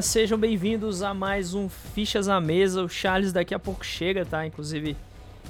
[0.00, 2.82] Sejam bem-vindos a mais um Fichas à Mesa.
[2.84, 4.46] O Charles daqui a pouco chega, tá?
[4.46, 4.96] Inclusive,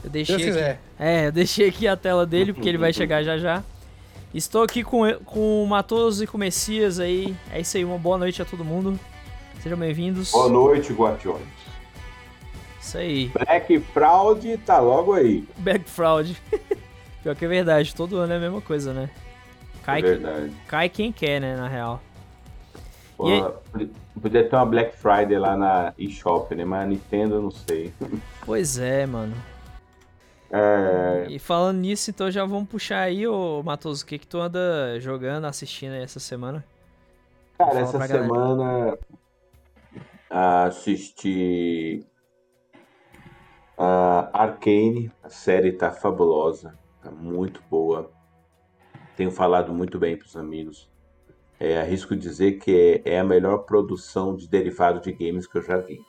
[0.03, 0.37] eu deixei.
[0.39, 3.63] Deus aqui, é, eu deixei aqui a tela dele, porque ele vai chegar já já.
[4.33, 7.37] Estou aqui com, com o Matoso e com o Messias aí.
[7.53, 8.99] É isso aí, uma boa noite a todo mundo.
[9.63, 10.33] Sejam bem-vindos.
[10.33, 11.43] Boa noite, Guardiões.
[12.81, 13.29] Isso aí.
[13.29, 15.47] Black Fraud tá logo aí.
[15.59, 16.35] Back Fraud.
[17.23, 19.11] Pior que é verdade, todo ano é a mesma coisa, né?
[19.83, 20.53] Cai, é verdade.
[20.67, 22.01] cai quem quer, né, na real.
[23.21, 23.53] Pô,
[24.21, 26.65] podia- ter uma Black Friday lá na eShop, né?
[26.65, 27.93] Mas a Nintendo eu não sei.
[28.47, 29.35] Pois é, mano.
[30.53, 34.39] É, E falando nisso, então já vamos puxar aí, ô Matoso, o que que tu
[34.41, 36.65] anda jogando, assistindo aí essa semana?
[37.57, 38.23] cara, Fala essa galera.
[38.25, 38.99] semana
[40.29, 42.05] assisti
[43.79, 45.13] a Arcane.
[45.23, 48.11] A série tá fabulosa, tá muito boa.
[49.17, 50.90] Tenho falado muito bem pros amigos.
[51.61, 55.77] É, arrisco dizer que é, a melhor produção de derivado de games que eu já
[55.77, 56.01] vi.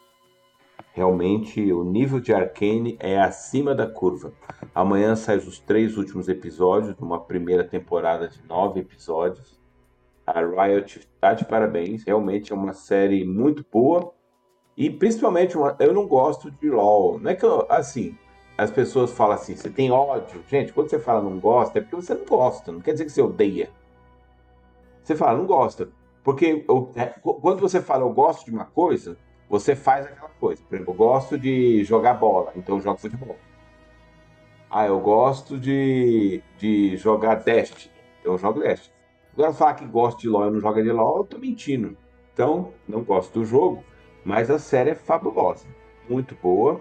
[0.94, 4.34] Realmente, o nível de Arcane é acima da curva.
[4.74, 9.60] Amanhã saem os três últimos episódios de uma primeira temporada de nove episódios.
[10.26, 12.04] A Riot está de parabéns.
[12.05, 14.13] Realmente é uma série muito boa.
[14.77, 17.20] E principalmente, uma- eu não gosto de LoL.
[17.20, 18.18] Não é que eu, assim,
[18.58, 20.41] as pessoas falam assim, você tem ódio.
[20.48, 22.71] Gente, quando você fala não gosta, é porque você não gosta.
[22.71, 23.70] Não quer dizer que você odeia.
[25.04, 25.90] Você fala, não gosta.
[26.24, 29.18] Porque eu- é, qu- quando você fala eu gosto de uma coisa,
[29.49, 30.62] você faz aquela coisa.
[30.68, 33.35] Por exemplo, eu gosto de jogar bola, então eu jogo futebol.
[34.70, 38.93] Ah, eu gosto de, de jogar Destiny, então eu jogo Destiny.
[39.34, 41.98] Agora falar que gosto de LoL e não joga de LoL, eu tô mentindo.
[42.34, 43.84] Então, não gosto do jogo,
[44.24, 45.65] mas a série é fabulosa.
[46.10, 46.80] Muito boa.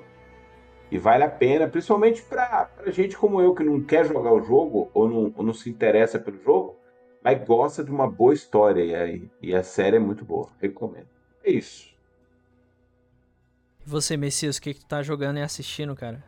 [0.91, 4.91] E vale a pena, principalmente pra gente como eu, que não quer jogar o jogo
[4.93, 6.77] ou não, ou não se interessa pelo jogo,
[7.23, 8.83] mas gosta de uma boa história.
[8.85, 10.49] E, aí- e a série é muito boa.
[10.61, 11.09] Recomendo.
[11.45, 11.89] É isso.
[13.85, 16.23] E você, Messias, o que que tu tá jogando e assistindo, cara?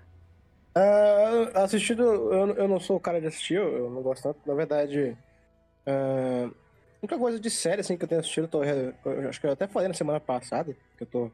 [1.54, 4.40] Assistido, eu, eu não sou o cara de assistir, eu, eu não gosto tanto.
[4.46, 5.16] Na verdade,
[5.86, 9.40] ah, a única coisa de série assim, que eu tenho assistido, eu, tô, eu acho
[9.40, 11.30] que eu até falei na semana passada, que eu tô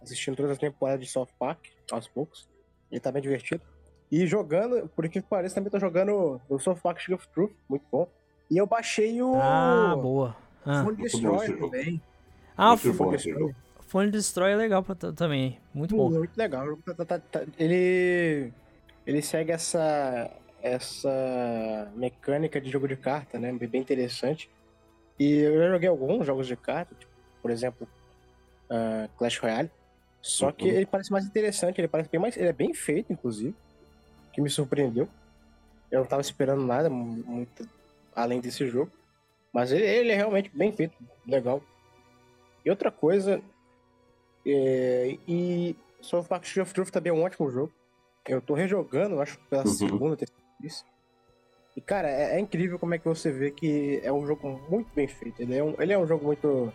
[0.00, 2.48] assistindo todas as temporadas de South Park, aos poucos.
[2.90, 3.62] E tá bem divertido.
[4.10, 7.84] E jogando, por que pareça, também tô jogando o South Park Shield of Truth, muito
[7.90, 8.08] bom.
[8.50, 10.36] E eu baixei o Ah, boa.
[10.64, 11.38] Ah, esse jogo.
[11.70, 12.00] também.
[12.56, 13.54] ah o muito F- bom esse jogo.
[13.88, 15.58] Phone Destroy é legal pra também.
[15.72, 16.10] Muito bom.
[16.10, 16.76] Muito legal.
[16.84, 18.52] Tá- tá- tá- Ele,
[19.06, 20.30] ele segue essa,
[20.60, 23.52] essa mecânica de jogo de carta, né?
[23.52, 24.50] Bem interessante.
[25.18, 27.86] E eu já joguei alguns jogos de carta, tipo, por exemplo,
[28.68, 29.70] ah, Clash Royale.
[30.20, 30.70] Só que Uhum.
[30.76, 32.36] ele parece mais interessante, ele parece bem mais.
[32.36, 33.54] Ele é bem feito, inclusive.
[34.32, 35.08] Que me surpreendeu.
[35.90, 37.68] Eu não tava esperando nada mu- muito
[38.16, 38.90] além desse jogo.
[39.52, 40.96] Mas ele, ele é realmente bem feito,
[41.26, 41.62] legal.
[42.64, 43.40] E outra coisa,
[44.44, 47.72] é, e South Park of Truth também é um ótimo jogo.
[48.28, 49.68] Eu tô rejogando, acho que pela Uhum.
[49.68, 50.84] segunda, terceira vez.
[51.76, 54.92] E, cara, é, é incrível como é que você vê que é um jogo muito
[54.94, 55.40] bem feito.
[55.40, 56.72] Ele é um, ele é um jogo muito.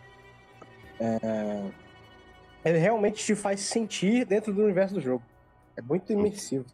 [1.00, 1.72] é,
[2.64, 5.24] ele realmente te faz sentir dentro do universo do jogo.
[5.76, 6.66] É muito imersivo.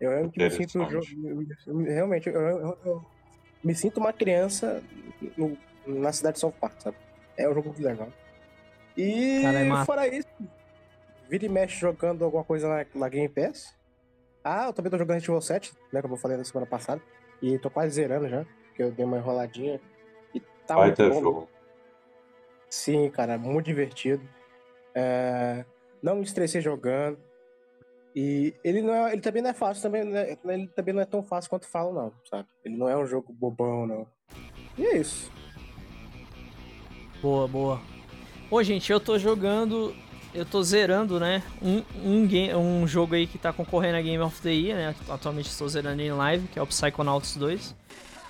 [0.00, 0.78] Eu realmente me sinto.
[0.82, 3.06] o jogo- eu- eu- Realmente, eu, eu- eu
[3.62, 4.82] me sinto uma criança
[5.36, 5.56] no-
[5.86, 6.96] na cidade de South Park, sabe?
[7.36, 8.08] É um jogo muito legal.
[8.96, 10.28] E Cara, é fora isso,
[11.28, 13.74] vira e mexe jogando alguma coisa na, na Game Pass.
[14.42, 16.00] Ah, eu também tô jogando Resident Evil 7, né?
[16.00, 17.02] Como eu falei na semana passada.
[17.42, 19.80] E tô quase zerando já, porque eu dei uma enroladinha.
[20.32, 21.20] E tá Vai muito ter bom.
[21.20, 21.48] jogo.
[22.70, 24.26] Sim, cara, muito divertido.
[24.94, 25.64] É,
[26.02, 27.18] Não me estressei jogando.
[28.16, 30.38] E ele não é- ele também não é fácil, também, né?
[30.46, 32.48] ele também não é tão fácil quanto falam, não, sabe?
[32.64, 34.06] Ele não é um jogo bobão, não.
[34.78, 35.30] E é isso.
[37.20, 37.80] Boa, boa.
[38.50, 39.94] Ô, gente, eu tô jogando.
[40.34, 41.42] Eu tô zerando, né?
[41.60, 44.94] Um, um, game, um jogo aí que tá concorrendo a Game of the Year, né?
[45.10, 47.74] Atualmente estou zerando em live, que é o Psychonauts 2.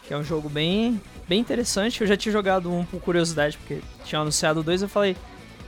[0.07, 2.01] Que é um jogo bem, bem interessante.
[2.01, 4.83] Eu já tinha jogado um por curiosidade, porque tinha anunciado dois.
[4.83, 5.17] Eu falei,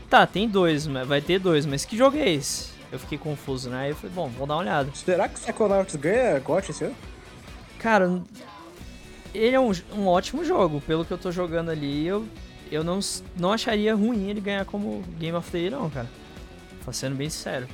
[0.09, 2.78] tá, tem dois, vai ter dois, mas que jogo é esse?
[2.91, 3.83] Eu fiquei confuso, né?
[3.85, 4.91] Aí eu falei, bom, vou dar uma olhada.
[4.95, 6.97] Será que o Psychonauts ganha GOT esse ano?
[7.79, 8.23] Cara,
[9.35, 10.81] ele é um, um ótimo jogo.
[10.81, 12.27] Pelo que eu tô jogando ali, eu,
[12.71, 12.99] eu não,
[13.37, 16.09] não acharia ruim ele ganhar como Game of the Year, não, cara.
[16.85, 17.69] Tô sendo bem sincero.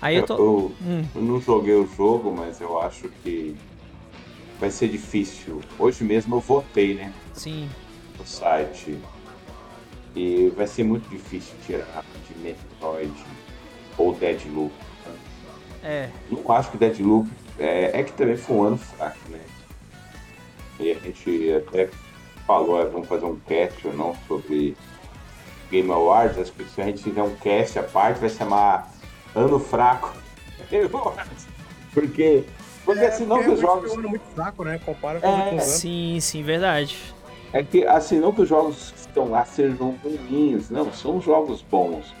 [0.00, 0.36] Aí eu tô.
[0.36, 3.56] Eu, Hum, eu não joguei o jogo, mas eu acho que
[4.60, 5.60] vai ser difícil.
[5.78, 7.12] Hoje mesmo eu votei, né?
[7.32, 7.68] sim.
[8.18, 8.98] No site.
[10.14, 13.12] E vai ser muito difícil tirar de Metroid
[13.98, 14.72] ou Deadloop.
[15.82, 17.28] É, Não acho que Deadloop.
[17.58, 19.40] É, é que também foi um ano fraco, né?
[20.80, 21.88] E a gente até
[22.46, 24.76] falou, ah, vamos fazer um cast ou não sobre
[25.70, 28.90] Game Awards, acho que se a gente fizer um cast à parte, vai chamar
[29.34, 30.12] Ano Fraco.
[31.92, 32.44] porque,
[32.84, 33.92] porque É, assim, não que os é um jogos.
[33.92, 34.80] ano muito fraco, né?
[34.84, 35.58] Compara com É.
[35.60, 36.98] Sim, sim, verdade.
[37.52, 41.62] É que, assim, não que os jogos que estão lá sejam ruins, não, são jogos
[41.62, 42.12] bons.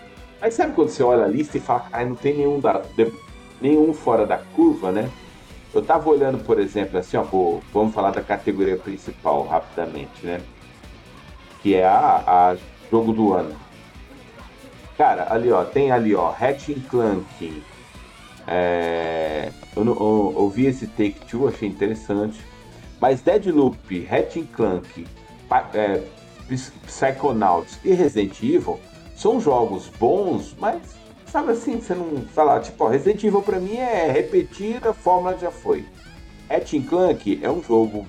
[0.44, 3.10] Mas sabe quando você olha a lista e fala, ai, não tem nenhum, da, de-
[3.62, 5.10] nenhum fora da curva, né?
[5.72, 10.42] Eu tava olhando, por exemplo, assim, ó, pô, vamos falar da categoria principal rapidamente, né?
[11.62, 12.56] Que é a, a
[12.90, 13.56] jogo do ano.
[14.98, 17.62] Cara, ali, ó, tem ali, ó, Hatching Clank.
[18.46, 22.38] É, eu, eu, eu vi esse Take Two, achei interessante.
[23.00, 25.06] Mas Deadloop, Hatching Clank,
[25.72, 26.02] é,
[26.46, 28.78] Psy- Psychonauts e Resident Evil
[29.14, 30.80] são jogos bons, mas
[31.26, 35.36] sabe assim, você não fala, tipo, ó, Resident Evil pra mim é repetir a fórmula
[35.38, 35.84] já foi.
[36.48, 38.06] Hatching Clank é um jogo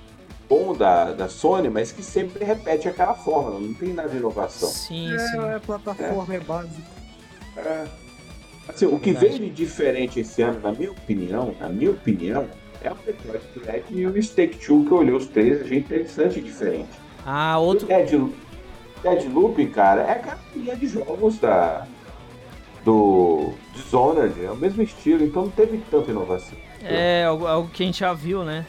[0.48, 4.70] bom da, da Sony, mas que sempre repete aquela fórmula, não tem nada de inovação.
[4.70, 5.40] Sim, sim.
[5.40, 6.82] É, é plataforma, é básico.
[8.68, 12.48] Assim, o que veio de diferente esse ano, na minha opinião, na minha opinião,
[12.82, 16.40] é o Metroid Dread e o Stake Two, que eu olhei os três, achei interessante
[16.40, 16.90] e diferente.
[17.26, 17.88] Ah, outro.
[17.88, 18.12] Dead,
[19.16, 21.86] Deadloop, cara, é linha de jogos da,
[22.84, 26.58] do Dishonored, é o mesmo estilo, então não teve tanta inovação.
[26.84, 28.66] É algo, algo que a gente já viu, né?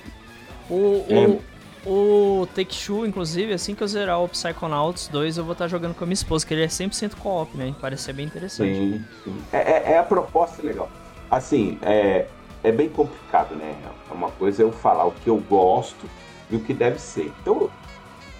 [0.69, 1.89] O, É.
[1.89, 5.69] o, o Take Two, inclusive, assim que eu zerar o Psychonauts 2, eu vou estar
[5.69, 7.75] jogando com a minha esposa, que ele é 100% co-op, né?
[7.81, 8.75] Parece ser bem interessante.
[8.77, 9.37] Sim, sim.
[9.53, 10.91] É, é- é a proposta legal.
[11.31, 12.27] Assim, é,
[12.63, 13.75] é bem complicado, né?
[14.11, 16.07] É uma coisa eu falar o que eu gosto
[16.51, 17.33] e o que deve ser.
[17.43, 17.71] Então,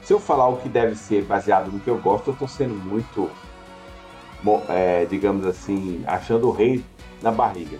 [0.07, 2.75] se eu falar o que deve ser baseado no que eu gosto, eu tô sendo
[2.75, 3.29] muito,
[4.43, 6.85] mo- é, digamos assim, achando o rei
[7.21, 7.77] na barriga.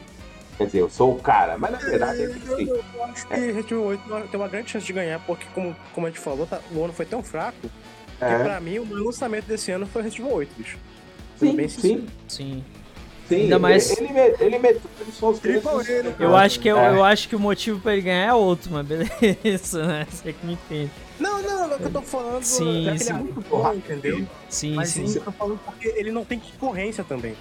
[0.59, 3.05] Quer dizer, eu sou o cara, mas na verdade é que Eu, assim, eu- eu
[3.05, 6.11] acho que Resident Evil 8 tem uma grande chance de ganhar, porque, como, como a
[6.11, 9.45] gente falou, tá- o ano foi tão fraco que, é, pra mim, o meu lançamento
[9.45, 10.79] desse ano foi Resident Evil 8, bicho.
[11.39, 12.07] Sim, bem sim.
[12.27, 12.65] Sim.
[13.29, 13.43] sim.
[13.43, 16.79] Ainda mais- Ele, ele, ele meteu ele só os três- né, Eu acho, que, eu,
[16.79, 16.91] é.
[16.91, 20.07] eu acho que o motivo pra ele ganhar é outro, mas beleza, né?
[20.11, 20.91] Você que me entende.
[21.19, 22.43] Não, não, é o que eu tô falando.
[22.43, 23.05] Sim, é sim.
[23.05, 24.27] ele é muito bom, entendeu?
[24.49, 25.07] Sim, Mas sim.
[25.07, 27.35] sim, eu tô falando porque ele não tem concorrência também.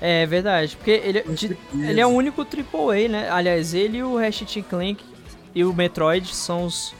[0.00, 3.28] É verdade, porque ele, de- ele é o único AAA, né?
[3.30, 5.04] Aliás, ele e o Ratchet Clank
[5.54, 6.94] e o Metroid são os,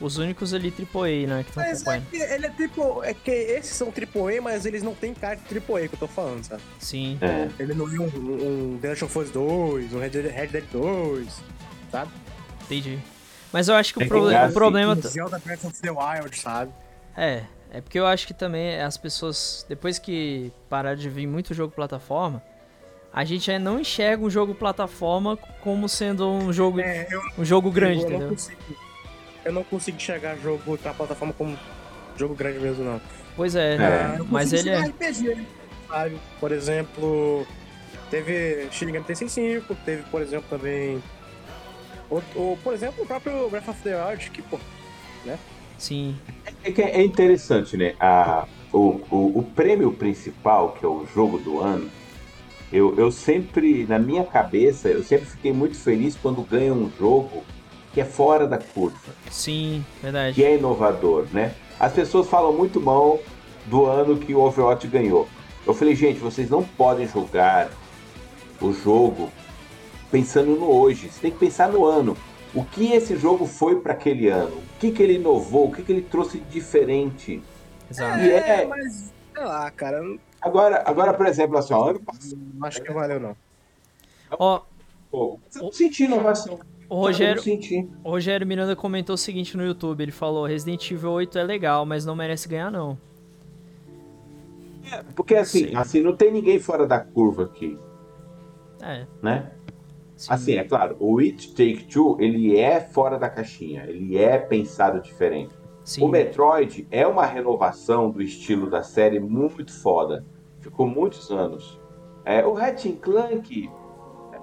[0.00, 1.42] os únicos ali AAA, né?
[1.44, 3.02] Que estão Mas é que ele é tipo.
[3.04, 6.08] É que esses são AAA, mas eles não têm cara de AAA que eu tô
[6.08, 6.62] falando, sabe?
[6.78, 7.18] Sim.
[7.20, 7.48] É.
[7.62, 8.04] Ele não é um,
[8.74, 11.28] um The Last of Us 2, um Red Dead, Red Dead 2,
[11.92, 12.10] sabe?
[12.64, 12.98] Entendi.
[13.54, 14.94] Mas eu acho que o, é o assim, problema.
[14.94, 16.72] Um Zelda Breath of the Wild, sabe?
[17.16, 21.54] É, é porque eu acho que também as pessoas, depois que parar de vir muito
[21.54, 22.42] jogo plataforma,
[23.12, 27.44] a gente já não enxerga um jogo plataforma como sendo um jogo, É, eu, um
[27.44, 28.28] jogo grande, eu não entendeu?
[28.30, 28.60] consigo.
[29.44, 31.56] Eu não consigo enxergar jogo da plataforma como
[32.16, 33.00] jogo grande mesmo, não.
[33.36, 34.16] Pois é, É.
[34.18, 34.80] Eu mas ele é.
[34.80, 35.46] RPG,
[35.88, 36.20] sabe?
[36.40, 37.46] Por exemplo,
[38.10, 41.00] teve Shin Megami Tensei 5, teve, por exemplo, também.
[42.14, 44.58] Ou, ou, por exemplo, o próprio Breath of the Wild, que, pô,
[45.76, 46.16] Sim,
[46.62, 47.94] É que é interessante, né?
[47.98, 51.90] A, o, o, o prêmio principal, que é o jogo do ano,
[52.72, 57.42] eu, eu sempre, na minha cabeça, eu sempre fiquei muito feliz quando ganha um jogo
[57.92, 60.34] que é fora da curva, sim, verdade.
[60.34, 61.54] que é inovador, né?
[61.78, 63.20] As pessoas falam muito mal
[63.66, 65.28] do ano que o Overwatch ganhou.
[65.66, 67.70] Eu falei, gente, vocês não podem jogar
[68.60, 69.30] o jogo
[70.14, 71.10] pensando no hoje.
[71.10, 72.16] Você tem que pensar no ano.
[72.54, 74.58] O que esse jogo foi para aquele ano?
[74.58, 75.66] O que, que ele inovou?
[75.66, 77.42] O que, que ele trouxe de diferente?
[77.90, 78.20] Exato.
[78.20, 80.00] E é- mas, sei lá, cara,
[80.40, 83.36] Agora, agora por exemplo, assim, ó, ano passado, não acho que valeu, não.
[84.38, 84.60] Ó,
[85.10, 86.60] pô, eu não senti inovação.
[86.88, 87.42] o Rogério,
[88.04, 91.84] o Rogério Miranda comentou o seguinte no YouTube, ele falou, Resident Evil 8 é legal,
[91.86, 92.96] mas não merece ganhar não.
[95.16, 95.76] Porque assim, Sim.
[95.76, 97.76] assim, não tem ninguém fora da curva aqui,
[98.82, 99.50] É, né?
[100.16, 100.32] Sim.
[100.32, 105.00] Assim, é claro, o It Take Two, ele é fora da caixinha, ele é pensado
[105.00, 105.54] diferente.
[105.82, 106.02] sim.
[106.04, 110.24] O Metroid é uma renovação do estilo da série muito foda.
[110.60, 111.78] Ficou muitos anos.
[112.24, 113.70] É, o Ratchet Clank,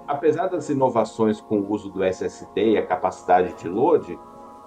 [0.06, 4.18] apesar das inovações com o uso do SSD e a capacidade de load,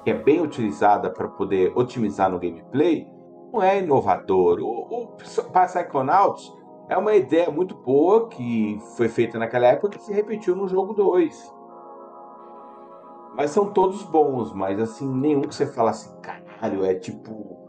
[0.04, 3.08] que é bem utilizada para poder otimizar no gameplay,
[3.54, 4.60] não é inovador.
[4.60, 6.54] O, o Psychonauts
[6.89, 10.94] é uma ideia muito boa que foi feita naquela época que se repetiu no jogo
[10.94, 11.54] 2.
[13.36, 17.63] Mas são todos bons, mas assim, nenhum que você fala assim, caralho, é tipo.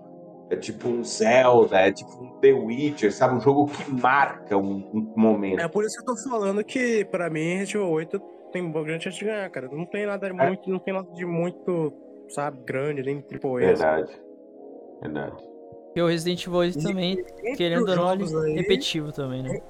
[0.49, 3.35] É tipo um Zelda, é tipo um The Witcher, sabe?
[3.35, 5.58] Um jogo que marca um, um momento.
[5.61, 8.20] É por isso que eu tô falando que, pra mim, Resident Evil 8
[8.52, 9.68] tem uma grande chance de ganhar, cara.
[9.73, 10.46] Não tem nada de É.
[10.46, 11.92] muito, não tem nada de muito,
[12.28, 13.66] sabe, grande, nem triple A.
[13.66, 14.23] Verdade.
[15.02, 15.55] Verdade.
[15.96, 17.24] E o Resident Evil 8 também,
[17.56, 19.62] querendo ou não, é aí- repetitivo também, né?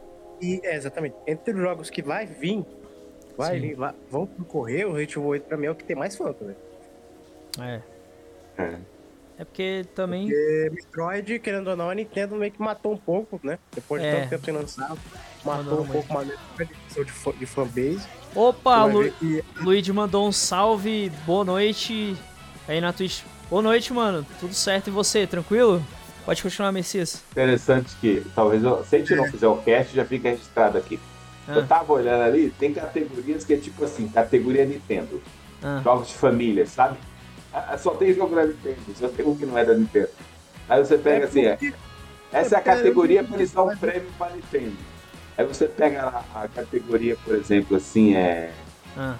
[0.42, 1.14] E, é, exatamente.
[1.24, 2.64] Entre os jogos que vai vir,
[3.38, 3.60] vai Sim.
[3.60, 6.16] vir, vai- vão concorrer, o Resident Evil 8 pra mim é o que tem mais
[6.16, 6.56] fã também.
[7.60, 7.80] É.
[8.58, 8.74] É.
[9.38, 10.26] É porque também.
[10.26, 13.58] Porque Metroid, querendo ou não, a Nintendo meio que matou um pouco, né?
[13.72, 14.20] Depois de É.
[14.22, 14.96] tanto tempo sem lançar,
[15.44, 17.04] matou um pouco mais de,
[17.38, 18.04] de fanbase.
[18.34, 19.12] Opa, Lu...
[19.12, 22.16] que Luigi mandou um salve, boa noite
[22.66, 23.22] aí na Twitch.
[23.48, 24.26] Boa noite, mano.
[24.40, 25.80] Tudo certo e você, tranquilo?
[26.26, 27.22] Pode continuar, Messias.
[27.30, 30.98] Interessante que talvez eu, se a gente não fizer o cast, já fica registrado aqui.
[31.46, 35.22] Ah, Eu tava olhando ali, tem categorias que é tipo assim, categoria Nintendo.
[35.62, 35.80] ah.
[35.84, 36.98] Jogos de família, sabe?
[37.52, 40.08] Ah, Só tem jogo da Nintendo, só tem um que não é da Nintendo.
[40.68, 41.56] Aí você pega assim, é,
[42.32, 44.76] essa é a categoria para eles dar um prêmio para Nintendo.
[45.38, 48.52] Aí você pega lá a categoria, por exemplo, assim, é
[48.98, 49.14] ah.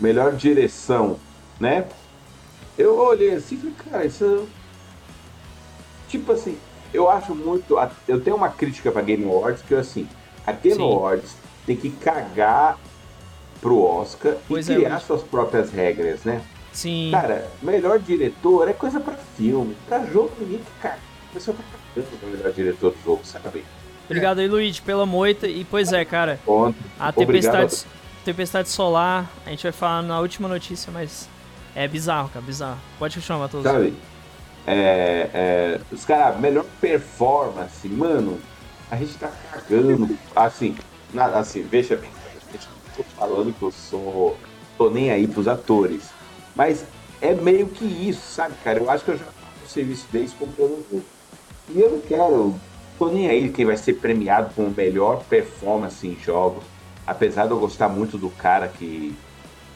[0.00, 1.20] melhor direção,
[1.60, 1.86] né?
[2.76, 4.48] Eu olhei assim e falei, cara, isso.
[6.12, 6.58] Tipo assim,
[6.92, 7.74] eu acho muito.
[8.06, 10.06] Eu tenho uma crítica pra Game Awards que é assim:
[10.46, 10.82] a Game Sim.
[10.82, 12.78] Awards tem que cagar
[13.62, 16.42] pro Oscar Pois e é, criar suas próprias regras, né?
[16.70, 17.08] Sim.
[17.12, 20.98] Cara, melhor diretor é coisa pra filme, pra jogo ninguém que caga.
[21.30, 21.62] A pessoa tá
[21.94, 23.64] cagando pro melhor diretor do jogo, sabe?
[24.04, 25.46] Obrigado aí, Luigi, pela moita.
[25.46, 26.38] E pois é, cara,
[27.00, 27.86] a tempestade,
[28.22, 31.26] tempestade solar, a gente vai falar na última notícia, mas
[31.74, 32.78] é bizarro, cara, bizarro.
[32.98, 33.64] Pode continuar, Matoso.
[33.64, 33.94] Sabe?
[34.66, 38.38] É, é, os caras, melhor performance, mano,
[38.90, 40.18] a gente tá cagando.
[40.36, 40.76] Assim,
[41.12, 42.10] na- assim, veja bem,
[42.52, 42.60] não
[42.96, 44.36] tô falando que eu sou.
[44.78, 46.10] tô nem aí pros atores.
[46.54, 46.84] Mas
[47.20, 48.78] é meio que isso, sabe, cara?
[48.78, 51.04] Eu acho que eu já faço o serviço deles comprando jogo.
[51.70, 52.54] E eu não quero.
[52.98, 56.64] tô nem aí quem vai ser premiado com melhor performance em jogos.
[57.06, 59.14] Apesar de eu gostar muito do cara que,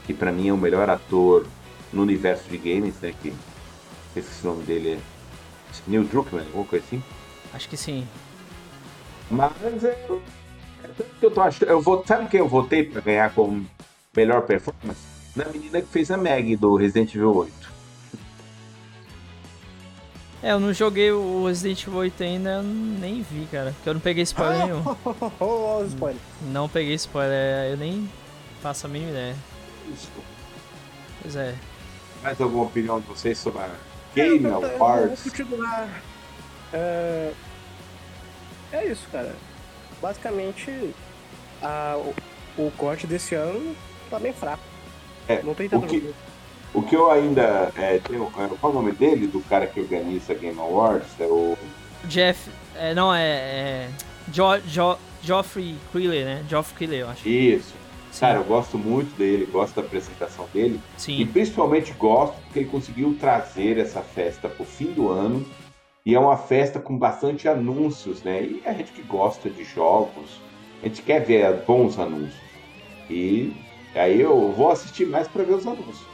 [0.07, 1.47] que pra mim é o melhor ator
[1.93, 3.13] no universo de games, né?
[3.21, 3.33] Que
[4.21, 4.99] esqueci o nome dele é
[5.87, 7.03] Neil Druckmann, alguma coisa assim.
[7.53, 8.07] Acho que sim.
[9.31, 9.53] Mas
[9.85, 9.91] é,
[10.85, 11.69] é tanto que eu tô achando.
[11.69, 13.67] Eu vou, sabe quem eu votei pra ganhar como
[14.17, 15.01] melhor performance?
[15.35, 17.77] Na menina que fez a Meg do Resident Evil 8.
[20.43, 23.73] É, eu não joguei o Resident Evil 8 ainda, eu nem vi, cara.
[23.73, 24.83] Porque eu não peguei spoiler nenhum.
[25.89, 26.23] Spoilers.
[26.43, 28.09] Não peguei spoiler, eu nem
[28.63, 29.37] faço a mínima ideia.
[29.93, 30.11] Isso.
[31.23, 31.55] Pois é.
[32.23, 33.71] Mais alguma opinião de vocês sobre a
[34.17, 35.25] Game eu Awards?
[36.73, 37.33] É...
[38.73, 39.35] é isso, cara.
[40.03, 40.95] Basicamente,
[41.63, 42.15] a- o,
[42.67, 43.75] o corte desse ano
[44.11, 44.63] tá bem fraco.
[45.29, 46.15] É, Não tem o tanto que- jogo.
[46.75, 48.25] O que eu ainda é, tenho.
[48.25, 51.09] é, Qual é o nome dele, do cara que organiza a Game Awards?
[51.19, 51.57] É o.
[52.05, 52.51] Jeff.
[52.75, 53.23] É, não, é.
[53.23, 53.89] é
[54.31, 56.45] jo, jo, Geoffrey Quilly, né?
[56.49, 57.27] Geoffrey Quilly, eu acho.
[57.27, 57.73] Isso.
[58.19, 60.81] Cara, eu gosto muito dele, gosto da apresentação dele.
[60.97, 61.27] E sim.
[61.27, 65.45] principalmente gosto porque ele conseguiu trazer essa festa pro fim do ano.
[66.05, 68.43] E é uma festa com bastante anúncios, né?
[68.43, 70.41] E a gente que gosta de jogos,
[70.83, 72.41] a gente quer ver bons anúncios.
[73.11, 73.53] E
[73.95, 76.07] aí eu vou assistir mais para ver os anúncios.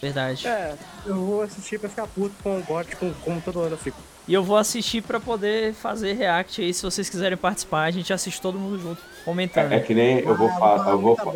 [0.00, 0.48] Verdade.
[0.48, 0.74] É,
[1.06, 4.00] eu vou assistir pra ficar puto com o GOT, com, como todo ano eu fico.
[4.26, 6.72] E eu vou assistir pra poder fazer react aí.
[6.72, 9.72] Se vocês quiserem participar, a gente assiste todo mundo junto, comentando.
[9.72, 11.32] É, é que nem eu vou Ah, falar, eu vou, tá eu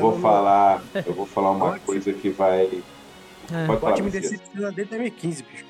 [0.00, 1.80] vou não- falar, eu vou falar uma Pode.
[1.80, 2.82] coisa que vai.
[3.52, 4.30] É, Pode falar, GOT me Messias.
[4.30, 5.64] decepciona desde 2015, bicho.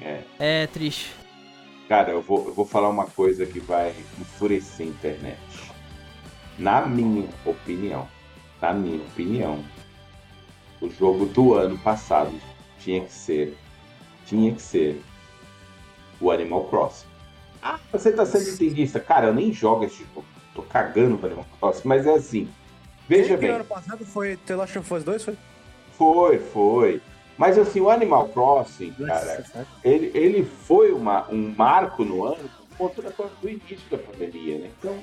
[0.00, 0.20] É.
[0.38, 1.12] é triste.
[1.88, 5.38] Cara, eu vou, eu vou falar uma coisa que vai enfurecer a internet.
[6.58, 8.08] Na minha opinião,
[8.60, 9.64] na minha opinião,
[10.80, 12.32] o jogo do ano passado
[12.80, 13.56] tinha que ser,
[14.26, 15.00] tinha que ser
[16.20, 17.06] o Animal Crossing.
[17.62, 18.98] Ah, você tá sendo entendista.
[19.00, 20.24] Cara, eu nem jogo esse jogo.
[20.56, 22.48] Tô cagando pro Animal Crossing, mas é assim.
[23.06, 25.24] Veja que bem, ano passado foi The Last of Us 2?
[25.24, 25.36] Foi?
[25.92, 27.02] foi, foi.
[27.36, 32.48] Mas assim, o Animal Crossing, cara, Nossa, ele, ele foi uma, um marco no ano
[32.78, 34.70] por conta do início da pandemia, né?
[34.78, 34.98] Então,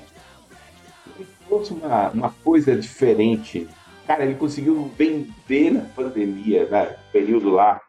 [1.16, 3.68] ele trouxe uma, uma coisa diferente.
[4.06, 6.96] Cara, ele conseguiu vender na pandemia, né?
[7.12, 7.80] Período lá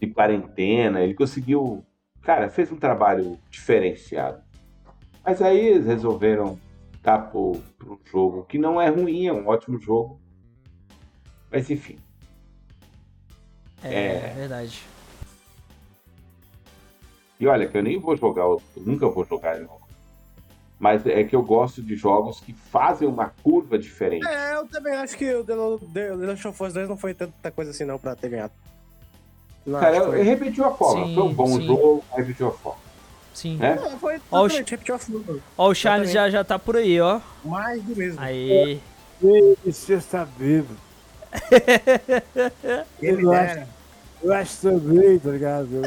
[0.00, 1.84] de quarentena, ele conseguiu.
[2.22, 4.40] Cara, fez um trabalho diferenciado.
[5.24, 6.58] Mas aí eles resolveram
[7.02, 10.20] dar pro, pro jogo, que não é ruim, é um ótimo jogo.
[11.50, 11.98] Mas enfim.
[13.82, 14.34] É, É.
[14.36, 14.82] verdade.
[17.40, 19.78] E olha, que eu nem vou jogar, eu nunca vou jogar Crossing.
[20.78, 24.26] Mas é que eu gosto de jogos que fazem uma curva diferente.
[24.26, 25.54] É, eu também acho que o The
[26.14, 28.52] Last of Us 2 não foi tanta coisa assim não pra ter ganhado.
[29.66, 30.22] Não, Cara, foi.
[30.22, 31.06] repetiu a forma.
[31.06, 31.66] Sim, foi um bom sim.
[31.66, 32.80] jogo, repetiu a forma.
[33.34, 33.56] Sim.
[33.56, 33.78] Né?
[33.80, 34.48] É, foi Ó, o.
[35.56, 37.20] Ó, o Charles já, já tá por aí, ó.
[37.44, 38.20] Mais do mesmo.
[38.20, 38.80] Aí.
[39.64, 40.74] Você está vivo.
[43.00, 43.68] Ele eu dera.
[44.22, 45.68] Eu acho great, tá ligado?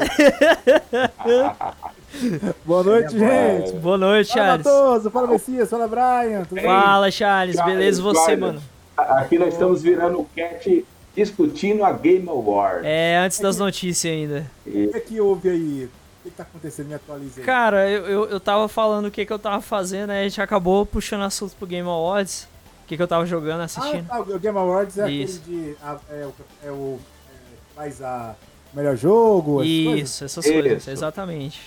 [2.64, 3.72] Boa noite, gente.
[3.76, 4.66] Boa noite, Fala, Charles.
[4.66, 5.10] Matoso.
[5.10, 5.68] Fala, Messias.
[5.68, 6.44] Fala, Brian.
[6.44, 6.60] Tudo?
[6.62, 7.56] Fala, Charles.
[7.56, 8.40] Charles, Beleza você, Charles.
[8.40, 8.62] mano?
[8.96, 10.84] Aqui nós estamos virando o cat
[11.14, 12.86] discutindo a Game Award.
[12.86, 14.46] É, antes das notícias ainda.
[14.66, 15.88] O que é que houve aí?
[16.24, 16.86] O que tá acontecendo?
[16.88, 17.44] Me atualiza aí.
[17.46, 20.40] Cara, eu, eu, eu tava falando o que, que eu tava fazendo, aí a gente
[20.40, 22.46] acabou puxando assunto pro Game Awards.
[22.84, 24.06] O que, que eu tava jogando, Ah, assistindo.
[24.06, 25.40] tá, o Game Awards é Isso.
[25.44, 25.76] aquele de.
[25.82, 26.98] a- é, o, é o.
[27.28, 28.36] é, faz a
[28.72, 29.62] melhor jogo.
[29.62, 30.10] essas coisas?
[30.10, 30.90] Isso, essas coisas, Isso.
[30.90, 31.60] exatamente.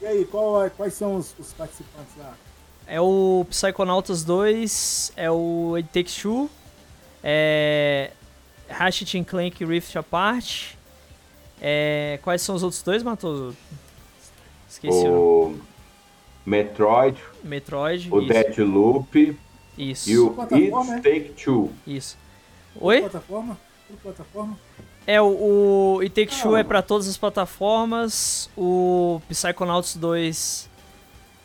[0.00, 2.32] E aí, qual quais são os, os participantes lá?
[2.86, 6.50] É o Psychonauts 2, é o It Takes Two,
[7.22, 8.10] é
[8.68, 10.72] Ratchet and Clank Rift Apart.
[11.60, 13.56] É, quais são os outros dois, Matoso?
[14.72, 15.54] Esqueci o
[16.46, 18.08] Metroid, Metroid.
[18.10, 19.36] o isso, Deathloop
[19.76, 21.70] isso, e o It Take Two.
[21.86, 22.16] isso.
[22.80, 23.00] Oi?
[23.02, 23.58] Plataforma?
[23.86, 24.58] Tudo plataforma?
[25.06, 25.26] É, o,
[25.96, 28.48] o It Takes Two é pra todas as plataformas.
[28.56, 30.70] O Psychonauts 2.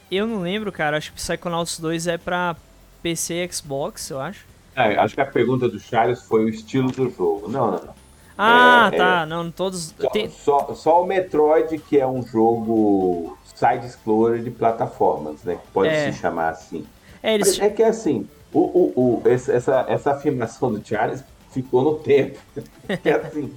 [0.10, 0.96] Eu não lembro, cara.
[0.96, 2.56] Acho que Psychonauts 2 é pra
[3.04, 4.46] PC e Xbox, eu acho.
[4.74, 7.50] É, acho que a pergunta do Charles foi o estilo do jogo.
[7.50, 7.94] Não, não, não.
[8.38, 9.26] Ah, É, tá.
[9.26, 9.94] Não, todos.
[10.00, 15.56] Só, Tem, só, só o Metroid, que é um jogo side-scroller de plataformas, né?
[15.56, 16.12] Que pode É.
[16.12, 16.86] se chamar assim.
[17.24, 17.60] é, eles.
[17.60, 22.38] É que assim, o, o, o- essa, essa afirmação do Charles ficou no tempo.
[23.04, 23.52] É assim,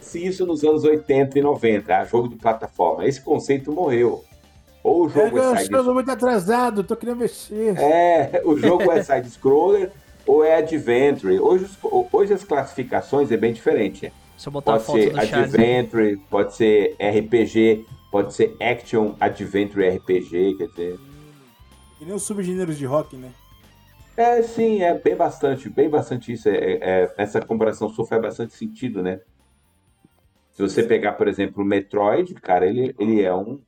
[0.00, 4.22] se isso nos anos 80 e 90, ah, jogo de plataforma, esse conceito morreu.
[4.84, 7.76] Ou o É jogo é, eu side estou muito atrasado, tô querendo mexer.
[7.78, 9.90] é, o jogo é side-scroller
[10.32, 11.38] ou é adventure.
[11.38, 11.66] Hoje,
[12.10, 14.10] hoje as classificações é bem diferente.
[14.38, 15.54] Se eu botar a Pode foto ser do Charles.
[15.54, 20.98] adventure, pode ser RPG, pode ser action adventure RPG, quer dizer.
[21.98, 23.30] Que nem os subgêneros de rock, né?
[24.16, 26.48] É, sim, é bem bastante, bem bastante isso.
[26.48, 29.20] É, é- essa comparação sua faz bastante sentido, né?
[30.52, 33.60] Se você pegar, por exemplo, o Metroid, cara, ele, ele é um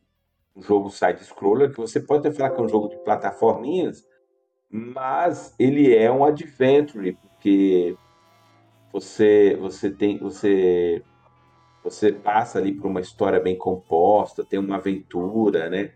[0.61, 4.05] jogo side-scroller que você pode até falar que é um jogo de plataforminhas,
[4.71, 7.97] mas ele é um adventure, porque
[8.93, 11.03] você, você tem, você,
[11.83, 15.93] você passa ali por uma história bem composta, tem uma aventura, né?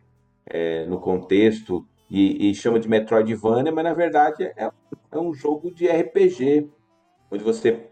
[0.51, 4.71] É, no contexto e, e chama de Metroidvania, mas na verdade é,
[5.13, 6.71] é um jogo de RPG,
[7.31, 7.87] onde você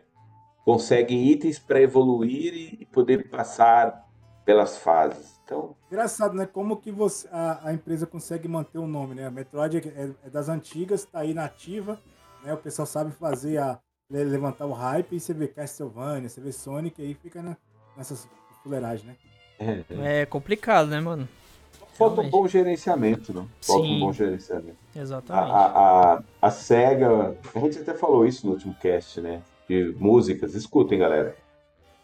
[0.64, 4.04] consegue itens para evoluir e, e poder passar
[4.44, 5.35] pelas fases.
[5.46, 6.44] Então, Engraçado, né?
[6.44, 9.26] Como que você, a, a empresa consegue manter o nome, né?
[9.26, 12.00] A Metroid é, é- é das antigas, tá aí na ativa,
[12.42, 12.52] né?
[12.52, 13.78] O pessoal sabe fazer a
[14.10, 17.56] le- levantar o hype e você vê Castlevania, você vê Sonic aí fica na,
[17.96, 18.28] nessas
[18.64, 19.16] fuleiragens, né?
[19.60, 21.28] é, É complicado, né, mano?
[21.94, 23.48] falta um bom gerenciamento, não?
[23.62, 23.96] Falta Sim.
[23.96, 24.76] um bom gerenciamento.
[24.94, 25.50] Exatamente.
[25.50, 29.42] a, a, a SEGA, a gente até falou isso no último cast, né?
[29.68, 31.34] De músicas, escutem, galera.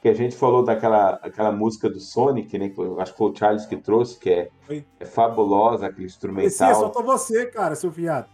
[0.03, 2.69] Que a gente falou daquela aquela música do Sonic, né?
[2.69, 4.51] Que eu acho que foi o Charles que trouxe, que é,
[4.99, 6.75] é fabulosa, aquele Messias, instrumental.
[6.75, 8.29] faltou você, cara, seu viado.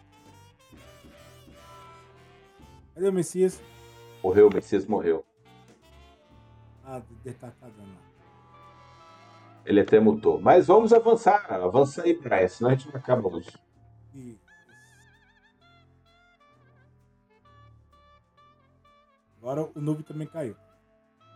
[2.94, 3.60] Cadê o Messias?
[4.24, 5.24] Morreu, o Messias morreu.
[6.84, 7.84] Ah, deve tá lá.
[9.66, 10.40] Ele até mutou.
[10.40, 11.52] Mas vamos avançar.
[11.52, 13.52] Avança aí, Brian, senão a gente não acaba hoje.
[19.40, 20.56] Agora o noob também caiu.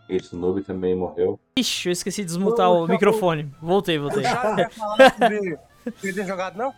[0.09, 1.39] Isso, o Noob também morreu.
[1.57, 2.89] Ixi, eu esqueci de desmutar Ô, o acabou.
[2.95, 3.51] microfone.
[3.63, 4.25] Voltei, voltei.
[4.25, 5.59] Sobre
[6.03, 6.75] ele ter jogado, não?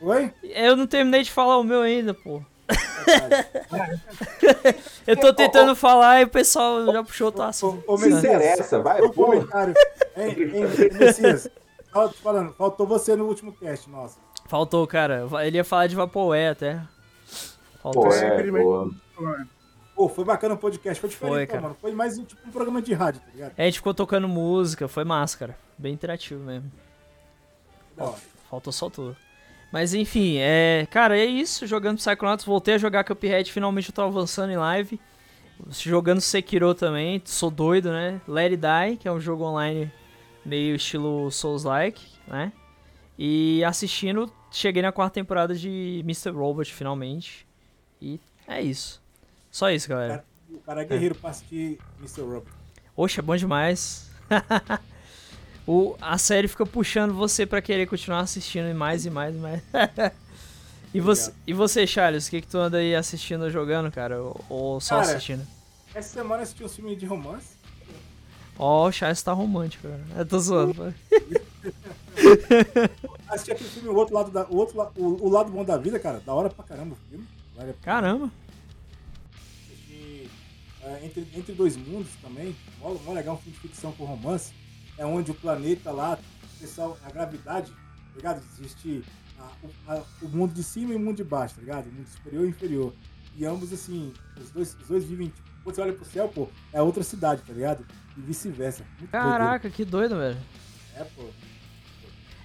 [0.00, 0.32] Oi?
[0.42, 2.42] Eu não terminei de falar o meu ainda, pô.
[5.06, 7.82] Eu tô tentando falar e o pessoal já puxou o assunto.
[7.86, 9.36] Ô, Messias, interessa, vai, Um pula.
[9.36, 9.74] comentário.
[10.16, 10.36] Hein,
[10.98, 11.48] Messias,
[12.22, 14.18] falando, faltou você no último cast, nossa.
[14.46, 15.26] Faltou, cara.
[15.44, 16.80] Ele ia falar de Vaporware até.
[17.82, 18.04] Faltou.
[18.04, 18.42] Pô, Você é.
[19.98, 21.60] Pô, foi bacana o podcast, foi diferente, Foi, cara.
[21.60, 21.76] mano.
[21.80, 23.52] Foi mais tipo um programa de rádio, tá ligado?
[23.58, 25.58] A gente ficou tocando música, foi massa, cara.
[25.76, 26.70] Bem interativo mesmo.
[27.96, 28.14] Hora.
[28.48, 29.16] Faltou só tudo.
[29.72, 30.86] Mas enfim, é.
[30.88, 31.66] Cara, é isso.
[31.66, 33.50] Jogando Psychonauts, voltei a jogar Cuphead.
[33.50, 35.00] Finalmente eu tô avançando em live.
[35.68, 37.20] Jogando Sekiro também.
[37.24, 38.20] Sou doido, né?
[38.28, 39.90] Let It Die, que é um jogo online
[40.44, 42.52] meio estilo Souls-like, né?
[43.18, 46.30] E assistindo, cheguei na quarta temporada de Mr.
[46.30, 47.44] Robot finalmente.
[48.00, 49.07] E é isso.
[49.58, 50.24] Só isso, galera.
[50.48, 52.20] O cara é guerreiro pra assistir Mr.
[52.20, 52.46] Robot.
[52.96, 54.08] Oxe, é bom demais.
[55.66, 59.60] o, a série fica puxando você pra querer continuar assistindo mais e mais e mais.
[60.94, 64.22] e, você, e você, Charles, o que, que tu anda aí assistindo ou jogando, cara?
[64.22, 65.44] Ou, ou só Cara, assistindo?
[65.92, 67.56] Essa semana eu assisti um filme de romance.
[68.56, 70.04] Ó, o Charles tá romântico, cara.
[70.18, 70.94] Eu tô zoando.
[73.28, 74.46] Assisti aquele filme, o outro lado da.
[74.48, 76.22] O, outro, o, o lado bom da vida, cara.
[76.24, 77.26] Da hora pra caramba o filme.
[77.56, 77.74] Vale.
[77.82, 78.30] Caramba.
[80.88, 84.52] É, entre, entre Dois Mundos também, mó, mó legal, um filme de ficção com romance,
[84.96, 86.18] é onde o planeta lá,
[86.56, 88.42] o pessoal, a gravidade, tá ligado?
[88.58, 89.04] Existe
[89.38, 91.86] a- a- o mundo de cima e o mundo de baixo, tá ligado?
[91.88, 92.92] O mundo superior e inferior.
[93.36, 96.48] E ambos, assim, os dois, os dois vivem, tipo, quando você olha pro céu, pô,
[96.72, 97.84] é outra cidade, tá ligado?
[98.16, 98.84] E vice-versa.
[98.98, 100.38] Muito Caraca, que doido, velho.
[100.96, 101.24] É, pô.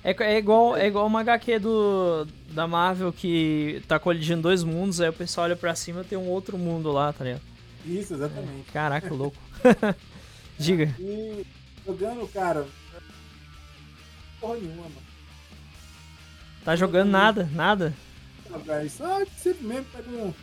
[0.04, 5.00] É, é igual, é igual uma HQ do, da Marvel que tá colidindo dois mundos,
[5.00, 7.53] aí o pessoal olha pra cima e tem um outro mundo lá, tá ligado?
[7.86, 8.72] Isso, exatamente.
[8.72, 9.38] Caraca, louco.
[10.58, 10.94] Diga.
[11.00, 11.46] E
[11.86, 12.68] jogando, cara.
[14.40, 14.96] Porra nenhuma, mano.
[16.64, 17.94] Tá jogando nada, nada?
[18.54, 20.34] Ah, velho, Só sempre mesmo pega um.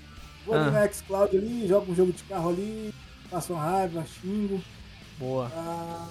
[0.44, 0.70] Vou Ah.
[0.70, 2.94] na Xcloud ali, jogo um jogo de carro ali,
[3.30, 4.62] passo uma raiva, xingo.
[5.18, 5.50] Boa.
[5.54, 6.08] Ah,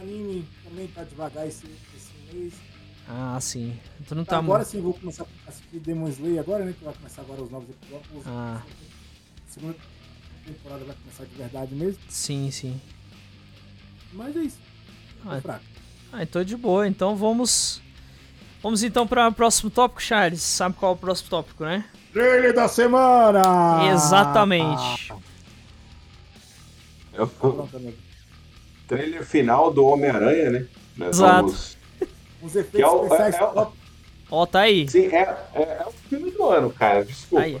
[0.00, 2.54] anime também tá devagar esse, esse mês.
[3.08, 3.76] Ah, sim.
[4.08, 4.70] Tu não tá agora muito.
[4.70, 6.72] sim vou começar a assistir Demon Slayer agora, né?
[6.76, 8.26] Que vai começar agora os novos episódios.
[8.26, 8.62] Ah.
[9.54, 9.76] Segunda
[10.46, 11.98] temporada vai começar de verdade mesmo.
[12.08, 12.80] Sim, sim.
[14.12, 14.58] Mas é isso.
[15.22, 15.64] Tô Ah, fraco.
[16.12, 16.86] Ah, então de boa.
[16.86, 17.80] Então vamos.
[18.62, 20.40] Vamos então para o próximo tópico, Charles.
[20.42, 21.84] Sabe qual é o próximo tópico, né?
[22.12, 23.42] Trailer da semana!
[23.92, 25.12] Exatamente.
[27.14, 27.96] É o Pronto, amigo.
[28.86, 30.66] trailer final do Homem-Aranha, né?
[30.96, 31.34] Nós Exato.
[31.48, 31.76] vamos-
[32.42, 33.76] Os Que é efeitos o- especiais é o- top.
[34.30, 34.88] Ó, tá aí.
[34.88, 37.04] Sim, é, é, é o filme do ano, cara.
[37.04, 37.44] Desculpa.
[37.44, 37.58] Aí.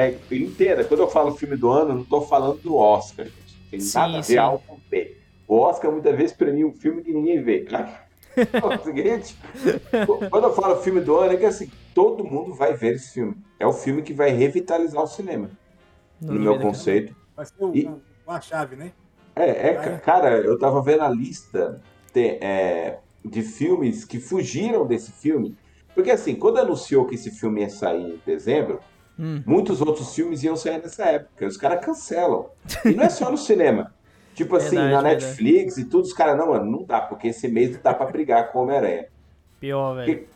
[0.00, 3.60] É, entenda, quando eu falo filme do ano, eu não tô falando do Oscar, gente.
[3.70, 4.38] Tem Sim, nada a ver sim.
[4.38, 5.10] A com B.
[5.46, 7.64] O Oscar muitas vezes premia um filme que ninguém vê.
[8.52, 9.36] É o seguinte,
[10.30, 13.34] quando eu falo filme do ano, é que assim, todo mundo vai ver esse filme.
[13.58, 15.50] É o filme que vai revitalizar o cinema,
[16.20, 17.14] No no meu conceito.
[17.36, 17.88] Vai ser o, E-
[18.26, 18.92] a chave, né?
[19.36, 21.80] É, é, ca- cara, eu tava vendo a lista
[22.14, 25.54] de, é, de filmes que fugiram desse filme.
[25.94, 28.80] Porque assim, quando anunciou que esse filme ia sair em dezembro,
[29.20, 29.42] Hum.
[29.44, 31.46] muitos outros filmes iam sair nessa época.
[31.46, 32.46] Os caras cancelam.
[32.86, 33.92] E não é só no cinema.
[34.34, 35.24] Tipo assim, Verdade, na verdade.
[35.26, 38.06] Netflix e tudo, os caras, não, mano, não dá, porque esse mês não dá pra
[38.06, 39.06] brigar com o Homem-Aranha.
[39.58, 40.06] Pior, velho.
[40.06, 40.28] Porque,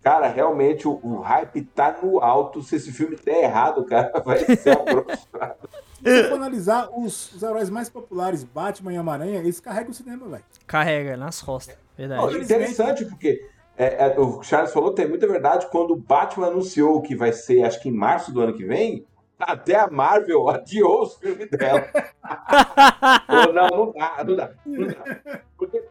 [0.00, 2.62] cara, realmente o, o hype tá no alto.
[2.62, 5.68] Se esse filme der errado, cara, vai ser aproximado.
[6.04, 10.28] Se for analisar os, os heróis mais populares, Batman e Homem-Aranha, eles carregam o cinema,
[10.28, 10.44] velho.
[10.66, 11.76] Carrega nas costas.
[11.96, 12.22] Verdade.
[12.22, 13.44] Não, interessante, porque
[13.76, 15.68] é, é, o Charles falou, tem muita verdade.
[15.70, 19.06] Quando o Batman anunciou que vai ser, acho que em março do ano que vem,
[19.38, 21.88] até a Marvel adiou os filmes dela.
[23.26, 25.40] Falou, não, não dá, não dá, não dá.
[25.56, 25.84] Porque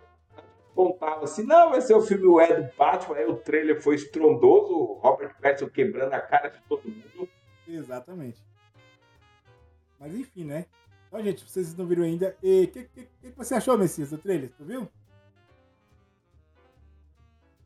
[0.74, 3.96] contava assim, não, vai ser o filme o é do Batman, aí o trailer foi
[3.96, 7.30] estrondoso, o Robert Pattinson quebrando a cara de todo mundo.
[7.68, 8.42] Exatamente.
[10.00, 10.66] Mas enfim, né?
[11.08, 12.36] Então, gente, vocês não viram ainda.
[12.42, 14.52] E o que, que, que você achou, Messias, do trailer?
[14.58, 14.90] Tu viu?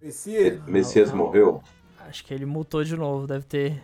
[0.01, 1.61] Messias, Messias morreu.
[2.07, 3.83] Acho que ele mutou de novo, deve ter.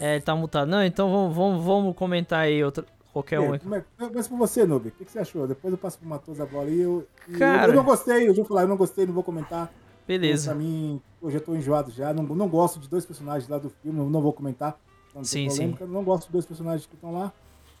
[0.00, 0.68] É, ele tá mutado.
[0.68, 3.52] Não, então vamos, vamos, vamos comentar aí outro, qualquer um.
[3.52, 3.58] aí.
[3.58, 5.46] como é, mas pra você, Noob, o que, que você achou?
[5.46, 7.06] Depois eu passo pro Matoso a bola e eu.
[7.28, 7.64] e Cara.
[7.64, 9.72] eu, eu não gostei, eu vou falar, eu não gostei, não vou comentar.
[10.06, 10.50] Beleza.
[10.50, 12.12] Pra mim, hoje eu tô enjoado já.
[12.12, 14.78] Não, não gosto de dois personagens lá do filme, eu não vou comentar.
[15.14, 17.32] Não tem Sim, polêmica, Não gosto de dois personagens que estão lá.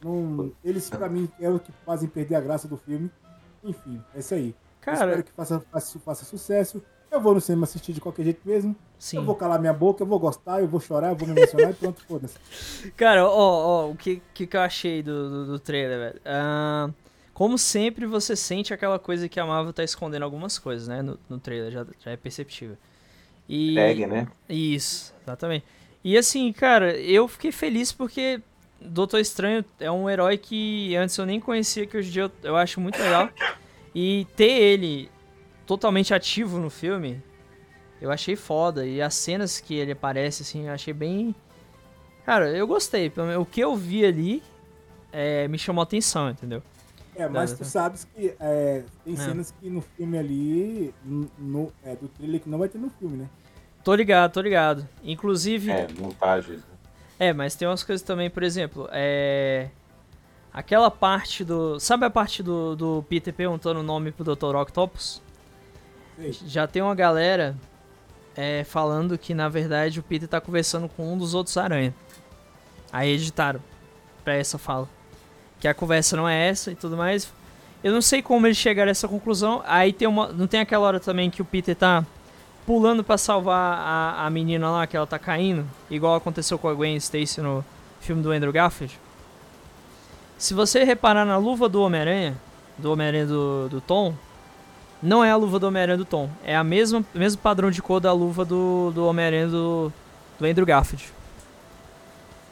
[0.04, 3.10] Não, eles, pra mim, é o que fazem perder a graça do filme.
[3.64, 4.54] Enfim, é isso aí.
[4.86, 6.82] Eu espero Cara, que faça, faça, faça sucesso.
[7.12, 8.74] Eu vou no cinema assistir de qualquer jeito mesmo.
[8.98, 9.18] sim.
[9.18, 11.70] Eu vou calar minha boca, eu vou gostar, eu vou chorar, eu vou me emocionar
[11.70, 12.38] e pronto, foda-se.
[12.96, 16.20] Cara, ó, ó, o que, que, que eu achei do, do, do trailer, velho?
[16.24, 16.88] Ah,
[17.34, 21.02] como sempre, você sente aquela coisa que a Marvel tá escondendo algumas coisas, né?
[21.02, 22.78] No, no trailer, já, já é perceptível.
[23.46, 23.74] E...
[23.74, 24.28] Tag, né?
[24.48, 25.66] Isso, exatamente.
[26.02, 28.40] E assim, cara, eu fiquei feliz porque
[28.80, 32.32] Doutor Estranho é um herói que antes eu nem conhecia, que hoje em dia eu,
[32.42, 33.28] eu acho muito legal.
[33.94, 35.10] E ter ele
[35.76, 37.22] totalmente ativo no filme,
[38.00, 38.86] eu achei foda.
[38.86, 41.34] E as cenas que ele aparece, assim, eu achei bem.
[42.26, 43.08] Cara, eu gostei.
[43.08, 44.42] Pelo menos O que eu vi ali
[45.12, 46.62] é, me chamou a atenção, entendeu?
[47.14, 49.16] É, mas tu sabes que é, tem É.
[49.16, 52.88] cenas que no filme ali, no, no- é, do trailer que não vai ter no
[52.90, 53.28] filme, né?
[53.84, 54.86] Tô ligado, tô ligado.
[55.02, 55.70] Inclusive.
[55.70, 56.60] É, montagens.
[56.60, 56.66] né?
[57.18, 59.68] É, mas tem umas coisas também, por exemplo, é.
[60.52, 61.78] Aquela parte do.
[61.80, 64.54] Sabe a parte do, do Peter perguntando o nome pro Dr.
[64.56, 65.22] Octopus?
[66.46, 67.56] Já tem uma galera
[68.36, 71.94] é, falando que na verdade o Peter tá conversando com um dos outros aranha.
[72.92, 73.60] Aí editaram
[74.24, 74.88] pra essa fala.
[75.60, 77.32] Que a conversa não é essa e tudo mais.
[77.82, 79.62] Eu não sei como eles chegaram a essa conclusão.
[79.66, 80.28] Aí tem uma.
[80.28, 82.04] Não tem aquela hora também que o Peter tá
[82.66, 86.74] pulando pra salvar a, a menina lá, que ela tá caindo, igual aconteceu com a
[86.74, 87.64] Gwen Stacy no
[88.00, 88.98] filme do Andrew Garfield.
[90.38, 92.36] Se você reparar na luva do Homem-Aranha,
[92.78, 94.14] do Homem-Aranha do, do Tom,
[95.02, 98.00] não é a luva do Homem-Aranha do Tom, é a mesma mesmo padrão de cor
[98.00, 99.92] da luva do, do Homem-Aranha do,
[100.38, 101.12] do Andrew Garfield.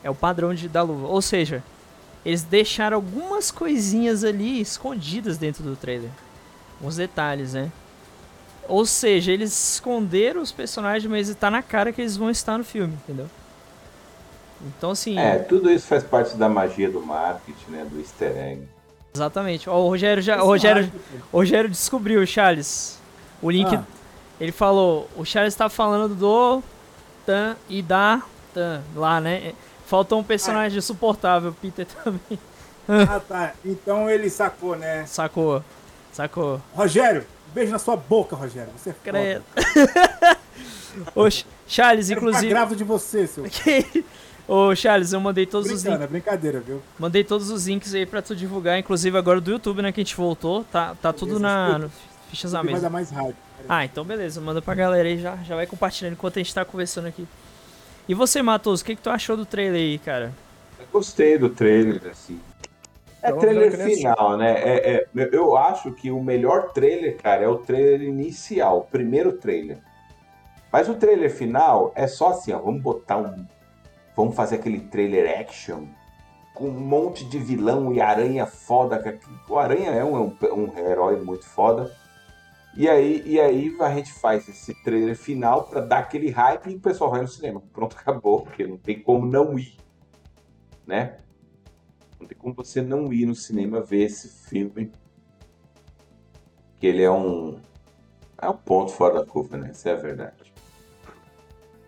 [0.02, 1.06] É o padrão de, da luva.
[1.06, 1.62] Ou seja,
[2.24, 6.10] eles deixaram algumas coisinhas ali escondidas dentro do trailer.
[6.82, 7.70] Uns detalhes, né?
[8.66, 12.64] Ou seja, eles esconderam os personagens, mas tá na cara que eles vão estar no
[12.64, 13.26] filme, entendeu?
[14.66, 15.18] Então, assim.
[15.18, 17.86] É, tudo isso faz parte da magia do marketing, né?
[17.90, 18.62] Do easter egg.
[19.14, 19.68] Exatamente.
[19.68, 20.42] Ó, o Rogério já.
[20.42, 20.90] O Rogério,
[21.32, 22.98] o Rogério descobriu, Charles.
[23.42, 23.74] O link.
[23.74, 23.82] Ah.
[24.40, 25.08] Ele falou.
[25.16, 26.62] O Charles tá falando do
[27.26, 28.22] Tan e da
[28.54, 29.52] Tan lá, né?
[29.86, 32.38] Faltou um personagem suportável, Peter também.
[32.88, 33.52] Ah, tá.
[33.64, 35.04] Então ele sacou, né?
[35.06, 35.62] Sacou.
[36.12, 36.60] Sacou.
[36.74, 38.70] Rogério, beijo na sua boca, Rogério.
[38.76, 39.10] Você é foda.
[39.10, 39.44] Credo.
[41.14, 42.48] Ô, Ch- Charles, ficar inclusive.
[42.48, 43.44] grávida de você, seu.
[44.52, 46.00] Ô, Charles, eu mandei todos os links.
[46.00, 46.82] é brincadeira, viu?
[46.98, 49.92] Mandei todos os links aí pra tu divulgar, inclusive agora do YouTube, né?
[49.92, 50.64] Que a gente voltou.
[50.64, 51.78] Tá, tá tudo na.
[51.78, 51.90] no
[52.28, 52.90] Fichas Vai mesa.
[52.90, 53.36] mais hype.
[53.68, 56.64] Ah, então beleza, manda pra galera aí já, já vai compartilhando enquanto a gente tá
[56.64, 57.28] conversando aqui.
[58.08, 60.32] E você, Matos, o que, que tu achou do trailer aí, cara?
[60.80, 62.40] Eu gostei do trailer, assim.
[63.22, 64.52] É Então, trailer final, né?
[64.58, 69.32] É, é- eu acho que o melhor trailer, cara, é o trailer inicial, o primeiro
[69.34, 69.78] trailer.
[70.72, 73.46] Mas o trailer final é só assim, ó, vamos botar um.
[74.20, 75.86] Vamos fazer aquele trailer action
[76.52, 78.98] com um monte de vilão e aranha foda.
[79.02, 81.90] que- O aranha é um, um herói muito foda.
[82.76, 86.76] E aí, e aí a gente faz esse trailer final pra dar aquele hype e
[86.76, 87.62] o pessoal vai no cinema.
[87.72, 89.74] Pronto, acabou, porque não tem como não ir,
[90.86, 91.16] né?
[92.20, 94.92] Não tem como você não ir no cinema ver esse filme.
[96.78, 97.58] Que ele é um.
[98.36, 99.70] É um ponto fora da curva, né?
[99.72, 100.52] Isso é a verdade.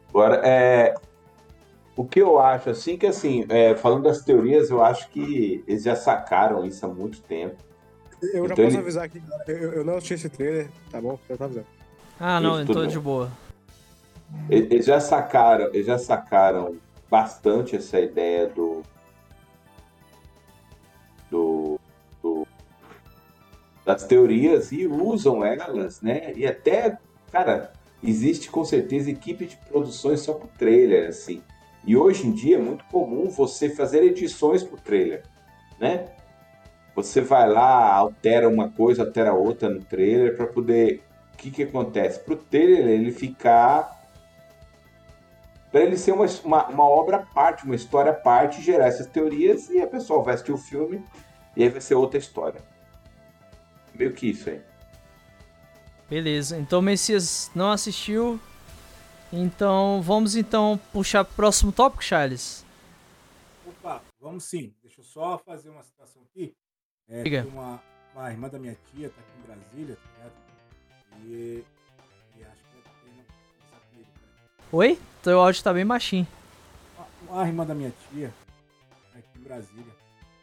[0.09, 0.95] Agora, é.
[2.03, 5.85] O que eu acho, assim, que assim, é, falando das teorias, eu acho que eles
[5.85, 7.55] já sacaram isso há muito tempo.
[8.21, 11.17] Eu já Então posso ele- avisar aqui, eu, eu não assisti esse trailer, tá bom?
[11.31, 11.67] Já tá avisando.
[12.19, 13.31] Ah, não, Isso, eu tô tudo de boa.
[14.51, 16.77] Eles eles já sacaram, eles já sacaram
[17.09, 18.83] bastante essa ideia do
[21.31, 21.79] do,
[22.21, 22.47] do-
[23.87, 26.33] das teorias e usam elas, né?
[26.35, 26.99] E até,
[27.31, 31.41] cara, existe com certeza equipe de produções só pro trailer, assim.
[31.85, 35.25] E hoje em dia é muito comum você fazer edições pro trailer,
[35.81, 36.07] né?
[36.95, 41.63] Você vai lá, altera uma coisa, altera outra no trailer para poder o que, que
[41.65, 42.21] acontece?
[42.21, 44.01] Para o trailer ele ficar.
[45.73, 49.07] Para ele ser uma, uma, uma obra à parte, uma história à parte, gerar essas
[49.07, 51.03] teorias e a pessoa vai assistir o filme
[51.57, 52.61] e aí vai ser outra história.
[53.95, 54.61] Meio que isso aí.
[56.09, 58.39] Beleza, então o Messias não assistiu.
[59.33, 62.65] Então vamos então puxar pro próximo tópico, Charles.
[63.67, 64.75] Opa, vamos sim.
[64.83, 66.55] Deixa eu só fazer uma citação aqui.
[67.09, 67.43] É, Diga.
[67.43, 67.83] tem uma,
[68.15, 70.33] uma irmã da minha tia, tá aqui em Brasília, tá ligado?
[71.25, 71.65] E,
[72.37, 74.69] e acho que conversar com ele, cara.
[74.73, 74.99] Oi?
[75.23, 76.27] Teu áudio tá bem baixinho.
[77.27, 78.33] Uma, uma irmã da minha tia,
[79.13, 79.95] tá aqui em Brasília.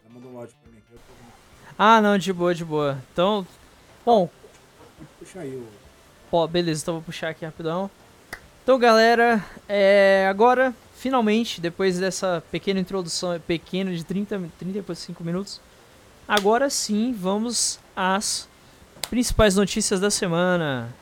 [0.04, 0.92] Ela mandou um áudio pra mim aqui.
[0.92, 1.04] Eu tô.
[1.78, 3.02] Ah, não, de boa, de boa.
[3.14, 3.46] Então,
[4.06, 4.30] bom,
[5.00, 5.66] Pode puxar aí o.
[6.30, 7.90] Pô, beleza, então vou puxar aqui rapidão.
[8.70, 15.60] Então, galera, é, agora, finalmente, depois dessa pequena introdução, pequeno de 30, 35 minutos,
[16.28, 18.48] agora sim, vamos às
[19.10, 20.94] principais notícias da semana.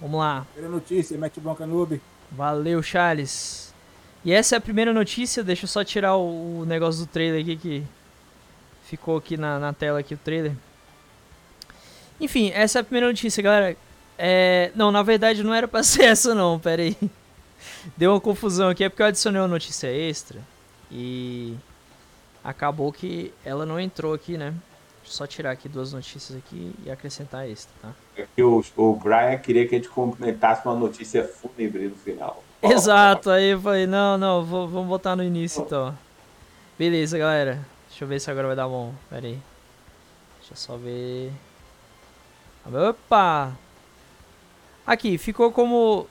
[0.00, 0.46] Vamos lá.
[0.54, 2.00] Primeira notícia, mete bronca noob.
[2.32, 3.74] Valeu, Charles.
[4.24, 7.42] E essa é a primeira notícia, deixa eu só tirar o, o negócio do trailer
[7.42, 7.84] aqui que
[8.84, 10.54] ficou aqui na, na tela aqui o trailer.
[12.18, 13.76] Enfim, essa é a primeira notícia, galera.
[14.22, 16.96] É, não, na verdade não era pra ser essa não, pera aí.
[17.96, 20.38] Deu uma confusão aqui, é porque eu adicionei uma notícia extra
[20.92, 21.56] e
[22.44, 24.50] acabou que ela não entrou aqui, né?
[25.00, 27.92] Deixa eu só tirar aqui duas notícias aqui e acrescentar extra, tá?
[28.16, 32.44] É o, o Brian queria que a gente comentasse uma notícia fúnebre no final.
[32.62, 35.96] Exato, aí eu falei, não, não, vou, vamos botar no início então.
[36.78, 37.66] Beleza, galera.
[37.88, 38.92] Deixa eu ver se agora vai dar bom.
[39.08, 39.38] Pera aí.
[40.38, 41.32] Deixa eu só ver.
[42.66, 43.56] Opa!
[44.86, 46.06] Aqui, ficou como.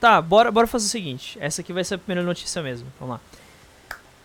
[0.00, 1.38] Tá, bora, bora fazer o seguinte.
[1.40, 2.86] Essa aqui vai ser a primeira notícia mesmo.
[2.98, 3.20] Vamos lá.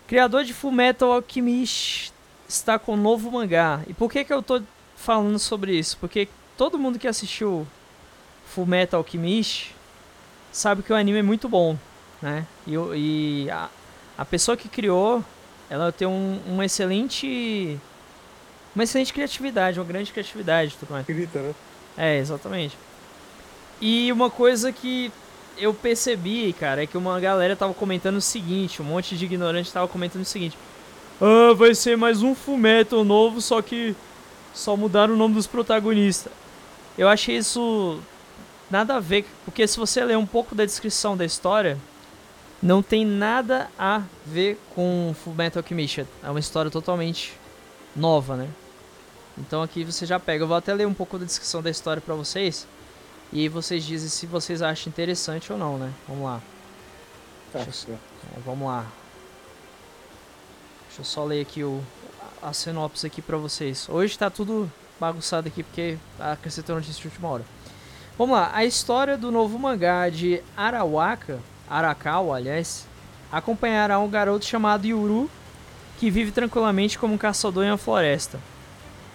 [0.06, 2.12] Criador de Fullmetal Alchemist
[2.48, 3.80] está com um novo mangá.
[3.86, 4.62] E por que que eu tô
[4.96, 5.96] falando sobre isso?
[5.98, 7.66] Porque todo mundo que assistiu
[8.46, 9.74] Fullmetal Alchemist
[10.50, 11.78] sabe que o anime é muito bom,
[12.20, 12.46] né?
[12.66, 13.70] E, e a,
[14.18, 15.24] a pessoa que criou,
[15.70, 17.78] ela tem um, um excelente...
[18.74, 21.06] Uma excelente criatividade, uma grande criatividade tudo mais.
[21.06, 21.54] Grita, né?
[21.96, 22.76] É, exatamente.
[23.82, 25.10] E uma coisa que
[25.58, 29.72] eu percebi, cara, é que uma galera tava comentando o seguinte, um monte de ignorante
[29.72, 30.56] tava comentando o seguinte.
[31.20, 33.96] Ah, vai ser mais um Fullmetal novo, só que
[34.54, 36.32] só mudaram o nome dos protagonistas.
[36.96, 37.98] Eu achei isso
[38.70, 41.76] nada a ver, porque se você ler um pouco da descrição da história,
[42.62, 46.06] não tem nada a ver com Fullmetal Alchemist.
[46.22, 47.32] É uma história totalmente
[47.96, 48.48] nova, né?
[49.36, 50.44] Então aqui você já pega.
[50.44, 52.64] Eu vou até ler um pouco da descrição da história para vocês.
[53.32, 55.90] E vocês dizem se vocês acham interessante ou não, né?
[56.06, 56.40] Vamos lá.
[57.52, 57.94] Tá, eu-
[58.36, 58.86] É, vamos lá.
[60.88, 61.82] Deixa eu só ler aqui o,
[62.42, 63.88] a a sinopse aqui pra vocês.
[63.88, 67.44] Hoje tá tudo bagunçado aqui porque acrescentou notícia de última hora.
[68.18, 68.50] Vamos lá.
[68.52, 72.86] A história do novo mangá de Arawaka, Arakawa, aliás,
[73.30, 75.30] acompanhará um garoto chamado Yuru
[75.98, 78.38] que vive tranquilamente como um caçador em uma floresta.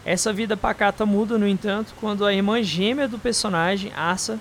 [0.08, 4.40] Essa vida pacata muda, no entanto, quando a irmã gêmea do personagem, Asa,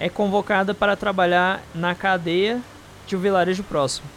[0.00, 2.60] é convocada para trabalhar na cadeia
[3.06, 4.08] de um vilarejo próximo.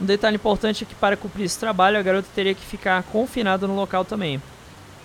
[0.00, 3.66] Um detalhe importante é que para cumprir esse trabalho, a garota teria que ficar confinada
[3.66, 4.42] no local também.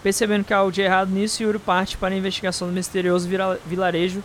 [0.01, 3.27] Percebendo que há algo de errado nisso, Yuri parte para a investigação do misterioso
[3.65, 4.23] vilarejo,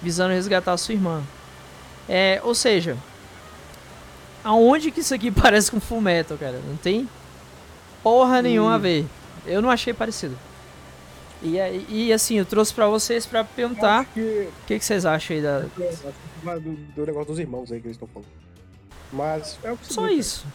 [0.00, 1.22] visando resgatar sua irmã.
[2.08, 2.96] É, ou seja,
[4.42, 6.58] aonde que isso aqui parece com Full Metal, cara?
[6.66, 7.06] Não tem
[8.02, 9.04] porra nenhuma a ver.
[9.46, 10.36] Eu não achei parecido.
[11.42, 11.56] E,
[11.88, 15.36] e assim, eu trouxe pra vocês pra perguntar Acho que o que, que vocês acham
[15.36, 15.58] aí da.
[15.60, 18.28] Do, do negócio dos irmãos aí que eles estão falando.
[19.12, 20.46] Mas é o que Só isso.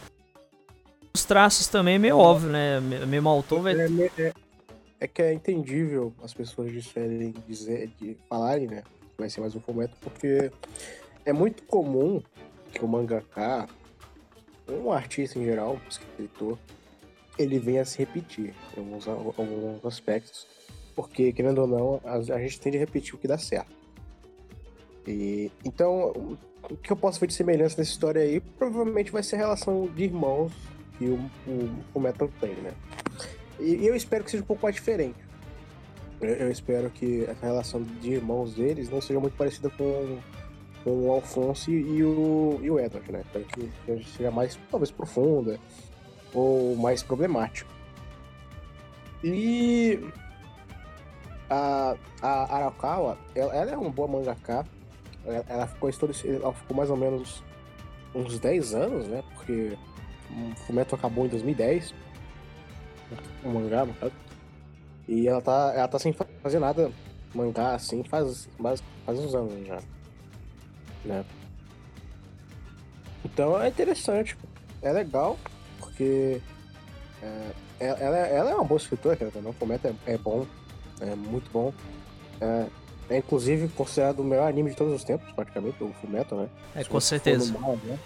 [1.14, 2.80] Os traços também é meio óbvio, né?
[2.80, 3.74] Me- Mesmo autor vai.
[3.74, 3.86] É,
[4.18, 4.32] é-
[5.00, 8.82] é que é entendível as pessoas disserem, dizer, de falarem, né?
[9.16, 10.50] Vai ser mais um fumeto, porque
[11.24, 12.22] é muito comum
[12.72, 13.68] que o mangaka,
[14.68, 16.58] um artista em geral, um escritor,
[17.38, 20.46] ele venha a se repetir em alguns, alguns aspectos.
[20.94, 23.70] Porque, querendo ou não, a, a gente tende a repetir o que dá certo.
[25.06, 26.36] E, então, o-
[26.82, 30.04] que eu posso ver de semelhança nessa história aí provavelmente vai ser a relação de
[30.04, 30.52] irmãos
[30.98, 31.14] que o,
[31.46, 32.72] o, o Metal tem, né?
[33.60, 35.16] E, e eu espero que seja um pouco mais diferente.
[36.20, 40.18] Eu, eu espero que essa relação de irmãos deles não seja muito parecida com,
[40.82, 43.22] com o Alfonso e o, e o Edward, né?
[43.24, 45.58] Espero que seja mais, talvez, profunda
[46.32, 47.70] ou mais problemática.
[49.22, 50.00] E
[51.50, 54.64] a, a Arakawa, ela, ela é uma boa mangaka.
[55.24, 57.42] Ela, ela ficou, ela ficou mais ou menos
[58.14, 59.22] uns 10 anos, né?
[59.34, 59.76] Porque
[60.30, 61.94] o Fumeto acabou em 2010.
[63.44, 64.12] O mangá, no caso.
[65.08, 66.12] E ela tá, ela tá sem
[66.42, 66.92] fazer nada
[67.34, 69.80] mangá assim faz, faz, faz uns anos já.
[71.04, 71.24] Né?
[73.24, 74.36] Então é interessante.
[74.82, 75.38] É legal,
[75.98, 76.40] porque
[77.20, 79.32] é, ela, ela é- ela é uma boa escritora, cara.
[79.42, 79.50] Não,
[80.06, 80.46] é, é bom,
[81.00, 81.74] é muito bom.
[82.40, 82.66] É,
[83.10, 86.48] é inclusive considerado o melhor anime de todos os tempos, praticamente, o Fumeto, né?
[86.76, 87.52] É, Se com certeza.
[87.52, 87.98] No, My, né?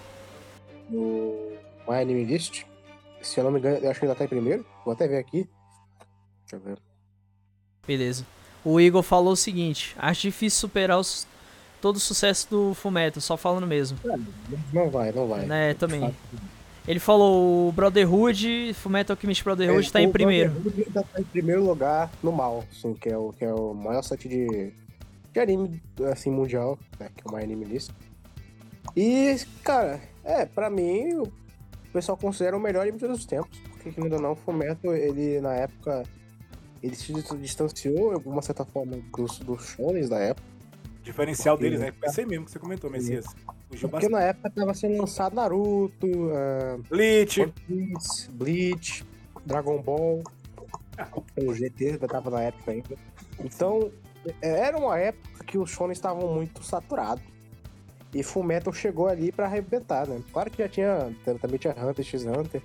[0.88, 1.52] no
[1.86, 2.64] My Anime List,
[3.20, 4.64] se eu não me engano, eu acho que ainda tá em primeiro.
[4.84, 5.46] Vou até ver aqui.
[6.42, 6.78] Deixa eu ver.
[7.86, 8.24] Beleza.
[8.64, 11.26] O Igor falou o seguinte: acho difícil superar os-
[11.80, 13.98] todo o sucesso do Fumeto, só falando mesmo.
[14.72, 15.44] Não vai, não vai.
[15.44, 16.14] Né, também.
[16.86, 20.50] Ele falou o Brotherhood, Fumeto Alchemist Brotherhood É, tá em o primeiro.
[20.50, 23.72] Brotherhood ainda tá em primeiro lugar no mal, assim, que é o, que é o
[23.72, 24.72] maior site de,
[25.32, 27.08] de anime assim, mundial, né?
[27.14, 27.90] Que é o My Anime List.
[28.96, 31.32] E, cara, é, pra mim, o
[31.92, 33.56] pessoal considera o melhor anime de todos os tempos.
[33.70, 36.02] Porque, querendo ou não, o Fumeto, ele, na época,
[36.82, 40.46] ele se distanciou, de alguma certa forma, dos, dos shonens da época.
[41.00, 41.92] O diferencial deles, né?
[41.92, 43.24] Foi isso aí mesmo que você comentou, Messias.
[43.72, 44.12] Fugiu Porque bastante.
[44.12, 47.46] na época tava sendo lançado Naruto, ah, Bleach.
[47.66, 49.04] Piece, Bleach,
[49.46, 50.22] Dragon Ball,
[51.42, 52.96] o GT já tava na época ainda.
[53.40, 53.90] Então,
[54.42, 57.24] é- era uma época que os shonen estavam muito saturados.
[58.14, 60.20] E Fullmetal chegou ali pra arrebentar, né?
[60.34, 62.60] Claro que já tinha, também tinha Hunter x Hunter,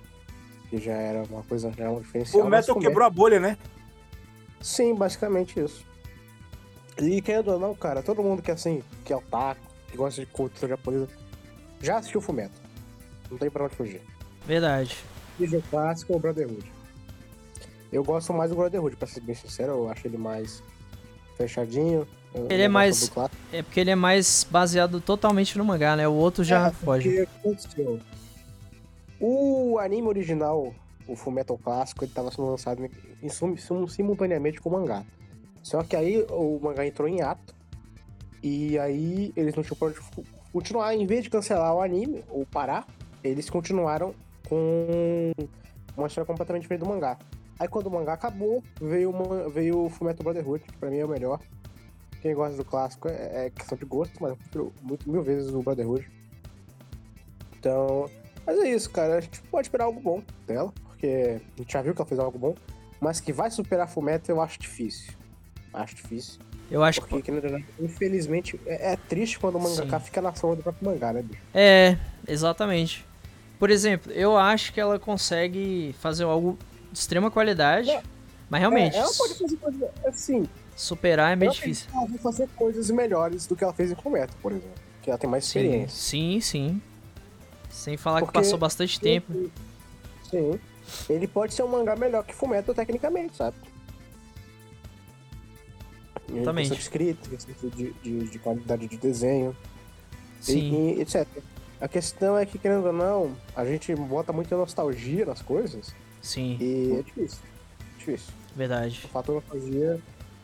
[0.68, 2.44] que já era uma coisa, já era um diferencial.
[2.44, 3.56] Metal Fullmetal- quebrou a bolha, né?
[4.60, 5.86] Sim, basicamente isso.
[7.00, 10.26] E querendo ou não, cara, todo mundo que assim, que é otaku, que gosta de
[10.26, 11.08] cultura japonesa,
[11.80, 12.52] já assistiu Fullmetal.
[13.30, 14.00] Não tem pra onde fugir.
[14.46, 14.96] Verdade.
[15.38, 16.72] Seja o clássico ou o Brotherhood.
[17.92, 20.62] Eu gosto mais do Brotherhood, pra ser bem sincero, eu acho ele mais
[21.36, 22.06] fechadinho.
[22.50, 23.10] Ele é mais-.
[23.52, 26.06] É porque ele é mais baseado totalmente no mangá, né?
[26.06, 27.20] O outro já É, foge.
[27.20, 27.98] aconteceu?
[29.20, 30.74] O anime original,
[31.06, 32.90] o Fullmetal clássico, ele tava sendo lançado em-
[33.22, 35.02] em sim- sim- simultaneamente com o mangá.
[35.62, 37.54] Só que aí o mangá entrou em ato,
[38.42, 40.94] e aí eles não tinham fu- continuar.
[40.94, 42.86] Em vez de cancelar o anime, ou parar,
[43.22, 44.14] eles continuaram
[44.48, 45.32] com
[45.96, 47.18] uma história completamente diferente do mangá.
[47.58, 51.04] Aí quando o mangá acabou, veio, uma, veio o Fullmetal Brotherhood, que pra mim é
[51.04, 51.40] o melhor.
[52.22, 55.52] Quem gosta do clássico é, é questão de gosto, mas eu prefiro muito mil vezes
[55.52, 56.08] o Brotherhood.
[57.58, 58.08] Então,
[58.46, 59.16] mas é isso, cara.
[59.16, 62.18] A gente pode esperar algo bom dela, porque a gente já viu que ela fez
[62.20, 62.54] algo bom,
[63.00, 65.12] mas que vai superar Fullmetal eu acho difícil.
[65.72, 66.40] Acho difícil.
[66.70, 67.64] Eu acho Porque, que.
[67.80, 70.04] infelizmente, é, é triste quando o mangaka Sim.
[70.06, 71.40] fica na sombra do próprio mangá, né, bicho?
[71.54, 71.96] É,
[72.26, 73.06] exatamente.
[73.58, 76.58] Por exemplo, eu acho que ela consegue fazer algo
[76.92, 78.02] de extrema qualidade, Não.
[78.50, 80.48] mas realmente, É, ela pode fazer coisas assim.
[80.76, 81.88] superar é meio difícil.
[81.90, 84.70] que Ela vai fazer coisas melhores do que ela fez em Fumeto, por exemplo.
[85.02, 85.96] Que ela tem mais Sim, experiência.
[85.96, 86.82] sim, sim.
[87.70, 89.50] Sem falar que Porque- passou bastante tempo.
[90.30, 90.58] Sim.
[91.08, 93.56] Ele pode ser um mangá melhor que Fumeto tecnicamente, sabe?
[96.30, 96.68] Exatamente.
[96.70, 99.56] questão de escrita, questão de, de, de qualidade de desenho,
[100.40, 101.26] Sim, e, e etc.
[101.80, 106.56] A questão é que, querendo ou não, a gente bota muita nostalgia nas coisas sim,
[106.60, 107.38] e é difícil.
[107.98, 108.32] Difícil.
[108.54, 109.00] verdade.
[109.04, 110.00] O fator nostalgia,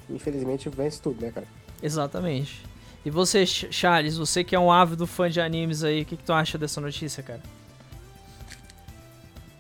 [0.09, 1.47] infelizmente, vence tudo, né, cara?
[1.83, 2.63] Exatamente.
[3.05, 6.17] E você, Ch- Charles, você que é um ávido fã de animes aí, o que,
[6.17, 7.43] que tu acha dessa notícia, cara?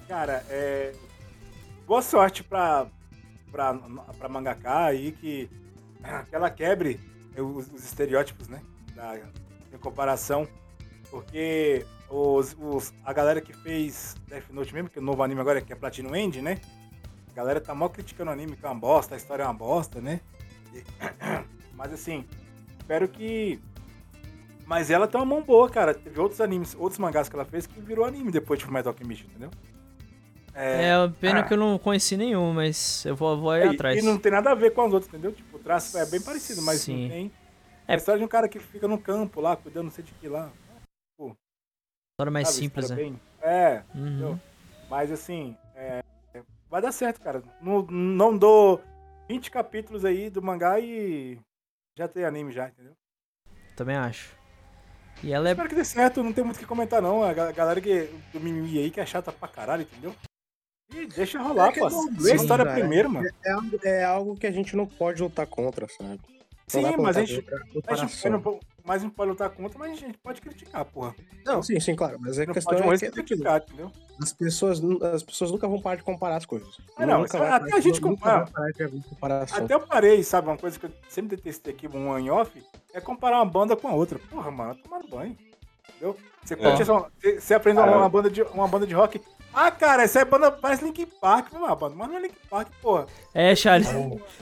[0.08, 0.92] Cara, é.
[1.86, 2.86] Boa sorte pra,
[3.52, 3.74] pra,
[4.18, 5.50] pra mangaka aí que,
[6.28, 7.00] que ela quebre
[7.36, 8.60] os, os estereótipos, né?
[8.94, 10.46] Da, em comparação.
[11.10, 15.40] Porque os, os, a galera que fez Death Note mesmo, que é o novo anime
[15.40, 16.60] agora que é Platinum End, né?
[17.30, 19.54] A galera tá mal criticando o anime, que é uma bosta, a história é uma
[19.54, 20.20] bosta, né?
[20.72, 20.84] E-
[21.74, 22.24] Mas assim,
[22.78, 23.60] espero que.
[24.66, 25.92] Mas ela tem uma mão boa, cara.
[25.92, 29.26] Teve outros animes, outros mangás que ela fez que virou anime depois de Metal Alchemist,
[29.26, 29.50] entendeu?
[30.54, 31.42] É, pena ah.
[31.42, 33.98] que eu não conheci nenhum, mas eu vou, vou ir É, atrás.
[33.98, 35.32] E não tem nada a ver com os outros, entendeu?
[35.32, 37.02] Tipo, traço é bem parecido, mas Sim.
[37.04, 37.32] não tem.
[37.88, 37.94] É.
[37.94, 40.28] A história de um cara que fica no campo lá, cuidando não sei de que
[40.28, 40.50] lá.
[42.12, 42.58] História mais sabe?
[42.60, 42.96] simples, né?
[42.96, 44.06] História bem- É, Uhum.
[44.06, 44.40] entendeu?
[44.88, 46.00] mas assim, é,
[46.70, 47.42] vai dar certo, cara.
[47.60, 48.80] Não, não dou
[49.28, 51.38] 20 capítulos aí do mangá e
[51.98, 52.92] já tem anime já, entendeu?
[53.76, 54.32] Também acho.
[55.22, 55.52] E ela é.
[55.52, 57.22] Espero que dê certo, não tem muito o que comentar não.
[57.24, 60.14] A ga- galera que, do mimimi aí que é chata pra caralho, entendeu?
[61.16, 62.10] Deixa rolar, É que é pô.
[62.20, 62.78] Lê a história cara.
[62.78, 63.28] primeiro, mano.
[63.44, 66.20] É algo, é algo que a gente não pode lutar contra, sabe?
[66.72, 67.44] Não Sim, mas a gente,
[67.86, 71.14] a gente não, mas não pode lutar contra, mas a gente pode criticar, porra.
[71.44, 72.16] Não, sim, sim, claro.
[72.18, 73.92] Mas a Não questão pode é que criticar, entendeu?
[74.22, 74.80] as pessoas,
[75.14, 76.78] as pessoas nunca vão parar de comparar as coisas.
[76.96, 78.48] Ah, não, Nunca isso- vai até parar- a gente compara.
[79.52, 80.48] Até eu parei, sabe?
[80.48, 82.50] Uma coisa que eu sempre detestei aqui, um one off,
[82.94, 84.18] é comparar uma banda com a outra.
[84.30, 85.36] Porra, mano, tomar banho.
[86.04, 86.16] Entendeu?
[86.44, 87.98] Você, essa- você, você aprende uma, Cara.
[87.98, 89.20] uma banda de, uma banda de rock.
[89.56, 92.20] Ah, cara, essa é banda, parece Linkin Park, não é uma banda, mas não é
[92.22, 93.06] Linkin Park, porra.
[93.32, 93.88] É, Charles.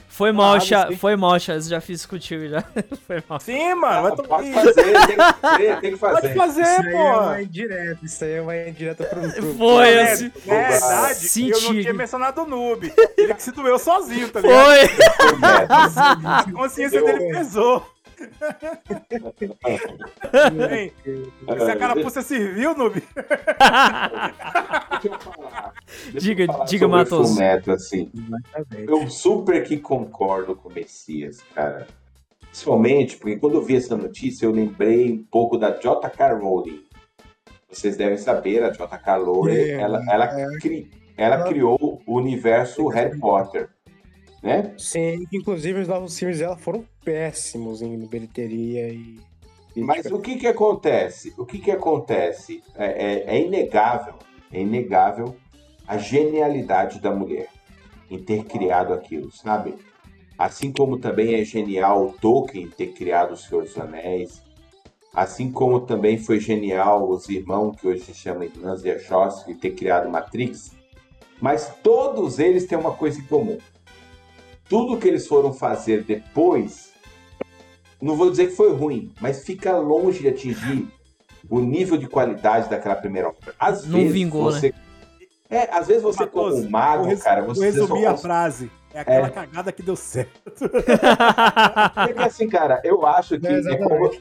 [0.09, 0.87] Foi mal, Ah, Cha...
[0.87, 0.95] sim.
[0.95, 1.67] foi mal, Charles.
[1.67, 2.63] Já fiz contigo já.
[3.05, 3.39] Foi mal.
[3.39, 4.27] Sim, mano, vai tomar.
[4.29, 6.33] Pode fazer, tem que fazer, tem que Pode fazer.
[6.35, 10.31] fazer, Isso aí é indireta, isso aí é uma indireta pro, pro Foi, Na assim.
[10.45, 11.51] verdade, Senti.
[11.51, 12.91] eu não tinha mencionado o noob.
[13.15, 14.65] Ele que se doeu sozinho, tá ligado?
[14.65, 15.43] Foi!
[16.25, 17.85] A consciência dele pesou.
[20.69, 20.91] Hein?
[21.65, 23.01] Se a carapuça serviu, noob.
[26.13, 27.29] Diga- diga, Matos.
[27.29, 28.11] Fullmetal, assim.
[28.87, 31.87] Eu super que concordo com o Messias, cara.
[32.41, 36.33] Principalmente porque quando eu vi essa notícia, eu lembrei um pouco da J.K.
[36.35, 36.83] Rowling.
[37.69, 39.17] Vocês devem saber, a J.K.
[39.17, 40.57] Rowling, É, ela, ela, é.
[40.59, 43.69] cri- ela criou o universo Harry Potter,
[44.43, 44.73] né?
[44.77, 49.19] Sim, inclusive os novos filmes dela foram péssimos em bilheteria e.
[49.75, 51.33] Mas o que que acontece?
[51.35, 52.61] O que que acontece?
[52.75, 54.13] É, é- é inegável,
[54.51, 55.35] é inegável
[55.87, 57.47] a genialidade da mulher
[58.11, 59.73] em ter criado aquilo, sabe?
[60.37, 64.43] Assim como também é genial o Tolkien ter criado o Senhor dos Anéis,
[65.13, 69.71] assim como também foi genial os irmãos que hoje se chamam irmãs e Wachowski ter
[69.71, 70.75] criado Matrix,
[71.41, 73.57] mas todos eles têm uma coisa em comum.
[74.73, 76.91] Tudo que eles foram fazer depois
[78.01, 80.87] não vou dizer que foi ruim, mas fica longe de atingir
[81.47, 83.53] o nível de qualidade daquela primeira obra.
[83.59, 84.59] Às Não vezes vingou, né?
[84.59, 84.73] você...
[85.47, 88.05] É, às vezes você como Matoso, um mago, Vou res- cara, vou você só resumir
[88.07, 88.71] a frase.
[88.91, 89.29] É aquela É.
[89.29, 90.41] cagada que deu certo.
[90.57, 94.11] Porque assim, cara, eu acho que É, é como,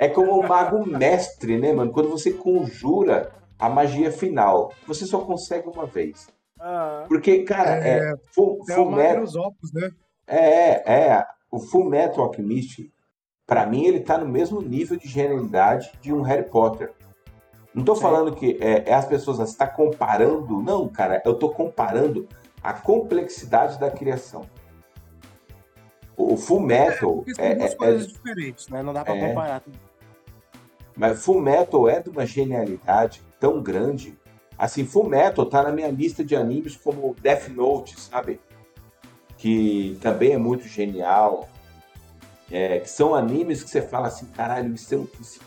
[0.00, 1.92] é como o mago mestre, né, mano?
[1.92, 6.26] Quando você conjura a magia final, você só consegue uma vez.
[6.64, 9.90] Ah, Porque, cara, é, É, full, é full o metal, Opus, né?
[10.28, 11.26] É, é.
[11.50, 12.90] O Full Metal Alchemist,
[13.46, 16.92] pra mim, ele tá no mesmo nível de genialidade de um Harry Potter.
[17.74, 20.62] Não tô falando que é, é as pessoas, você tá comparando.
[20.62, 22.28] Não, cara, eu tô comparando
[22.62, 24.46] a complexidade da criação.
[26.16, 28.82] O, Full Metal são é, duas é- coisas é- diferentes, né?
[28.82, 29.28] Não dá pra É.
[29.28, 29.62] comparar.
[30.96, 34.16] mas Full Metal é de uma genialidade tão grande.
[34.62, 38.38] Assim, Full Metal tá na minha lista de animes como Death Note, sabe?
[39.36, 41.48] Que também é muito genial.
[42.48, 44.98] É, que são animes que você fala assim, caralho, isso, é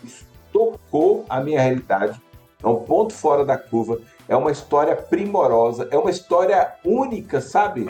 [0.04, 2.20] isso- tocou a minha realidade.
[2.62, 3.98] É um ponto fora da curva.
[4.28, 5.88] É uma história primorosa.
[5.90, 7.88] É uma história única, sabe?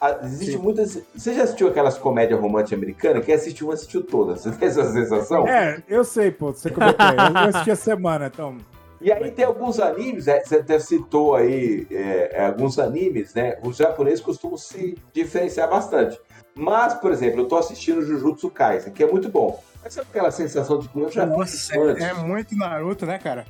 [0.00, 1.02] Ah, Existe muitas.
[1.14, 3.26] Você já assistiu aquelas comédias românticas americanas?
[3.26, 4.40] Quem assistiu, assistiu todas.
[4.44, 5.46] Você tem essa sensação?
[5.46, 6.68] É, eu sei, pô, você.
[6.70, 8.56] Eu eu assisti a semana, então.
[9.00, 13.58] E aí tem alguns animes, é, você até citou aí é, é, alguns animes, né?
[13.62, 16.18] Os japoneses costumam se diferenciar bastante.
[16.54, 19.62] Mas, por exemplo, eu tô assistindo Jujutsu Kaisen, que é muito bom.
[19.84, 22.02] Mas sabe aquela sensação de que eu já vi isso antes?
[22.02, 23.46] É muito Naruto, né, cara?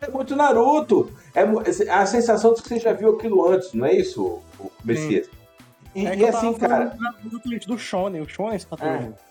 [0.00, 1.10] É muito Naruto.
[1.34, 1.42] É
[1.90, 4.40] a sensação de que você já viu aquilo antes, não é isso,
[4.84, 5.28] Messias?
[5.94, 8.20] E, é e assim, cara, falando exatamente do Shonen.
[8.20, 9.27] O Shonen está É.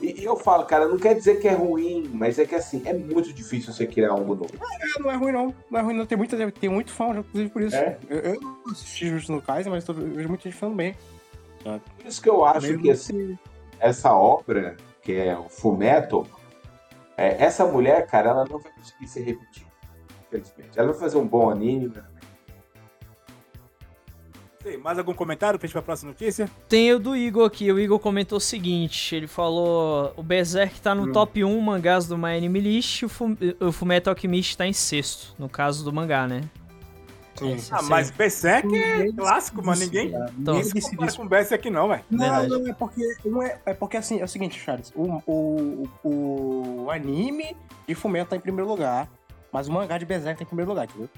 [0.00, 2.82] e, e eu falo, cara, não quer dizer que é ruim, mas é que assim,
[2.84, 4.50] é muito difícil você criar algo novo.
[4.54, 5.54] É, não é ruim não.
[5.70, 6.06] Não é ruim não.
[6.06, 7.76] Tem, muita, tem muito fã, inclusive por isso.
[7.76, 7.98] É?
[8.08, 10.94] Eu, eu não assisti Jujutsu no Kaisen, mas tô, eu vejo muita gente falando bem.
[11.62, 13.38] Por isso que eu acho Mesmo que assim,
[13.80, 16.26] essa obra, que é o Fullmetal,
[17.16, 19.66] é, essa mulher, cara, ela não vai conseguir ser repetida.
[20.28, 20.78] Infelizmente.
[20.78, 21.92] Ela vai fazer um bom anime,
[24.66, 26.50] Sei, mais algum comentário pra gente pra próxima notícia?
[26.68, 27.70] Tem o do Igor aqui.
[27.70, 30.12] O Igor comentou o seguinte: ele falou.
[30.16, 33.70] O Berserk tá no top 1 mangás do My Anime List e o, Fu- o
[33.70, 36.40] Fullmetal Alchemist tá em sexto, no caso do mangá, né?
[37.36, 37.52] Sim.
[37.70, 39.78] Ah, esse- mas Berserk é clássico, mano.
[39.80, 42.02] Ninguém, Então, ninguém se compara com Berserk, não, velho.
[42.10, 44.92] Não, não, é porque, um é, é porque assim, é o seguinte, Charles.
[44.96, 47.56] O, o, o, o anime
[47.86, 49.08] de Fumeto tá em primeiro lugar,
[49.52, 51.08] mas o mangá de Berserk tá em primeiro lugar, entendeu?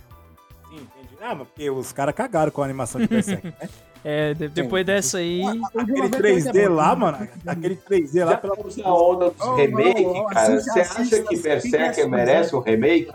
[1.19, 1.25] Sim.
[1.25, 3.47] Ah, mas porque os caras cagaram com a animação de Berserk.
[3.47, 3.55] né?
[4.05, 5.43] é, de- depois dessa aí.
[5.77, 7.29] Aquele 3D lá, mano.
[7.47, 10.61] Aquele 3D lá, Já pela na onda dos Oh, remake, oh, oh, cara.
[10.61, 13.11] Você assiste- acha que Berserk merece um remake?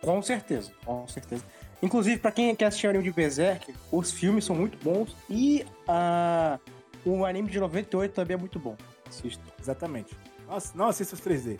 [0.00, 1.44] Com certeza, com certeza.
[1.82, 5.64] Inclusive, pra quem quer assistir o anime de Berserk, os filmes são muito bons e
[5.88, 6.58] ah,
[7.04, 8.76] o anime de 98 também é muito bom.
[9.08, 9.42] Assista.
[9.60, 10.16] Exatamente.
[10.48, 11.58] Nossa, não assista os 3D.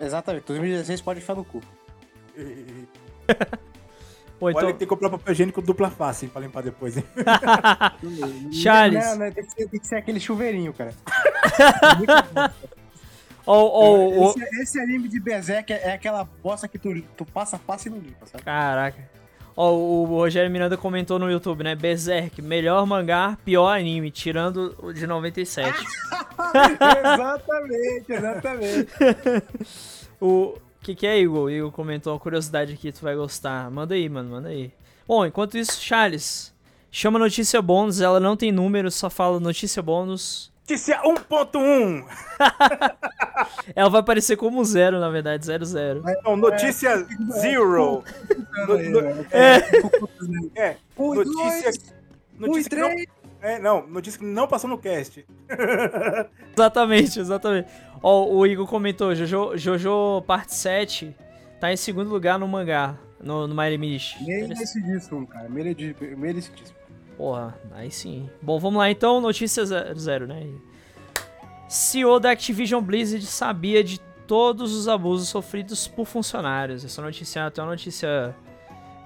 [0.00, 1.60] Exatamente, 2016 pode ficar no cu.
[4.42, 6.96] Pô, então, Olha que tem que comprar papel higiênico dupla face, hein, pra limpar depois,
[6.96, 7.04] hein?
[8.52, 9.04] Charles.
[9.06, 10.92] Não, não, tem, que ser, tem que ser aquele chuveirinho, cara.
[13.46, 17.56] ó, ó, esse, esse anime de Berserk é, é aquela bosta que tu, tu passa,
[17.56, 18.42] passa e não limpa, sabe?
[18.42, 19.08] Caraca.
[19.56, 21.76] Ó, o Rogério Miranda comentou no YouTube, né?
[21.76, 25.72] Berserk, melhor mangá, pior anime, tirando o de 97.
[27.14, 28.92] exatamente, exatamente.
[30.20, 31.50] O que que é, Igor?
[31.50, 33.70] Igor comentou uma curiosidade aqui, tu vai gostar.
[33.70, 34.72] Manda aí, mano, manda aí.
[35.06, 36.52] Bom, enquanto isso, Charles,
[36.90, 40.50] chama notícia bônus, ela não tem número, só fala notícia bônus.
[40.68, 42.04] Notícia 1.1.
[43.74, 46.02] Ela vai aparecer como zero, na verdade, zero zero.
[46.24, 48.04] Não, notícia zero.
[48.68, 49.26] No- no-
[50.54, 51.62] É, Um, notícia.
[51.62, 51.76] dois,
[52.40, 53.08] um e Notícia não, três.
[53.42, 55.26] É, não, notícia que não passou no cast.
[56.56, 57.68] Exatamente, exatamente.
[58.02, 61.14] Ó, o Igor comentou, Jojo, Jojo parte 7
[61.60, 64.20] tá em segundo lugar no mangá, no, no My List.
[64.20, 65.48] Merecidíssimo, cara.
[65.48, 66.76] Merecidíssimo.
[67.16, 68.28] Porra, aí sim.
[68.40, 70.46] Bom, vamos lá então, notícia zero, zero, né?
[71.68, 76.84] CEO da Activision Blizzard sabia de todos os abusos sofridos por funcionários.
[76.84, 78.34] Essa notícia é até uma notícia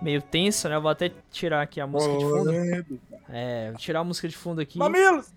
[0.01, 0.77] meio tensa, né?
[0.77, 3.16] Eu vou até tirar aqui a música de fundo.
[3.29, 4.79] É, vou tirar a música de fundo aqui.
[4.79, 5.33] Mamilos!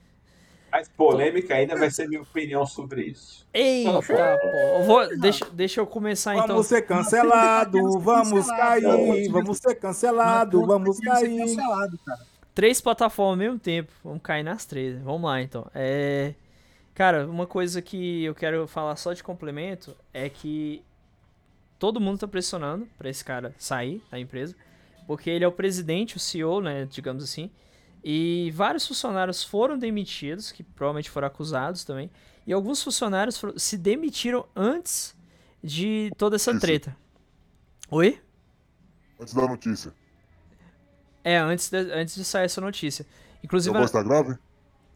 [0.72, 3.48] Mas polêmica ainda vai ser minha opinião sobre isso.
[3.54, 4.14] Eita, pô.
[4.14, 6.48] Eu vou, deixa, deixa eu começar então.
[6.48, 11.38] Vamos ser cancelados, vamos cair, vamos ser cancelados, vamos cair.
[11.38, 12.20] cancelado, cara.
[12.54, 13.92] três plataformas ao mesmo tempo.
[14.04, 15.02] Vamos cair nas três.
[15.02, 15.66] Vamos lá, então.
[15.74, 16.36] É...
[16.94, 20.84] Cara, uma coisa que eu quero falar só de complemento é que
[21.80, 24.54] todo mundo tá pressionando pra esse cara sair da empresa,
[25.08, 27.50] porque ele é o presidente, o CEO, né, digamos assim,
[28.04, 32.10] e vários funcionários foram demitidos, que provavelmente foram acusados também,
[32.48, 35.16] e alguns funcionários foram- se demitiram antes
[35.64, 36.60] de toda essa Isso.
[36.60, 36.96] treta.
[37.92, 38.20] Oi?
[39.20, 39.94] Antes da notícia.
[41.24, 43.04] É, antes de, antes de sair essa notícia.
[43.04, 44.38] Sua Inclusive, voz tá grave?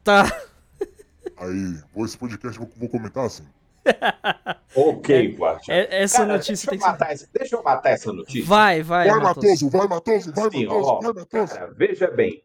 [0.04, 0.24] tá.
[1.38, 3.46] Aí, vou esse podcast, vou, vou comentar assim.
[4.76, 5.76] Ok, Guardião.
[5.78, 8.44] É- essa Cara, notícia deixa tem eu, que matar essa, deixa eu matar essa notícia.
[8.46, 9.46] Vai, vai, Vai, Matoso.
[9.48, 11.54] Matoso, vai, Matoso, vai, Matoso, ó, vai, Matoso.
[11.54, 12.44] cara, veja bem.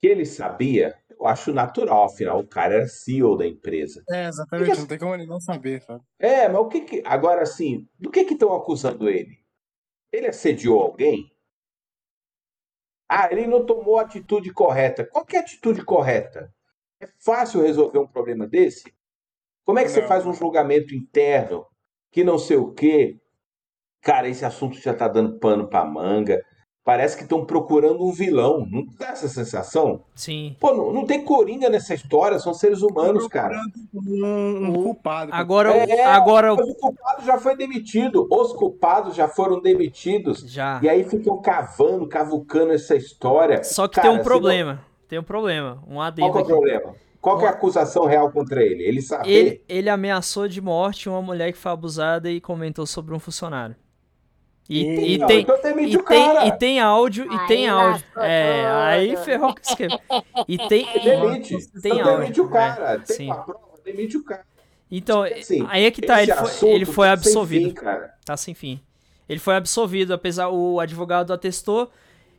[0.00, 4.02] Que ele sabia, eu acho natural, afinal, o cara era CEO da empresa.
[4.10, 4.78] É, exatamente.
[4.78, 6.04] Não tem como ele não saber, sabe?
[6.18, 7.02] É, mas o que que.
[7.04, 9.38] Agora, assim, do que que estão acusando ele?
[10.12, 11.30] Ele assediou alguém?
[13.08, 15.04] Ah, ele não tomou a atitude correta.
[15.04, 16.52] Qual que é a atitude correta?
[17.00, 18.92] É fácil resolver um problema desse?
[19.64, 20.08] Como é que você Não.
[20.08, 21.66] faz um julgamento interno
[22.10, 23.18] que não sei o quê?
[24.00, 26.44] Cara, esse assunto já tá dando pano pra manga.
[26.86, 28.64] Parece que estão procurando um vilão.
[28.70, 30.02] Não dá essa sensação?
[30.14, 30.54] Sim.
[30.60, 33.60] Pô, não, não tem coringa nessa história, são seres humanos, cara.
[33.92, 35.32] Um, um O- culpado.
[35.34, 38.28] Agora, o- É, agora o- culpado já foi demitido.
[38.30, 40.44] Os culpados já foram demitidos.
[40.48, 40.78] já.
[40.80, 43.64] E aí ficam cavando, cavucando essa história.
[43.64, 44.80] Só que Cara, tem um problema.
[45.08, 46.94] tem um problema, um Qual adendo que é o problema?
[47.20, 48.84] Qual que é a acusação real contra ele?
[48.84, 49.28] Ele sabe.
[49.28, 53.74] Ele, ele ameaçou de morte uma mulher que foi abusada e comentou sobre um funcionário.
[54.68, 58.04] E, e tem, então demite e o tem, e tem áudio, e Aí tem áudio.
[58.14, 59.24] lascou É, aí tudo.
[59.24, 60.00] ferrou com o esquema.
[60.48, 60.86] E tem.
[61.02, 61.68] Demite.
[61.80, 62.44] Tem Então demite áudio.
[62.44, 62.92] o cara.
[62.94, 63.26] é, Tem sim.
[63.26, 64.44] uma prova, demite o cara.
[64.90, 67.68] Então, Assim, aí é que tá, ele foi, ele foi tá sem absolvido.
[67.68, 68.14] fim, cara.
[68.24, 68.80] Tá sem fim.
[69.28, 71.90] Ele foi absolvido, apesar o advogado atestou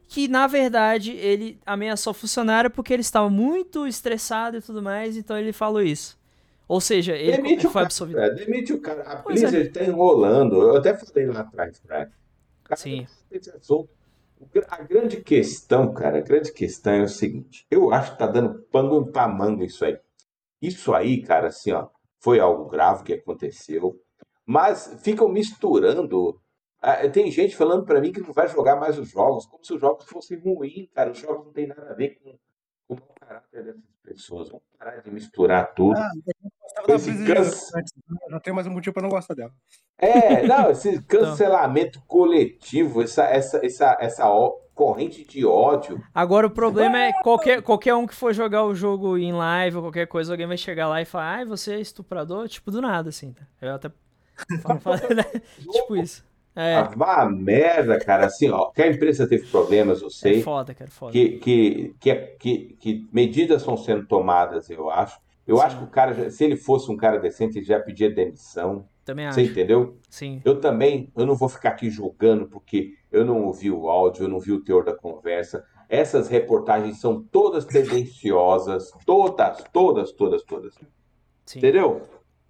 [0.09, 5.17] que na verdade ele ameaçou o funcionário porque ele estava muito estressado e tudo mais,
[5.17, 6.16] então ele falou isso.
[6.67, 8.17] Ou seja, ele, Demite foi absolvido.
[8.17, 9.03] cara, Demite o cara.
[9.03, 9.47] A Pois é.
[9.47, 10.61] Blizzard tá enrolando.
[10.61, 12.11] Eu até falei lá atrás, cara.
[12.61, 13.07] O cara Sim.
[13.31, 13.89] esse assunto.
[14.67, 18.61] A grande questão, cara, a grande questão é o seguinte: eu acho que tá dando
[18.71, 19.97] pano pra manga isso aí.
[20.61, 21.87] Isso aí, cara, assim, ó,
[22.19, 23.99] foi algo grave que aconteceu,
[24.45, 26.39] mas ficam misturando.
[26.79, 29.73] Ah, Tem gente falando pra mim que não vai jogar mais os jogos, como se
[29.73, 31.11] os jogos fossem ruins, cara.
[31.11, 32.37] Os jogos não tem nada a ver com,
[32.87, 34.47] com o caráter dessas pessoas.
[34.49, 35.97] Vamos parar de misturar tudo.
[35.99, 36.11] Ah,
[38.29, 39.51] não tem mais um motivo pra não gostar dela.
[39.97, 46.01] É, não, esse cancelamento coletivo, essa, essa, essa, essa ó- corrente de ódio.
[46.13, 49.81] Agora o problema é qualquer, qualquer um que for jogar o jogo em live ou
[49.83, 52.47] qualquer coisa, alguém vai chegar lá e falar, ai, você é estuprador?
[52.47, 53.43] Tipo, do nada, assim, tá?
[53.61, 53.91] Eu até.
[54.61, 55.23] falo- falo, né?
[55.71, 56.23] tipo isso.
[56.59, 58.25] É, Ah, vá merda, cara.
[58.25, 60.41] Assim, ó, que a empresa teve problemas, eu é sei.
[60.41, 61.11] foda, cara, foda.
[61.11, 65.19] que, que, que, que, que medidas estão sendo tomadas, eu acho.
[65.45, 65.63] Eu Sim.
[65.63, 68.87] acho que o cara, se ele fosse um cara decente, ele já pedia demissão.
[69.05, 69.35] Também acho.
[69.35, 69.97] Você entendeu?
[70.09, 70.41] Sim.
[70.43, 74.27] Eu também, eu não vou ficar aqui julgando porque eu não ouvi o áudio, eu
[74.27, 75.63] não vi o teor da conversa.
[75.87, 80.73] Essas reportagens são todas tendenciosas, todas, todas, todas, todas.
[81.45, 81.59] Sim.
[81.59, 82.01] Entendeu?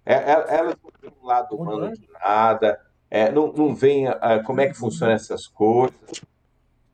[0.04, 2.80] É, é- elas não têm um lado humano de nada,
[3.10, 5.94] é, não, não vem ah, como é que funcionam essas coisas.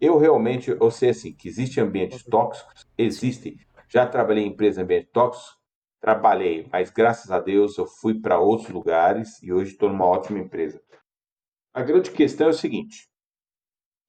[0.00, 3.58] Eu realmente, eu sei assim, que existem ambientes tóxicos, existem.
[3.88, 5.58] Já trabalhei em empresa em ambiente tóxico,
[6.00, 10.38] trabalhei, mas graças a Deus eu fui para outros lugares e hoje estou numa ótima
[10.38, 10.80] empresa.
[11.72, 13.08] A grande questão é o seguinte,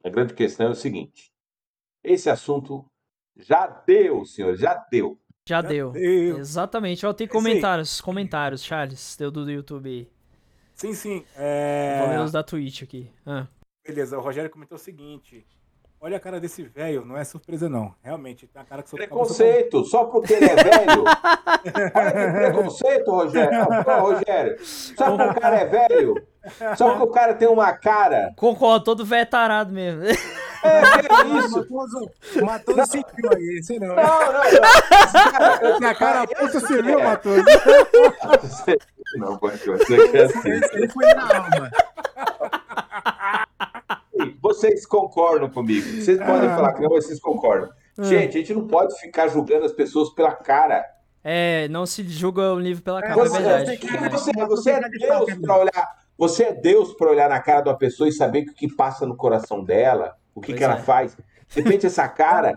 [0.04, 1.32] a grande questão é o seguinte,
[2.04, 2.86] esse assunto
[3.38, 5.20] já deu, senhor, já deu.
[5.48, 5.92] Já, Já deu.
[5.92, 6.40] deu.
[6.40, 7.06] Exatamente.
[7.06, 7.32] Ó, tem aí.
[7.32, 10.15] comentários, comentários, Charles, deu do YouTube aí.
[10.76, 11.26] Sim, sim.
[11.38, 12.20] É...
[12.24, 13.10] os da Twitch aqui.
[13.26, 13.48] Ah.
[13.88, 15.46] Beleza, o Rogério comentou o seguinte.
[16.02, 17.96] Olha a cara desse velho, não é surpresa não.
[18.04, 21.04] Realmente, tem a cara que só Preconceito, só porque ele é velho.
[21.96, 23.62] Olha que preconceito, Rogério.
[23.72, 26.28] Ah, pô, Rogério, só porque o cara é velho.
[26.78, 28.34] Só porque o cara tem uma cara.
[28.36, 30.04] Concordo, todo velho é tarado mesmo.
[30.04, 31.58] É, que é isso?
[31.60, 32.12] Matoso,
[32.42, 33.88] o Matoso sentiu aí, sei não.
[33.96, 34.42] Não, não, não.
[34.44, 37.04] Esse cara, eu- Tem a cara puta civil, é.
[37.04, 37.46] Matheus.
[39.18, 40.50] Não, pode você que é assim.
[40.52, 41.72] Esse foi na alma.
[44.42, 45.86] Vocês concordam comigo.
[46.02, 47.70] Vocês podem falar que não, mas vocês concordam.
[48.00, 50.86] Gente, a gente não pode ficar julgando as pessoas pela cara.
[51.24, 53.78] É, não se julga o livro pela capa, é Você, verdade.
[53.78, 54.10] que- É.
[54.10, 56.06] você, você é Deus para olhar.
[56.18, 59.06] Você é Deus para olhar na cara de uma pessoa e saber o que passa
[59.06, 60.82] no coração dela, o que, Pois que ela é.
[60.82, 61.18] faz.
[61.50, 62.56] De repente, essa cara.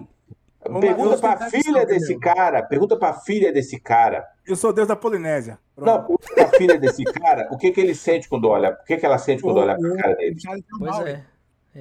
[0.64, 2.20] Ô, Pergunta para a filha desse meu.
[2.20, 2.62] cara.
[2.62, 4.26] Pergunta para a filha desse cara.
[4.46, 5.59] Eu sou Deus da Polinésia.
[5.76, 6.18] Não, Pronto.
[6.18, 7.48] pergunta para a filha desse cara.
[7.50, 8.70] O que, que ele sente quando olha?
[8.70, 10.36] O que, que ela sente quando olha para a cara dele?
[10.36, 11.24] Deu Pois é.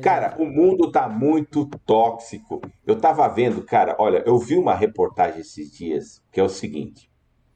[0.01, 2.61] Cara, o mundo tá muito tóxico.
[2.85, 7.09] Eu tava vendo, cara, olha, eu vi uma reportagem esses dias que é o seguinte: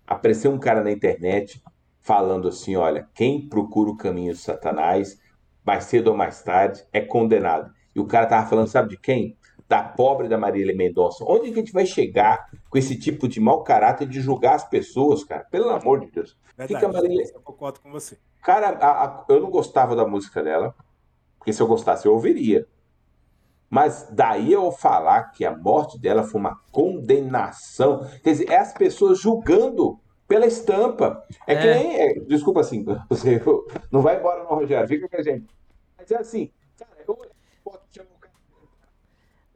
[0.08, 1.62] apareceu um cara na internet
[2.02, 5.20] falando assim: olha, quem procura o caminho de Satanás,
[5.64, 7.72] mais cedo ou mais tarde, é condenado.
[7.96, 9.38] E o cara tava falando, sabe de quem?
[9.72, 11.24] Da pobre da Marília Mendonça.
[11.26, 14.68] Onde que a gente vai chegar com esse tipo de mau caráter de julgar as
[14.68, 15.46] pessoas, cara?
[15.50, 16.38] Pelo amor de Deus.
[16.58, 16.74] Verdade.
[16.82, 17.24] Fica, Marília.
[17.34, 18.18] Eu concordo com você.
[18.44, 20.76] Cara, a- a- eu não gostava da música dela,
[21.38, 22.68] porque se eu gostasse eu ouviria.
[23.70, 28.74] Mas daí eu falar que a morte dela foi uma condenação, quer dizer, é as
[28.74, 29.98] pessoas julgando
[30.28, 31.24] pela estampa.
[31.48, 31.74] É, que É.
[31.76, 33.42] nem, é, desculpa assim, você
[33.90, 35.48] não vai embora não, Rogério, fica com a gente.
[35.98, 37.18] Mas é assim, cara, eu
[37.90, 38.10] chamar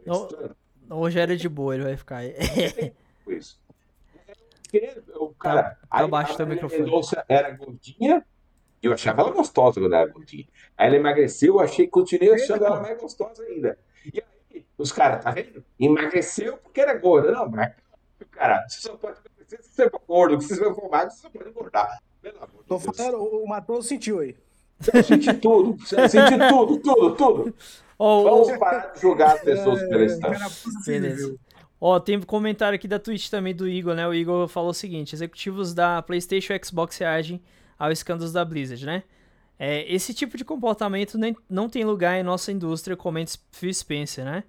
[0.08, 2.22] o Rogério é de boa, ele vai ficar.
[3.24, 3.60] com isso.
[4.64, 6.91] Porque o cara, Tá- tá aí baixo teu microfone.
[7.30, 8.26] Era gordinha,
[8.82, 10.45] eu achava ela gostosa quando era gordinha.
[10.78, 13.78] Aí ela emagreceu, eu achei, continuei achando ela mais gostosa ainda.
[14.14, 14.22] E
[14.53, 15.64] aí, os caras, tá vendo?
[15.80, 17.32] Emagreceu porque era gorda.
[17.32, 17.74] Não, mas,
[18.32, 21.30] cara, você só pode emagrecer se você for gordo, se você for magro, você só
[21.30, 22.01] pode engordar.
[22.22, 22.97] Pelo amor de Tô Deus.
[22.97, 24.36] falando, o o Matoso sentiu aí.
[24.93, 27.56] Eu senti tudo, eu senti tudo, tudo, tudo.
[27.98, 30.20] Ó, o- Vamos parar de julgar as pessoas pela.
[30.20, 31.36] Cara, puta Beleza.
[31.80, 34.08] Ó, tem um comentário aqui da Twitch também do Igor, né?
[34.08, 37.41] O Igor falou o seguinte: executivos da PlayStation e Xbox reagem
[37.78, 39.04] ao escândalos da Blizzard, né?
[39.58, 44.26] É, esse tipo de comportamento nem, não tem lugar em nossa indústria, comenta Phil Spencer,
[44.26, 44.43] né?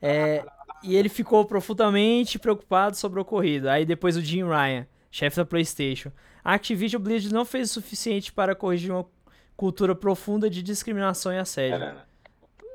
[0.00, 0.44] É,
[0.82, 3.68] E ele ficou profundamente preocupado sobre o ocorrido.
[3.70, 6.10] Aí depois o Jim Ryan, chefe da PlayStation.
[6.44, 9.06] A Activision Blizzard não fez o suficiente para corrigir uma
[9.56, 11.78] cultura profunda de discriminação e assédio.
[11.78, 12.11] Não, não, não.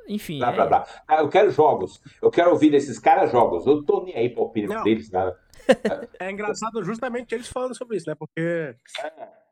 [0.08, 0.88] Enfim, Blá, é- blá, blá.
[1.08, 2.02] Ah, eu quero jogos.
[2.22, 3.66] Eu quero ouvir desses caras jogos.
[3.68, 4.84] Eu tô nem aí pra opinião Não.
[4.84, 5.38] deles, cara.
[6.20, 8.16] É engraçado justamente eles falando sobre isso, né?
[8.16, 8.74] Porque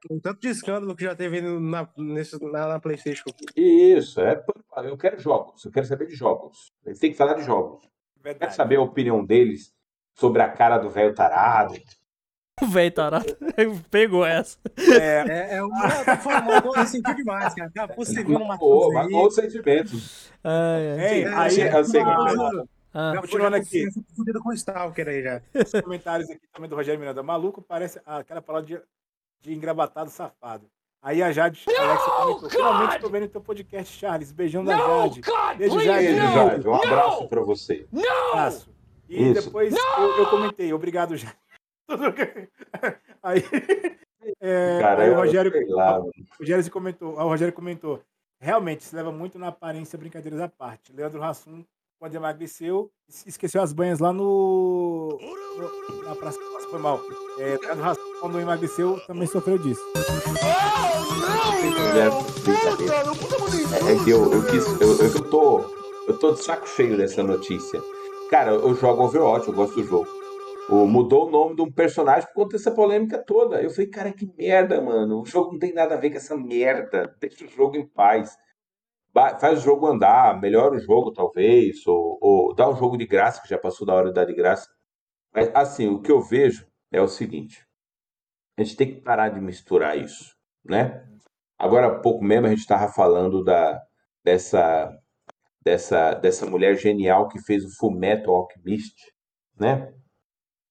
[0.10, 3.26] o tanto de escândalo que já teve na, nesse, na, na PlayStation.
[3.56, 4.42] Isso, é.
[4.86, 5.66] Eu quero jogos.
[5.66, 6.72] Eu quero saber de jogos.
[6.86, 7.84] Eles têm que falar de jogos.
[7.84, 7.90] Eu
[8.24, 8.56] quero Verdade.
[8.56, 9.74] saber a opinião deles
[10.14, 11.74] sobre a cara do velho tarado.
[12.62, 13.26] o velho tarado
[13.92, 14.58] pegou essa.
[14.78, 15.88] É, É, é uma.
[15.88, 17.72] Eu tô falando, eu senti demais, cara.
[17.76, 19.04] Cara, você viu no Magoou, Matheus aí.
[19.12, 20.32] magoou os sentimentos.
[20.44, 21.14] Ai, ai.
[21.16, 23.88] Ei, É, aí, eu sei que é não, não, Ah, já continuando foi- aqui.
[24.16, 25.42] fudido com o Stalker aí já.
[25.54, 27.22] os comentários aqui também do Rogério Miranda.
[27.22, 28.82] Maluco parece aquela palavra de,
[29.42, 30.66] de engravatado safado.
[31.02, 32.50] Aí a Jade comentou.
[32.50, 34.32] Finalmente tô vendo teu podcast, Charles.
[34.32, 35.22] Beijão da Jade.
[35.58, 36.06] Beijo, Jade.
[36.08, 36.68] Beijo, Jade.
[36.68, 37.86] Um abraço pra você.
[38.32, 38.74] Abraço.
[39.08, 39.44] E Isso.
[39.44, 41.36] depois eu, eu comentei, obrigado, Jade.
[43.24, 43.44] Aí,
[44.42, 48.02] é, Cara, aí o eu Rogério, lá, o Rogério comentou, ah, o Rogério comentou,
[48.40, 50.92] realmente se leva muito na aparência, brincadeiras à parte.
[50.94, 51.64] Leandro Hassum,
[52.00, 55.18] quando emagreceu, es- esqueceu as banhas lá no,
[55.58, 57.00] no- na praça, foi mal.
[57.40, 59.82] É, Leandro Hassum, quando emagreceu, também sofreu disso.
[63.88, 64.66] É que eu, eu quis.
[64.82, 65.66] Eu, eu, eu tô.
[66.08, 67.82] Eu tô de saco cheio dessa notícia.
[68.30, 70.08] Cara, eu jogo Overwatch, eu gosto do jogo.
[70.70, 73.62] Mudou o nome de um personagem por conta dessa polêmica toda.
[73.62, 75.22] Eu falei, cara, que merda, mano.
[75.22, 77.16] O jogo não tem nada a ver com essa merda.
[77.20, 78.36] Deixa o jogo em paz.
[79.40, 83.42] Faz o jogo andar, melhora o jogo, talvez, ou, ou dá o jogo de graça,
[83.42, 84.68] que já passou da hora de dar de graça.
[85.34, 87.66] Mas, assim, o que eu vejo é o seguinte:
[88.58, 91.08] a gente tem que parar de misturar isso, né?
[91.58, 93.82] Agora há pouco mesmo a gente estava falando da,
[94.24, 94.92] dessa,
[95.64, 98.96] dessa, dessa mulher genial que fez o Fullmetal Alchemist,
[99.58, 99.94] né?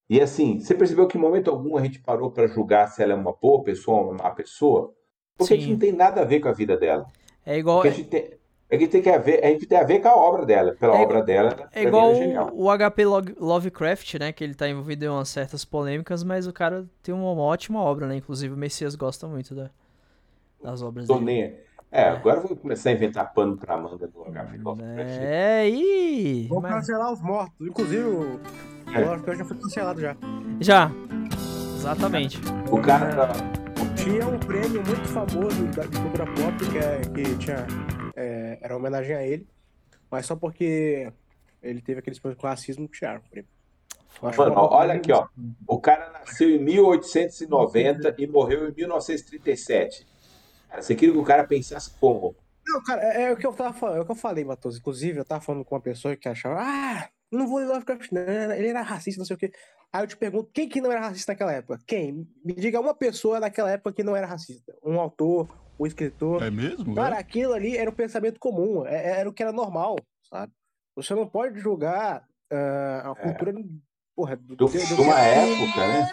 [0.09, 3.13] E assim, você percebeu que em momento algum a gente parou para julgar se ela
[3.13, 4.93] é uma boa pessoa ou uma má pessoa?
[5.37, 5.71] Porque a gente Sim.
[5.73, 7.05] não tem nada a ver com a vida dela.
[7.45, 8.29] é igual, Porque a gente tem,
[8.71, 10.75] a gente tem que ver, a gente tem a ver com a obra dela.
[10.79, 13.03] Pela É obra dela, pra é igual é o, o HP
[13.39, 14.31] Lovecraft, né?
[14.31, 18.07] Que ele tá envolvido em umas certas polêmicas, mas o cara tem uma ótima obra,
[18.07, 18.15] né?
[18.17, 19.71] Inclusive o Messias gosta muito da-
[20.63, 21.25] das obras Tô dele.
[21.25, 25.19] nem- É, agora eu vou começar a inventar pano pra manga do HP Lovecraft.
[25.21, 27.55] É, ih, Vou mas- cancelar os mortos.
[27.67, 28.39] Inclusive, o
[28.95, 29.05] É.
[29.05, 30.15] Lovecraft já foi cancelado já.
[30.59, 30.91] já.
[31.77, 32.39] Exatamente.
[32.71, 33.31] O cara.
[33.95, 37.65] Tinha um prêmio muito famoso da- de cultura pop que, é, que tinha.
[38.15, 39.47] é, era uma homenagem a ele.
[40.11, 41.11] Mas só porque
[41.61, 43.49] ele teve aqueles problemas com racismo, tiraram o prêmio.
[44.21, 45.27] Eu acho Mano, ó, olha aqui, ó.
[45.67, 50.07] O cara nasceu em 1890 e morreu em 1937.
[50.69, 52.35] Cara, você queria que o cara pensasse como?
[52.65, 54.77] Não, cara, é, é o que eu tava falando, é o que eu falei, Matheus.
[54.77, 58.21] Inclusive, eu tava falando com uma pessoa que achava, ah, não vou ler Lovecraft, não,
[58.53, 59.51] ele era racista, não sei o quê.
[59.93, 61.79] Aí eu te pergunto, quem que não era racista naquela época?
[61.87, 62.27] Quem?
[62.43, 64.75] Me diga uma pessoa naquela época que não era racista.
[64.83, 65.47] Um autor,
[65.79, 66.43] um escritor.
[66.43, 66.93] É mesmo?
[66.95, 69.95] Cara, aquilo ali era o pensamento comum, é- era o que era normal,
[70.29, 70.51] sabe?
[70.95, 73.53] Você não pode julgar ah, a cultura,
[74.15, 74.55] porra, do, É.
[74.57, 76.09] Do- do- de uma época, né?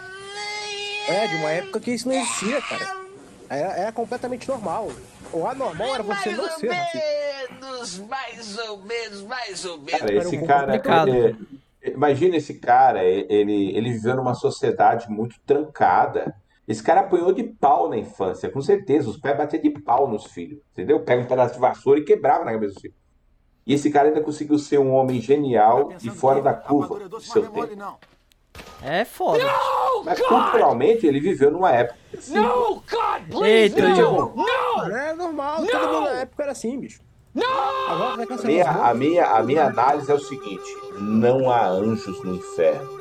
[1.08, 3.02] É, de uma época que isso não existia, cara.
[3.50, 4.88] Era, era completamente normal.
[5.32, 6.98] O anormal era você não ser racista.
[7.62, 10.00] Menos, mais ou menos, mais ou menos.
[10.00, 10.76] Cara, esse cara.
[11.16, 11.36] é-
[11.82, 16.34] é- imagina esse cara, ele, ele viveu numa sociedade muito trancada.
[16.66, 19.10] Esse cara apanhou de pau na infância, com certeza.
[19.10, 21.00] Os pés batiam de pau nos filhos, entendeu?
[21.00, 22.96] Pega um pedaço de vassoura e quebrava na cabeça dos filhos.
[23.66, 27.42] E esse cara ainda conseguiu ser um homem genial e fora da curva do seu
[27.42, 27.88] tempo.
[28.82, 29.42] É foda.
[30.04, 32.34] Mas culturalmente ele viveu numa época assim.
[32.34, 34.32] No, God, please, Eita, no, Diogo.
[34.36, 37.00] no, É normal, todo mundo na época era assim, bicho.
[37.34, 42.34] Vai A minha, a, minha, a minha análise é o seguinte: não há anjos no
[42.36, 43.00] inferno.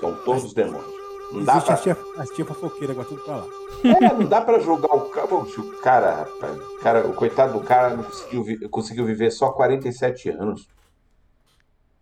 [0.00, 0.94] São todos demônios.
[1.32, 3.46] Não dá, pra, a tia, a tia fofoqueira, agora tudo pra lá.
[3.84, 5.34] é, não dá pra julgar o cara.
[5.34, 9.50] O cara, rapaz, o cara, o coitado do cara não conseguiu, vi- conseguiu viver só
[9.50, 10.68] 47 anos.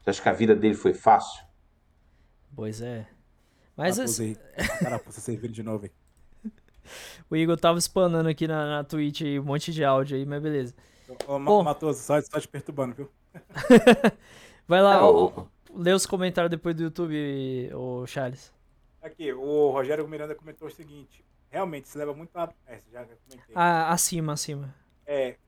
[0.03, 1.43] Você acha que a vida dele foi fácil?
[2.55, 3.07] Pois é.
[3.77, 4.69] Mas Carapuça esse- aí.
[4.81, 5.91] Carapuça servindo de novo aí.
[7.31, 10.43] o Igor tava spamando aqui na, na Twitch aí, um monte de áudio aí, mas
[10.43, 10.75] beleza.
[11.27, 11.39] Ô, Bom.
[11.39, 13.11] Ma- Matoso, só, só te perturbando, viu?
[14.67, 18.53] Vai lá, Não, ó, o- lê os comentários depois do YouTube, ô Charles.
[19.03, 21.23] Aqui, o Rogério Miranda comentou o seguinte.
[21.51, 22.51] Realmente, se leva muito a...
[22.67, 23.55] É, já comentei.
[23.55, 24.75] Ah, acima, acima.
[25.07, 25.39] É, Aliás,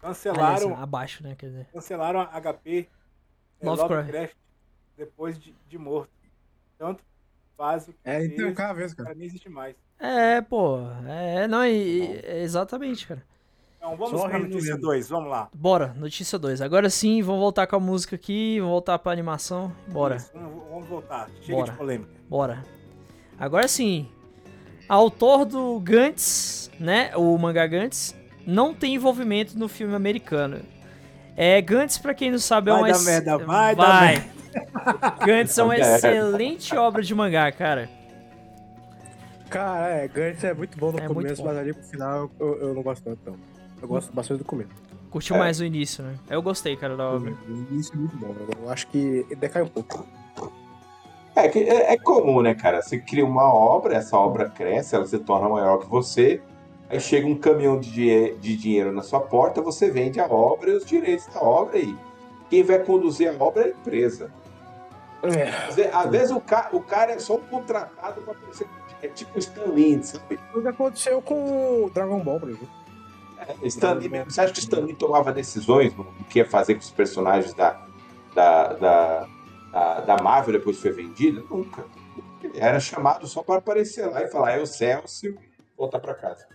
[0.00, 1.34] cancelaram, abaixo, né?
[1.34, 1.66] Quer dizer.
[1.72, 2.88] cancelaram a HP
[3.60, 4.06] é, Lovecraft.
[4.06, 4.36] Lovecraft
[4.96, 6.12] depois de, de morto.
[6.78, 7.02] Tanto
[7.56, 9.08] faz o que É, então, cada vez, o cara.
[9.08, 9.74] cara nem existe mais.
[9.98, 10.80] É, pô.
[11.08, 11.70] É, não, e,
[12.02, 13.22] e- é exatamente, cara.
[13.78, 15.48] Então vamos Só pra notícia 2, vamos lá.
[15.54, 16.60] Bora, notícia 2.
[16.62, 19.70] Agora sim, vamos voltar com a música aqui, vamos voltar pra animação.
[19.88, 21.28] Bora, Isso, vamos, vamos voltar.
[21.42, 21.72] Chega Bora.
[21.72, 22.10] de polêmica.
[22.28, 22.62] bora.
[23.38, 24.08] Agora sim,
[24.88, 28.14] autor do Gantz, né, o mangá Gantz,
[28.46, 30.60] não tem envolvimento no filme americano.
[31.36, 32.92] É, Gantz, pra quem não sabe, é Vai uma...
[32.92, 34.24] dar merda, vai dar merda.
[35.26, 37.90] Gantz é uma excelente obra de mangá, cara.
[39.50, 41.48] Cara, é, Gantz é muito bom no É começo, bom.
[41.48, 43.36] mas ali pro final eu, eu não gosto tanto, não.
[43.80, 44.70] Eu gosto bastante do começo.
[45.10, 45.38] Curtiu É.
[45.38, 46.14] mais o início, né?
[46.28, 47.32] Eu gostei, cara, da obra.
[47.70, 48.34] Isso é muito bom.
[48.62, 50.06] Eu acho que decai um pouco.
[51.36, 52.80] É, que é, é comum, né, cara?
[52.80, 56.40] Você cria uma obra, essa obra cresce, ela se torna maior que você.
[56.88, 60.74] Aí chega um caminhão de, de dinheiro na sua porta, você vende a obra e
[60.76, 61.96] os direitos da obra aí.
[62.50, 64.30] Quem vai conduzir a obra é a empresa.
[65.22, 65.48] É.
[65.68, 68.66] Às ve- Às vezes o, ca- o cara é só um contratado para aparecer.
[69.04, 70.40] É tipo o Stan Lee, sabe?
[70.54, 72.70] O que aconteceu com o Dragon Ball, por exemplo.
[73.36, 76.74] É, Stan Lee, você acha que Stan Lee tomava decisões no no que ia fazer
[76.74, 77.86] com os personagens da,
[78.34, 79.28] da, da,
[79.70, 81.42] da, da Marvel depois que foi vendida?
[81.50, 81.84] Nunca.
[82.42, 85.38] Ele era chamado só para aparecer lá e falar, é o Celso e
[85.76, 86.46] voltar para casa.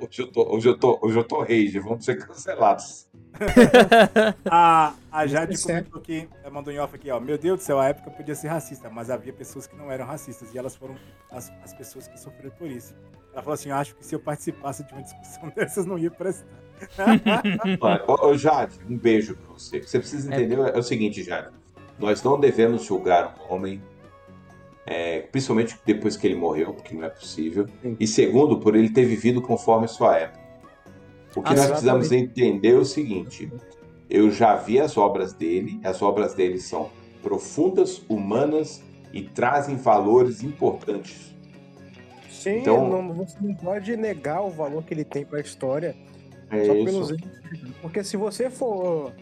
[0.00, 3.08] Hoje eu tô, hoje eu tô, hoje eu tô rage, vamos ser cancelados.
[4.50, 5.90] A, a Jade certo.
[5.90, 7.20] comentou que, ela mandou em off aqui, ó.
[7.20, 10.06] Meu Deus do céu, a época podia ser racista, mas havia pessoas que não eram
[10.06, 10.96] racistas e elas foram
[11.30, 12.94] as, as pessoas que sofreram por isso.
[13.32, 16.10] Ela falou assim: Eu acho que se eu participasse de uma discussão dessas, não ia
[16.10, 16.46] prestar.
[18.06, 19.78] Ô, ô, Jade, um beijo pra você.
[19.78, 21.48] O que você precisa entender é o seguinte, Jade.
[21.98, 23.82] Nós não devemos julgar um homem,
[24.86, 27.66] é, principalmente depois que ele morreu, porque não é possível.
[27.82, 27.96] Sim.
[27.98, 30.47] E segundo, por ele ter vivido conforme a sua época.
[31.36, 33.50] O que Ah, nós precisamos entender é o seguinte:
[34.08, 36.90] eu já vi as obras dele, as obras dele são
[37.22, 41.34] profundas, humanas e trazem valores importantes.
[42.30, 45.96] Sim, Então- não, você não pode negar o valor que ele tem pra história
[46.50, 46.84] É só isso.
[46.84, 47.72] pelos erros.
[47.82, 49.12] Porque se você for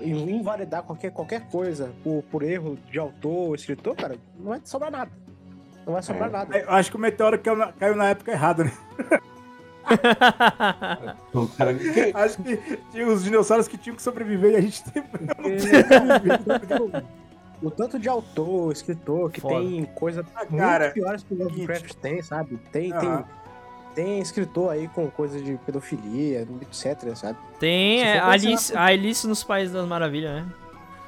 [0.00, 4.60] in- invalidar qualquer, qualquer coisa por, por erro de autor ou escritor, cara, não vai
[4.64, 5.10] sobrar nada.
[5.84, 6.32] Não vai sobrar É.
[6.32, 6.58] nada.
[6.58, 8.72] Eu acho que o meteoro caiu na, caiu na época errada, né?
[11.28, 11.76] Então, cara,
[12.14, 12.56] Acho que
[12.92, 15.02] tinha os dinossauros que tinham que sobreviver e a gente tem.
[17.62, 19.56] O tanto de autor, escritor, que Foda.
[19.56, 22.56] tem coisa Ah, muito cara, piores que o Lovecraft tem, sabe?
[22.72, 23.24] Tem, tem, Aham.
[23.94, 27.36] tem escritor aí com coisa de pedofilia, etc, sabe?
[27.58, 30.50] Tem Se é, pensar- Alice, a Alice nos Países das Maravilhas, né?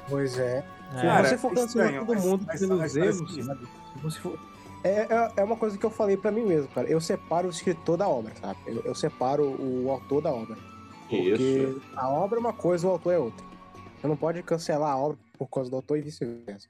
[0.07, 0.63] Pois é.
[0.91, 1.01] Se É.
[1.01, 3.65] Cara, você for cancelar todo mundo pelos erros, sabe?
[3.95, 4.39] Se você for-
[4.83, 6.87] É, é, é uma coisa que eu falei pra mim mesmo, cara.
[6.87, 8.59] Eu separo o escritor da obra, sabe?
[8.67, 10.57] Eu, eu separo o autor da obra.
[11.09, 11.37] isso.
[11.77, 13.45] Porque a obra é uma coisa, o autor é outra.
[13.99, 16.67] Você não pode cancelar a obra por causa do autor e vice-versa.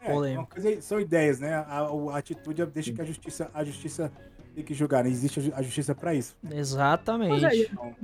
[0.00, 0.12] É,
[0.46, 1.54] coisa, são ideias, né?
[1.54, 1.80] A,
[2.12, 4.10] a atitude deixa que a justiça, a justiça
[4.54, 5.10] tem que julgar, né?
[5.10, 6.36] Existe a ju- a justiça pra isso.
[6.50, 7.30] Exatamente.
[7.30, 7.94] Mas aí- Então,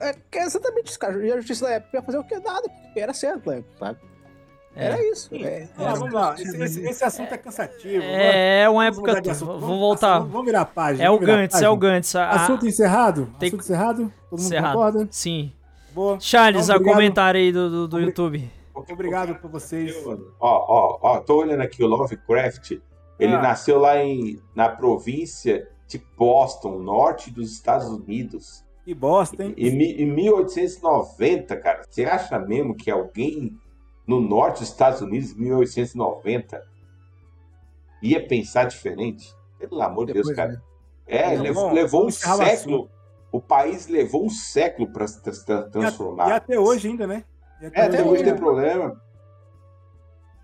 [0.00, 1.24] É, que é exatamente isso, cara.
[1.24, 2.38] E a justiça da época ia fazer o que?
[2.38, 2.68] Nada.
[2.96, 3.98] Era certo na época, sabe?
[4.76, 4.86] É.
[4.86, 5.34] Era isso.
[5.34, 6.34] É, ah, vamos lá.
[6.38, 8.02] Esse, esse- esse assunto é cansativo.
[8.04, 9.22] É uma Vamos mudar época.
[9.22, 9.50] de assunto.
[9.52, 10.18] Vou Vamos- voltar.
[10.18, 11.04] Vamos virar a página.
[11.04, 11.76] É o vamos Gantz, é o.
[11.76, 12.14] Gantz.
[12.14, 13.32] a- Assunto encerrado?
[13.38, 14.12] Tem- Assunto encerrado?
[14.30, 14.72] Todo mundo Encerrado.
[14.74, 15.08] concorda?
[15.10, 15.52] Sim.
[15.94, 16.18] Boa.
[16.20, 18.50] Charles, Então, a comentário aí do, do, do YouTube.
[18.74, 19.96] Obrigado por vocês.
[20.06, 22.72] Ó, ó, ó, tô olhando aqui o Lovecraft.
[23.18, 23.40] Ele Ah.
[23.40, 29.54] nasceu lá em, na província de Boston, norte dos Estados Unidos, Que bosta, hein?
[29.56, 31.82] em, em 1890, cara.
[31.88, 33.56] Você acha mesmo que alguém
[34.06, 36.62] no norte dos Estados Unidos, em 1890,
[38.02, 39.34] ia pensar diferente?
[39.58, 40.52] Pelo amor de Deus, cara.
[40.52, 40.60] né?
[41.06, 42.90] É, Não, levou, levou um o século.
[43.32, 46.28] O país levou um século para se E, transformar.
[46.28, 47.24] e até hoje ainda, né?
[47.60, 48.30] E É, até hoje né?
[48.30, 49.00] tem problema.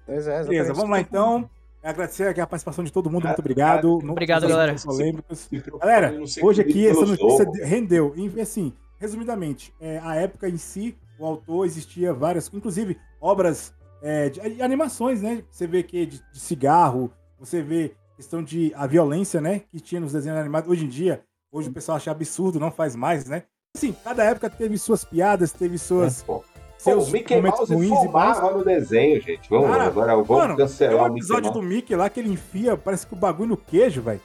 [0.07, 1.49] Pois é, Beleza, vamos lá então.
[1.83, 3.25] Agradecer aqui a participação de todo mundo.
[3.25, 3.99] Ah, Muito obrigado.
[4.03, 4.77] Não- Obrigado, não- galera.
[4.85, 5.49] polêmicos.
[5.81, 8.15] Galera, Hoje aqui essa notícia rendeu.
[8.17, 14.29] E, assim, resumidamente, é, a época em si, o autor existia várias, inclusive obras é,
[14.29, 15.43] de, de animações, né?
[15.51, 19.63] Você vê que de, de cigarro, você vê questão de a violência, né?
[19.71, 20.69] Que tinha nos desenhos animados.
[20.69, 23.45] Hoje em dia, hoje o pessoal acha absurdo, não faz mais, né?
[23.77, 26.23] Assim, cada época teve suas piadas, teve suas.
[26.23, 26.45] Pô,
[26.77, 28.03] seus o Mickey momentos Mouse ruins e bons.
[28.07, 29.49] fumava no desenho, gente.
[29.49, 32.19] Vamos Cara, agora, vamos Mano, tem cancelar um o Mickey episódio do Mickey lá que
[32.21, 34.21] ele enfia, parece que o bagulho no queijo, velho.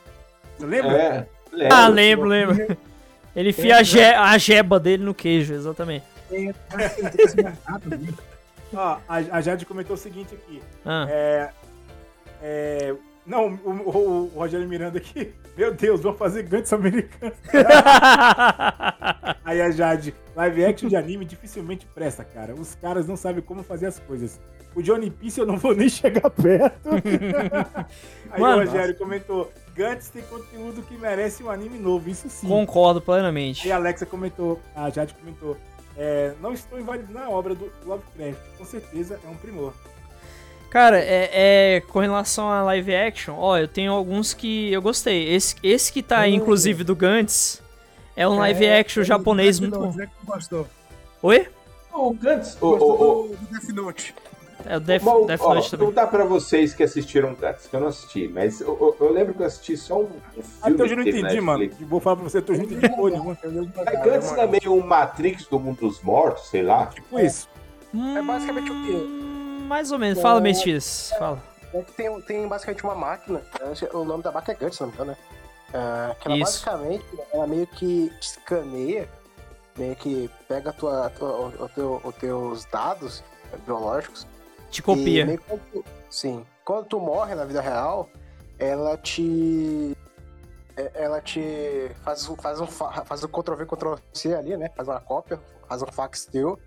[0.57, 0.97] Você lembra?
[0.97, 1.75] É, lembro.
[1.77, 2.77] Ah, lembro, lembro.
[3.35, 6.03] Ele enfia a, je- a jeba dele no queijo, exatamente.
[8.73, 10.61] Ó, a, a Jade comentou o seguinte aqui.
[10.85, 11.49] Ah, É,
[12.41, 15.33] é, não, o, o- o Rogério Miranda aqui.
[15.57, 17.33] Meu Deus, vão fazer Gantz americano.
[19.43, 22.53] Aí a Jade, live action de anime dificilmente presta, cara.
[22.53, 24.39] Os caras não sabem como fazer as coisas.
[24.75, 26.89] O Johnny Piece eu não vou nem chegar perto.
[28.31, 28.61] Aí Mano.
[28.61, 32.47] o Rogério comentou: Gantz tem conteúdo que merece um anime novo, isso sim.
[32.47, 33.67] Concordo plenamente.
[33.67, 35.57] E a Alexa comentou, a Jade comentou,
[35.97, 39.73] é, não estou invalidando a obra do Lovecraft, com certeza é um primor.
[40.69, 41.29] Cara, é,
[41.77, 45.33] é, com relação a live action, ó, eu tenho alguns que eu gostei.
[45.33, 47.63] Esse, esse que tá aí, inclusive, do Gantz,
[48.15, 49.93] é um live action japonês muito bom.
[49.93, 50.09] Né.
[51.21, 51.47] Oi?
[51.93, 54.15] O Gantz, o, o, o, Gostou do, do Death Note.
[54.69, 55.85] É o Death, Bom, Death ó, Note também.
[55.87, 59.33] Não dá pra vocês que assistiram Guts, que eu não assisti, mas eu, eu- lembro
[59.33, 60.45] que eu assisti só um, um filme.
[60.61, 61.69] Até hoje eu não entendi, mano.
[61.81, 63.33] Vou falar pra você, eu não entendi porra nenhuma.
[63.35, 66.87] Guts não é meio um Matrix do mundo dos mortos, sei lá.
[66.87, 67.47] Tipo isso.
[68.17, 68.91] É basicamente o quê?
[68.93, 70.21] Hum, Mais ou menos.
[70.21, 71.15] Fala, Mestiço.
[71.17, 71.41] Fala.
[71.73, 74.87] É que tem, tem basicamente uma máquina, né, o nome da máquina é Guts, não
[74.87, 75.17] me engano, né?
[75.73, 76.65] Ah, que ela Isso.
[76.65, 79.09] basicamente, ela meio que te escaneia,
[79.77, 83.23] meio que pega a tua, a tua- o teu, os teus dados
[83.65, 84.25] biológicos
[84.69, 85.25] Te E copia.
[85.25, 86.45] que quando sim.
[86.65, 88.09] Quando tu morre na vida real,
[88.59, 89.95] ela te.
[90.75, 94.69] é- Ela te faz, um- faz, um, fa- faz um Ctrl-V, Ctrl-C ali, né?
[94.75, 96.59] Faz uma cópia, faz um fax teu.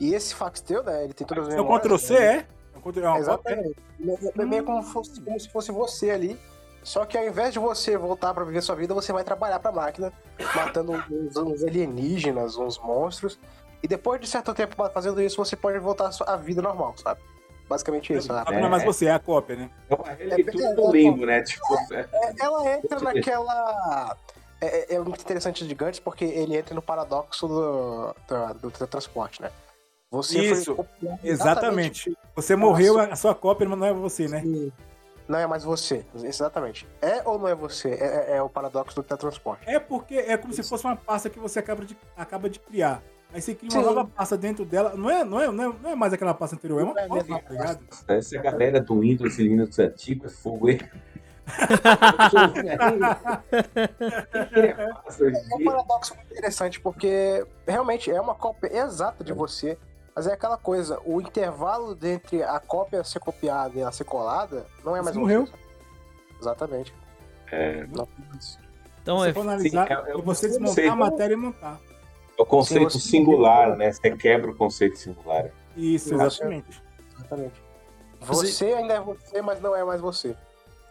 [0.00, 1.04] E esse fax teu, né?
[1.04, 1.82] Ele tem todas as É o memórias.
[1.82, 2.24] Ctrl-C, né?
[2.24, 2.30] é?
[2.32, 3.18] É é?
[3.18, 3.76] Exatamente.
[4.38, 6.38] É meio como, fosse, como se fosse você ali.
[6.82, 9.72] Só que ao invés de você voltar pra viver sua vida, você vai trabalhar pra
[9.72, 10.12] máquina,
[10.54, 13.38] matando uns, uns alienígenas, uns monstros.
[13.82, 16.94] E depois de certo tempo fazendo isso, você pode voltar à sua- à vida normal,
[16.96, 17.20] sabe?
[17.68, 18.56] Basicamente isso, Ah, sabe?
[18.58, 19.70] Não é mais você, é a cópia, né?
[19.90, 21.42] É uma releitura do limbo, né?
[21.42, 22.08] Tipo, é-
[22.40, 24.16] Ela entra naquela.
[24.60, 28.70] É, é- é muito interessante de Gantz porque ele entra no paradoxo do, do, do
[28.70, 29.50] teletransporte, né?
[30.10, 32.16] Você foi Isso, copiado Exatamente.
[32.34, 34.38] Você morreu, a sua cópia mas não é você, né?
[34.38, 34.72] exatamente-
[35.28, 36.88] Não é mais você, exatamente.
[37.02, 37.90] É ou não é você?
[37.90, 39.68] É, é- é o paradoxo do teletransporte.
[39.68, 43.02] É porque é como se fosse uma pasta que você acaba de, acaba de criar.
[43.32, 43.86] Aí você cria uma Sim.
[43.86, 44.94] nova pasta dentro dela.
[44.96, 47.04] Não é, não é, não é, não é mais aquela pasta anterior, é uma é
[47.04, 47.80] a cópia, mesma tá ligado?
[48.08, 50.80] essa galera do Windows e Linux antigo é fogo, hein?
[55.50, 59.78] É um paradoxo muito interessante porque realmente é uma cópia exata de você.
[60.14, 64.66] Mas é aquela coisa, o intervalo entre a cópia ser copiada e a ser colada
[64.84, 65.46] não é mais Você morreu.
[65.46, 65.52] você.
[66.40, 66.92] Exatamente.
[67.52, 68.08] É, Não.
[69.00, 70.92] Então, Se é, for analisar, sim, é- é é você desmontar conceito.
[70.92, 71.80] a matéria e montar.
[72.38, 73.92] É o conceito Sim, singular, né?
[73.92, 75.50] Você quebra o conceito singular.
[75.76, 76.82] Isso, exatamente.
[77.16, 77.62] Exatamente.
[78.20, 80.34] Você ainda é você, mas não é mais você.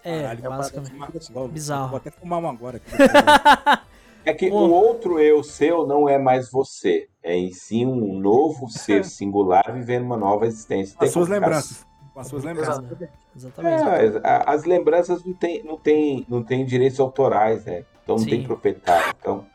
[0.03, 1.31] é, Caralho, é um basicamente.
[1.33, 1.89] Vou- Bizarro.
[1.89, 2.77] Vou até fumar um agora.
[2.77, 2.91] aqui.
[4.25, 7.07] É que o outro eu seu não é mais você.
[7.23, 10.95] É em si um novo ser singular vivendo uma nova existência.
[10.95, 11.85] Com Tem as suas lembranças.
[12.13, 12.83] Com as suas lembranças.
[13.33, 13.81] Exatamente.
[13.81, 14.17] Exatamente.
[14.27, 17.85] É, as lembranças não têm não tem, não tem direitos autorais, né?
[18.03, 18.29] Então não Sim.
[18.31, 19.15] tem proprietário.
[19.17, 19.45] Então.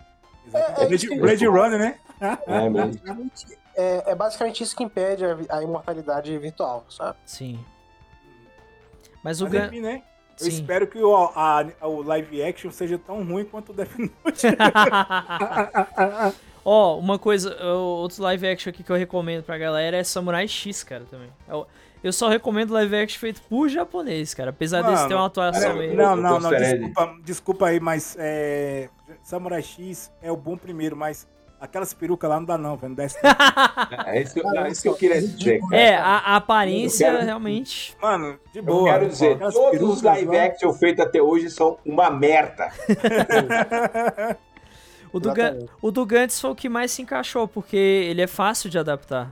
[0.54, 1.98] É, é Blade, Runner, né?
[2.46, 3.30] é mesmo.
[3.74, 7.16] É, é basicamente isso que impede a, a imortalidade virtual, sabe?
[7.24, 7.58] Sim.
[9.22, 10.02] Mas o Mas enfim, né?
[10.40, 10.50] Eu Sim.
[10.50, 14.46] espero que o, a- o live action seja tão ruim quanto o Death Note.
[16.64, 20.82] Ó, uma coisa, outro live action aqui que eu recomendo pra galera é Samurai X,
[20.84, 21.28] cara, também.
[21.48, 21.66] Eu,
[22.02, 24.50] eu só recomendo live action feito por japonês, cara.
[24.50, 25.94] Apesar desse Mano, ter uma atuação cara, meio.
[25.96, 28.88] Não, Eu não, não, de- desculpa, desculpa aí, mas é,
[29.22, 31.26] Samurai X é o bom primeiro, mas
[31.60, 33.30] aquelas perucas lá não dá não, velho, não desce não.
[34.06, 35.60] É isso, eu- é isso que eu queria dizer.
[35.60, 35.76] cara.
[35.80, 37.96] É, a, a aparência Eu quero- realmente.
[38.02, 38.92] Mano, de Eu boa.
[38.92, 42.68] quero dizer, aquelas todos perucas os live action feitos até hoje são uma merda.
[45.12, 48.26] O do, Ga- o do Gantz foi o que mais se encaixou, porque ele é
[48.26, 49.30] fácil de adaptar.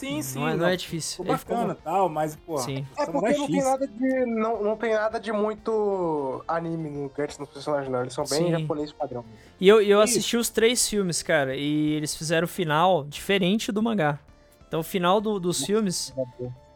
[0.00, 0.38] Sim, sim.
[0.40, 1.22] não, é, não é difícil.
[1.22, 2.86] Ficou ficou bacana e tal, mas, pô, Sim.
[2.96, 4.26] É Samurai porque não tem nada de.
[4.26, 8.00] Não, não tem nada de muito anime no Gantz nos personagens, não.
[8.00, 9.24] Eles são bem japonês padrão.
[9.60, 10.10] E eu, eu Isso.
[10.12, 14.18] assisti os três filmes, cara, e eles fizeram o final diferente do mangá.
[14.66, 16.14] Então o final do- dos filmes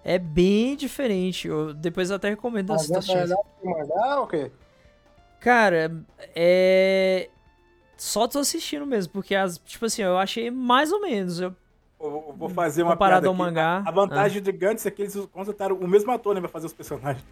[0.04, 1.48] é bem diferente.
[1.48, 3.16] Eu, depois eu até recomendo Mas assistir.
[3.16, 4.50] é melhor que o mangá ou o quê?
[5.40, 5.94] Cara,
[6.34, 7.28] é.
[7.96, 11.40] Só tô assistindo mesmo, porque as, tipo assim, eu achei mais ou menos.
[11.40, 11.54] Eu,
[12.04, 13.42] Eu vou fazer uma Comparado piada ao aqui.
[13.42, 16.66] mangá, A vantagem de Gantz é que eles contrataram o mesmo ator, né, pra fazer
[16.66, 17.24] os personagens.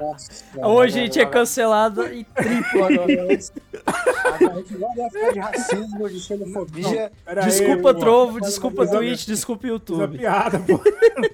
[0.00, 3.04] Nossa, Hoje a gente é cancelado e triplo agora.
[3.04, 7.12] A gente de racismo, de xenofobia.
[7.26, 8.00] Aí, Desculpa, pô.
[8.00, 10.16] Trovo, desculpa, Twitch, desculpa, YouTube.
[10.18, 10.80] piada, pô.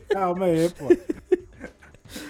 [0.09, 0.87] Calma aí, pô.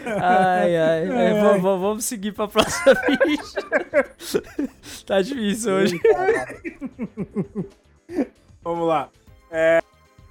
[0.05, 1.09] Ai, ai.
[1.09, 1.41] é, ai.
[1.41, 4.43] vamos- vamos seguir pra próxima ficha.
[5.07, 5.99] tá difícil hoje.
[8.63, 9.09] Vamos lá.
[9.51, 9.83] É,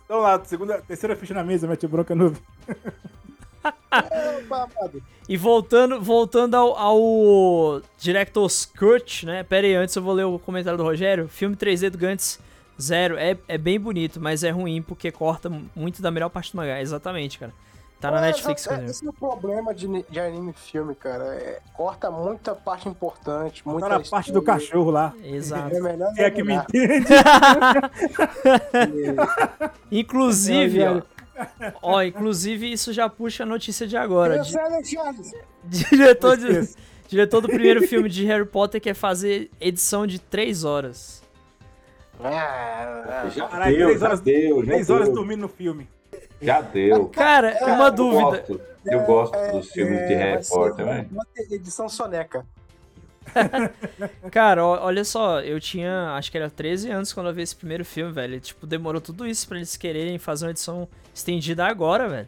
[0.06, 2.36] então lá, segunda, terceira ficha na mesa, mete bronca no.
[5.28, 9.44] E voltando, voltando ao, ao Director's Cut, né?
[9.44, 11.28] Pera aí, antes eu vou ler o comentário do Rogério.
[11.28, 12.40] Filme 3D do Gantz,
[12.82, 13.18] zero.
[13.18, 16.82] É, é bem bonito, mas é ruim porque corta muito da melhor parte do mangá.
[16.82, 17.54] Exatamente, cara.
[18.00, 18.92] Tá na É, Netflix, é, inclusive.
[18.92, 21.36] Esse é o problema de, de anime e filme, cara.
[21.36, 24.62] É, corta muita parte importante, muita Tá na parte do história.
[24.62, 25.14] cachorro lá.
[25.22, 25.76] Exato.
[25.76, 27.08] É melhor é que me entende.
[29.92, 31.02] Inclusive, ó,
[31.82, 34.40] ó, inclusive isso já puxa a notícia de agora.
[34.40, 34.54] Di-
[35.90, 36.70] diretor, de-
[37.08, 41.22] diretor do primeiro filme de Harry Potter quer fazer edição de 3 horas.
[42.22, 45.16] Ah, Já Caralho, deu, três já horas- deu, já Três horas deu.
[45.16, 45.90] dormindo no filme.
[46.42, 47.08] Já deu.
[47.10, 48.22] Cara, uma Eu dúvida.
[48.24, 51.06] gosto, eu gosto dos filmes de é, Harry vai ser Potter, né?
[51.12, 52.46] uma edição soneca.
[54.32, 57.86] Cara, olha só, eu tinha, acho que era 13 anos quando eu vi esse primeiro
[57.86, 58.36] filme, velho.
[58.36, 62.28] E, Tipo, demorou tudo isso pra eles quererem fazer uma edição estendida agora, velho.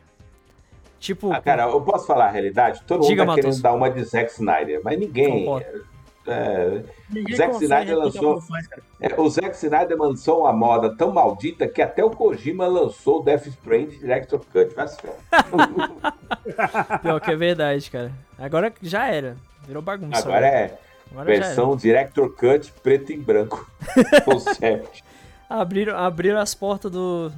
[1.00, 2.84] Tipo, Ah, cara, eu posso falar a realidade?
[2.86, 5.46] Todo Diga, mundo tá querendo dar uma de Zack Snyder, mas ninguém.
[5.46, 5.86] Concordo.
[6.28, 8.68] É, Ninguém Zack Snyder lançou- faz,
[9.00, 13.24] é, o Zack Snyder lançou uma moda tão maldita que até o Kojima lançou o
[13.24, 14.74] Death Stranding Director Cut.
[14.76, 14.98] Vai se
[17.02, 18.12] pior que é verdade, cara.
[18.38, 19.36] Agora já era.
[19.66, 20.20] Virou bagunça.
[20.20, 20.56] Agora velho.
[20.74, 20.78] é
[21.12, 23.70] Agora versão Director Cut preto e branco.
[24.26, 25.04] Concept.
[25.50, 27.32] Abriram, abriram as portas do.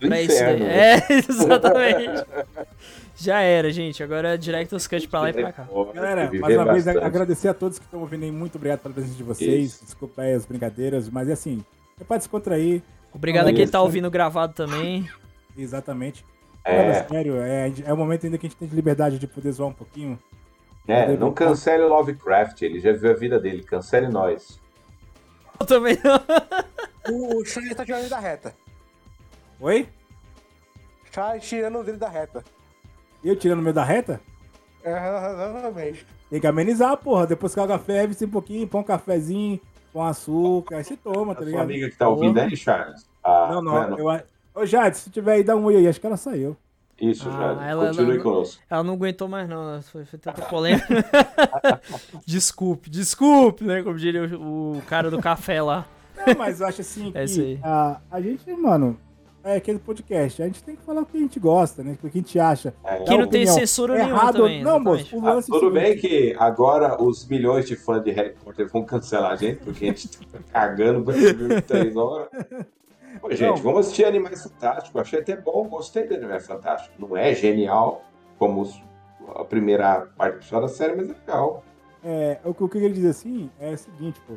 [0.00, 0.54] Do pra isso daí.
[0.54, 0.64] inferno.
[0.66, 0.94] né?
[0.94, 2.26] É, exatamente.
[3.16, 4.02] já era, gente.
[4.02, 5.68] Agora é Director's Cut pra lá e pra cá.
[5.94, 7.04] Galera, mais uma vez, bastante.
[7.04, 8.30] agradecer a todos que estão ouvindo aí.
[8.30, 9.74] Muito obrigado pela presença de vocês.
[9.74, 9.84] Isso.
[9.84, 11.64] Desculpa aí as brincadeiras, mas é assim,
[12.00, 12.82] é pra descontrair.
[13.12, 13.72] Obrigado a quem Isso.
[13.72, 15.08] tá ouvindo gravado também.
[15.56, 16.24] Exatamente.
[16.64, 16.92] É.
[16.92, 19.68] Nada sério, é, é o momento ainda que a gente tem liberdade de poder zoar
[19.68, 20.18] um pouquinho.
[20.88, 24.60] É, não cancele o Lovecraft, ele já viu a vida dele, cancele nós.
[25.58, 27.38] Eu também não.
[27.38, 28.54] O Charles tá tirando da reta.
[29.60, 29.88] Oi?
[31.12, 32.42] Charles tirando o dele da reta.
[33.22, 34.20] Eu tirando o meu da reta?
[34.82, 36.06] É, exatamente.
[36.28, 37.26] Tem que amenizar, porra.
[37.26, 39.60] Depois que a ferve um pouquinho, põe um cafezinho,
[39.92, 41.62] põe açúcar, aí você toma, tá A sua ligado?
[41.62, 43.06] amiga que tá ouvindo aí, Charles?
[43.22, 43.98] Ah, Não, é, não.
[43.98, 44.22] Eu, a-
[44.54, 45.88] Ô, Jade, se tiver aí, dá um oi aí.
[45.88, 46.56] Acho que ela saiu.
[47.00, 47.62] Isso, Ah, Charles.
[47.62, 48.62] ela- Continue ela- conosco.
[48.70, 49.82] Ela não aguentou mais, não.
[49.82, 50.86] Foi, foi tanta polêmica.
[52.26, 53.82] desculpe, desculpe, né?
[53.82, 55.86] Como diria o, o cara do café lá.
[56.26, 57.58] Não, mas eu acho assim que É isso aí.
[57.62, 58.96] a, a gente, mano,
[59.44, 60.42] é aquele podcast.
[60.42, 61.92] A gente tem que falar o que a gente gosta, né?
[61.92, 62.74] O que a gente acha.
[62.84, 63.00] É.
[63.04, 64.38] Que não tem censura nenhuma Errado.
[64.38, 64.62] também.
[64.64, 68.02] Não, moço, o Ah, lance é o tudo bem que agora os milhões de fãs
[68.02, 71.62] de Harry Potter vão cancelar a gente, porque a gente tá cagando pra filme de
[71.62, 72.28] três horas.
[73.20, 73.56] Pô, gente, Não.
[73.56, 75.00] vamos assistir Animais Fantásticos.
[75.00, 76.98] Achei até bom, gostei do Animais Fantásticos.
[76.98, 78.02] Não é genial
[78.38, 78.82] como os-
[79.36, 81.62] a primeira parte só da série, mas é legal.
[82.02, 84.34] É, o que eu queria dizer assim é o seguinte, pô.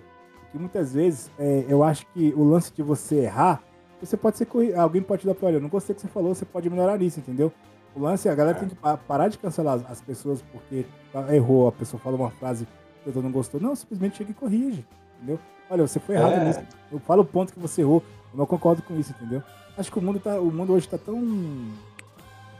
[0.51, 3.62] Que muitas vezes é, eu acho que o lance de você errar,
[4.06, 6.02] você pode ser corri- Alguém pode te dar pra olha, eu não gostei do que
[6.04, 7.52] você falou, você pode melhorar nisso, entendeu?
[7.95, 11.34] O lance, a galera tem que pa- parar de cancelar as, as pessoas porque tá-
[11.36, 12.68] errou, a pessoa falou uma frase
[13.04, 13.60] que você não gostou.
[13.60, 14.86] Não, simplesmente chega e corrige,
[15.18, 15.39] entendeu?
[15.70, 16.45] Olha, você foi errado É.
[16.45, 16.60] nisso.
[16.91, 18.04] Eu falo o ponto que você errou.
[18.34, 19.41] Eu não concordo com isso, entendeu?
[19.78, 21.20] Acho que o mundo, tá, o mundo hoje tá tão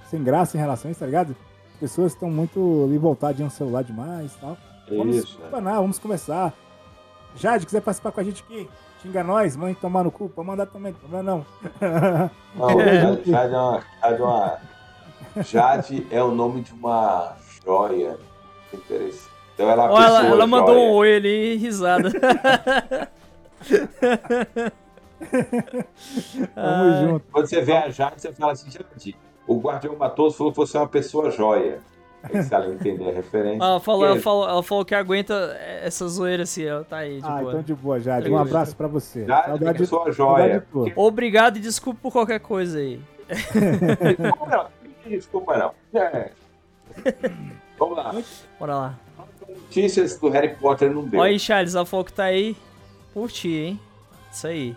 [0.10, 1.36] sem graça em relação a isso, tá ligado?
[1.74, 4.58] As pessoas estão muito ali voltadinhas no celular demais e tal.
[4.90, 5.40] Vamos Isso.
[5.40, 5.48] né?
[5.52, 6.54] vamos conversar.
[7.36, 8.68] Jade, quiser participar com a gente aqui,
[9.02, 11.46] xinga nós, mãe tomar no cu, pode mandar também, não não.
[12.56, 13.02] Não, É.
[13.02, 14.58] Jade, Jade é uma, Jade é uma-
[15.44, 17.36] Jade é o nome de uma
[17.66, 18.18] joia.
[18.74, 19.28] Interessante.
[19.54, 20.88] Então ela, Ó, ela, ela mandou joia.
[20.88, 22.10] um oi ali e risada.
[26.54, 27.26] Tamo Ah, junto.
[27.32, 29.16] Quando você vê a Jade, você fala assim, Jade,
[29.48, 29.96] o Guardião
[30.52, 31.80] que você é uma pessoa joia.
[32.24, 33.64] Aí se ela entender a referência.
[33.64, 35.34] Ela falou, ela, Que- falou, ela falou que aguenta
[35.82, 37.50] essa zoeira assim, ela tá aí, de Ah, boa.
[37.52, 38.20] então de boa, Jade.
[38.28, 38.42] Um Tranquilo.
[38.58, 39.26] abraço pra você.
[39.26, 40.68] Jade é Saudade, saudade joia.
[40.96, 43.00] Obrigado e desculpa por qualquer coisa aí.
[43.30, 44.66] Desculpa não,
[45.10, 45.72] desculpa não.
[46.00, 46.32] É.
[47.78, 48.16] Vamos lá.
[48.60, 48.96] Bora lá.
[49.48, 51.20] Notícias do Harry Potter não deu.
[51.20, 52.56] Olha aí, Charles, falou que tá aí
[53.14, 53.80] por ti, hein?
[54.32, 54.76] Isso aí.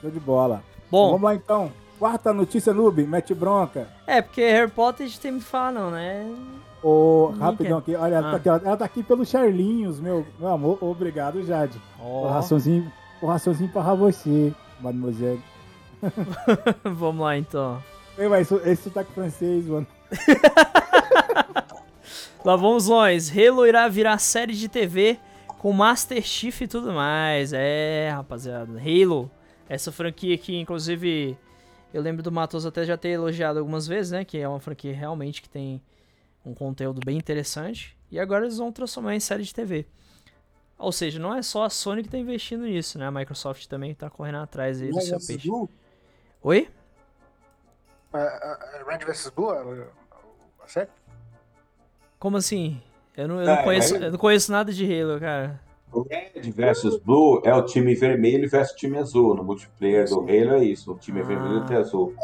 [0.00, 0.62] Show de bola.
[0.90, 1.72] Bom, Vamos lá então.
[1.98, 3.86] Quarta notícia, Noob, mete bronca.
[4.06, 6.26] é, porque Harry Potter a gente tem que falar não, né?
[6.82, 7.94] Ô, rapidão aqui.
[7.94, 8.30] Olha, ela, Ah.
[8.30, 10.78] tá aqui, ela, ela tá aqui pelo Charlinhos, meu, meu amor.
[10.82, 11.80] Obrigado, Jade.
[12.00, 12.90] Ó, Coraçãozinho,
[13.20, 15.42] coraçãozinho pra você, mademoiselle.
[16.84, 17.82] vamos lá então.
[18.16, 19.86] Ei, mas isso- esse sotaque francês, mano.
[22.44, 23.30] Lá vamos nós.
[23.30, 25.18] Halo irá virar série de TV
[25.58, 27.52] com Master Chief e tudo mais.
[27.52, 28.80] É, rapaziada.
[28.80, 29.30] Halo.
[29.68, 31.36] Essa franquia aqui, inclusive,
[31.92, 34.24] eu lembro do Matos até já ter elogiado algumas vezes, né?
[34.24, 35.80] Que é uma franquia realmente que tem
[36.44, 37.96] um conteúdo bem interessante.
[38.10, 39.86] E agora eles vão transformar em série de TV.
[40.78, 43.06] Ou seja, não é só a Sony que tá investindo nisso, né?
[43.06, 45.46] A Microsoft também tá correndo atrás aí do seu peixe.
[45.48, 45.68] Blue?
[46.42, 46.68] Oi?
[48.14, 49.52] É, é, é, Red vs Blue?
[49.52, 49.86] é,
[50.64, 50.88] A série?
[52.18, 52.82] Como assim?
[53.16, 55.60] Eu não, eu não É, conheço, é- eu não conheço nada de Halo, cara.
[55.92, 59.34] O Red versus Blue é o time vermelho versus o time azul.
[59.34, 60.92] No multiplayer do Halo é isso.
[60.92, 61.24] O time Ah.
[61.24, 62.14] vermelho e o time azul.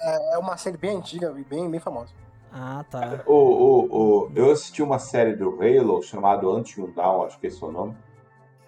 [0.00, 2.12] É, é uma série bem antiga e bem, bem famosa.
[2.56, 3.24] Ah, tá.
[3.26, 7.60] O, o, o, eu assisti uma série do Halo chamado Until Down, acho que esse
[7.60, 7.96] é o nome,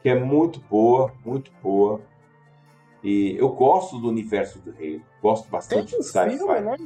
[0.03, 2.01] que é muito boa, muito boa.
[3.01, 6.65] E eu gosto do universo do Halo, gosto Tem bastante um de filme, sci-fi.
[6.65, 6.77] né?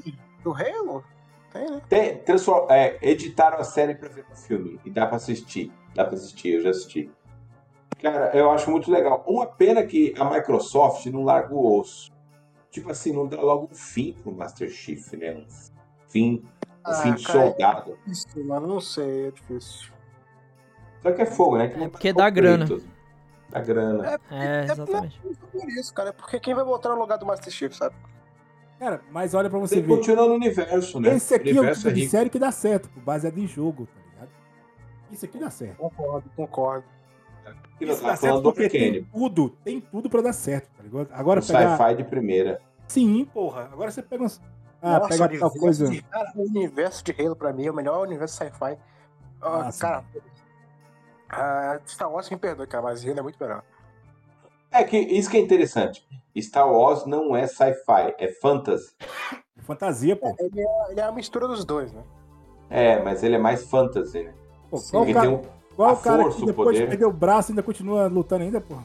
[0.44, 1.02] Do Halo?
[1.50, 1.80] Tem, né?
[1.88, 2.22] Tem,
[2.68, 5.72] é, editaram a série pra ver no filme e dá pra assistir.
[5.94, 7.10] Dá pra assistir, eu já assisti.
[8.00, 9.24] Cara, eu acho muito legal.
[9.26, 12.12] Uma pena que a Microsoft não larga o osso.
[12.70, 15.34] Tipo assim, não dá logo um fim pro Master Chief, né?
[15.34, 15.46] Um
[16.08, 16.44] fim,
[16.90, 17.98] um Ah, fim de cara, soldado.
[18.06, 19.90] Isso, mano, não sei, é difícil.
[21.02, 21.68] Só que é fogo, né?
[21.68, 22.66] Que É, porque dá grana.
[22.66, 22.90] completo.
[23.48, 24.20] Dá grana.
[24.30, 25.20] É, exatamente.
[25.50, 26.10] por isso, cara.
[26.10, 27.94] é Porque quem vai botar no lugar do Master Chief, sabe?
[28.78, 29.96] Cara, mas olha pra você Tem ver.
[29.96, 31.14] continuar no universo, né?
[31.16, 32.10] Esse aqui o é o tipo de rico.
[32.10, 34.30] série que dá certo, baseado em jogo, tá ligado?
[35.10, 35.76] Isso aqui dá certo.
[35.76, 36.84] Concordo, concordo.
[37.80, 39.08] Isso dá certo porque tem Arcane.
[39.12, 41.08] tudo, tem tudo pra dar certo, tá ligado?
[41.12, 41.76] Agora Um pegar...
[41.76, 42.60] sci-fi de primeira.
[42.88, 43.68] Sim, porra.
[43.72, 44.40] Agora você pega uns...
[44.82, 45.88] Ah, Nossa, pega tal coisa...
[45.88, 48.78] de- cara, o universo de Halo, pra mim, é o melhor universo sci-fi.
[49.42, 50.04] Ah, Ah, cara,
[51.28, 53.62] ah, Star Wars me perdoe, cara, mas Halo é muito melhor.
[54.70, 56.06] É que isso que é interessante.
[56.38, 58.94] Star Wars não é sci-fi, é fantasy.
[59.58, 60.34] Fantasia, pô.
[60.38, 62.02] Ele é, ele é a mistura dos dois, né?
[62.70, 64.34] É, mas ele é mais fantasy, né?
[64.70, 65.42] Pô, qual o tem cara, um...
[65.74, 68.60] qual a o cara força, que depois de perder o braço ainda continua lutando ainda,
[68.60, 68.84] porra?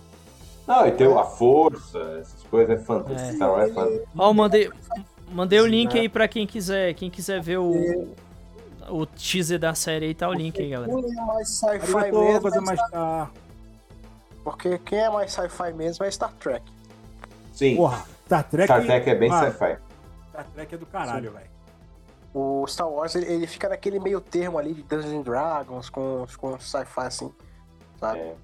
[0.67, 3.23] Não, e tem a força, essas coisas é fantasy.
[3.29, 3.33] É.
[3.33, 4.03] Star Wars é fantasy.
[4.17, 4.71] Ó, eu mandei,
[5.31, 8.13] mandei o link aí pra quem quiser, quem quiser ver o,
[8.89, 10.91] o teaser da série aí, tá o link aí, galera.
[10.91, 13.31] Quem é mais sci-fi mesmo, é mais Star- tá...
[14.43, 16.63] porque quem é mais sci-fi mesmo é Star Trek.
[17.53, 18.65] Sim, Porra, Star Trek...
[18.65, 19.77] Star Trek é bem sci-fi.
[20.29, 21.55] Star Trek é do caralho, velho.
[22.33, 26.25] O Star Wars, ele, ele fica naquele meio termo ali de Dungeons and Dragons com,
[26.37, 27.31] com sci-fi, assim,
[27.97, 28.19] sabe?
[28.19, 28.35] É.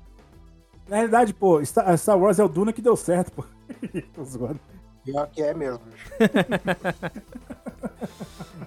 [0.87, 3.43] Na realidade, pô, Star, Star Wars é o Duna que deu certo, pô.
[4.13, 4.59] Tô zoando.
[5.03, 5.81] Pior que é mesmo.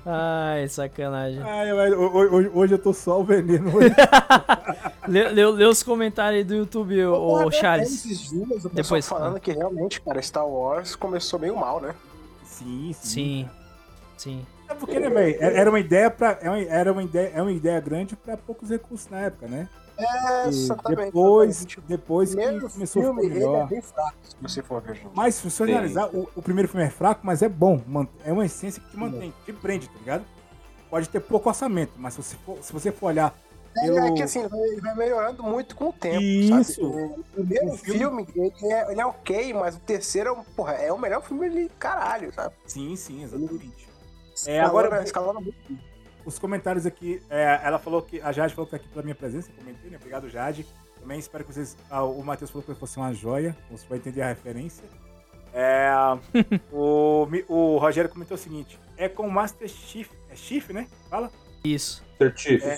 [0.06, 1.40] Ai, sacanagem.
[1.42, 3.70] Ai, hoje, hoje eu tô só o veneno.
[5.08, 8.02] Lê, lê- lê os comentários aí do YouTube, ô, ô, Charles.
[8.02, 11.94] Dias, Depois, falando que realmente, cara, Star Wars começou meio mal, né?
[12.44, 13.08] sim, sim.
[13.10, 13.48] Sim,
[14.16, 14.46] sim.
[14.68, 15.36] É porque, né, velho?
[15.40, 16.38] Era uma ideia pra.
[16.40, 19.68] é Era uma ideia, é uma ideia grande pra poucos recursos na época, né?
[19.96, 21.06] É, exatamente.
[21.06, 21.80] depois, exatamente.
[21.88, 23.68] depois que começou a filme, ficar ele é melhor.
[23.68, 25.10] bem fraco, se você for ver, gente.
[25.14, 25.72] Mas se você Sim.
[25.72, 27.80] analisar, o, o primeiro filme é fraco, mas é bom.
[28.24, 30.24] É uma essência que te mantém, te prende, tá ligado?
[30.90, 33.34] Pode ter pouco orçamento, mas se você for, se você for olhar
[33.76, 33.98] É, pelo.
[33.98, 36.74] é que assim, ele vai melhorando muito com o tempo, Isso.
[36.74, 37.20] sabe?
[37.20, 40.72] O primeiro O filme- filme, ele, é, ele é ok, mas o terceiro é, porra,
[40.74, 42.54] é o melhor filme de caralho, sabe?
[42.66, 43.64] Sim, sim, exatamente.
[43.68, 45.93] É, Escalando- agora- escalando muito.
[46.24, 48.20] Os comentários aqui, é, ela falou que.
[48.20, 49.96] A Jade falou que tá aqui pela minha presença, comentei, né?
[49.96, 50.66] Obrigado, Jade.
[50.98, 51.76] Também espero que vocês.
[51.90, 54.84] ah, o Matheus falou que fosse uma joia, você vai entender a referência.
[55.52, 55.88] É,
[56.72, 60.10] o, o Rogério comentou o seguinte: é com o Master Chief.
[60.30, 60.88] É Chief, né?
[61.10, 61.30] Fala?
[61.62, 62.04] Isso.
[62.18, 62.64] Sir Chief.
[62.64, 62.76] É.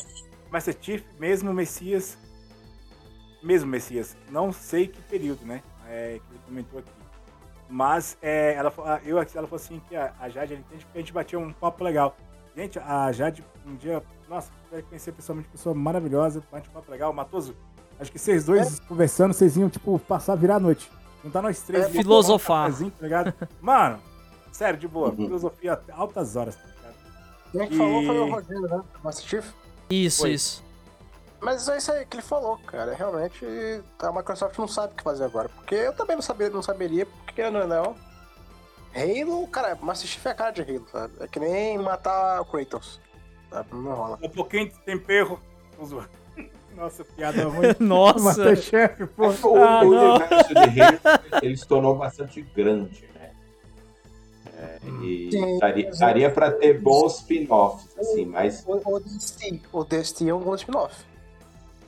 [0.50, 2.18] Master Chief, mesmo Messias.
[3.42, 4.16] Mesmo Messias.
[4.30, 5.62] Não sei que período, né?
[5.88, 6.90] É, que ele comentou aqui.
[7.68, 8.72] Mas é, ela,
[9.04, 11.52] eu, ela falou assim que a, a Jade ela entende porque a gente batia um
[11.52, 12.16] papo legal.
[12.56, 17.12] Gente, a Jade, um dia, nossa, vai conhecer pessoalmente, pessoa maravilhosa, bate um papo legal.
[17.12, 17.54] Matoso,
[18.00, 20.90] acho que vocês dois conversando, vocês iam, tipo, passar, virar a noite.
[21.22, 21.84] Juntar nós três.
[21.84, 22.70] É, filosofar.
[22.82, 23.34] um tá ligado?
[23.60, 23.98] Mano,
[24.52, 25.16] sério, de boa, Uhum.
[25.16, 26.94] filosofia até altas horas, tá ligado?
[27.52, 28.82] Quem que E- falou foi o Rogério, né?
[29.04, 29.52] Master Chief.
[29.90, 30.30] Isso, Oi.
[30.32, 30.64] isso.
[31.42, 32.94] Mas é isso aí que ele falou, cara.
[32.94, 33.44] Realmente
[33.98, 35.48] a Microsoft não sabe o que fazer agora.
[35.50, 37.94] Porque eu também não, sabia, não saberia, porque não, não.
[38.96, 41.12] Halo, cara, Master Chief é a cara de Halo, sabe?
[41.20, 42.98] É que nem matar o Kratos.
[43.50, 43.68] Sabe?
[43.72, 44.18] Não rola.
[44.22, 45.38] Um pouquinho de tempero.
[46.76, 47.74] Nossa, piada ruim.
[47.78, 48.18] Nossa.
[48.20, 49.28] Masterchef, pô.
[49.28, 50.14] O, Ah, o não.
[50.16, 51.00] universo de Halo
[51.42, 53.32] ele se tornou bastante grande, né?
[54.58, 59.62] É, e Sim, daria, daria é- pra ter bons spin-offs, assim, mas, O, o DST.
[59.72, 61.04] O DST é um bom spin-off.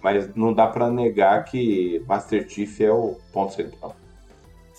[0.02, 3.97] mas não dá pra negar que Master Chief é o ponto central.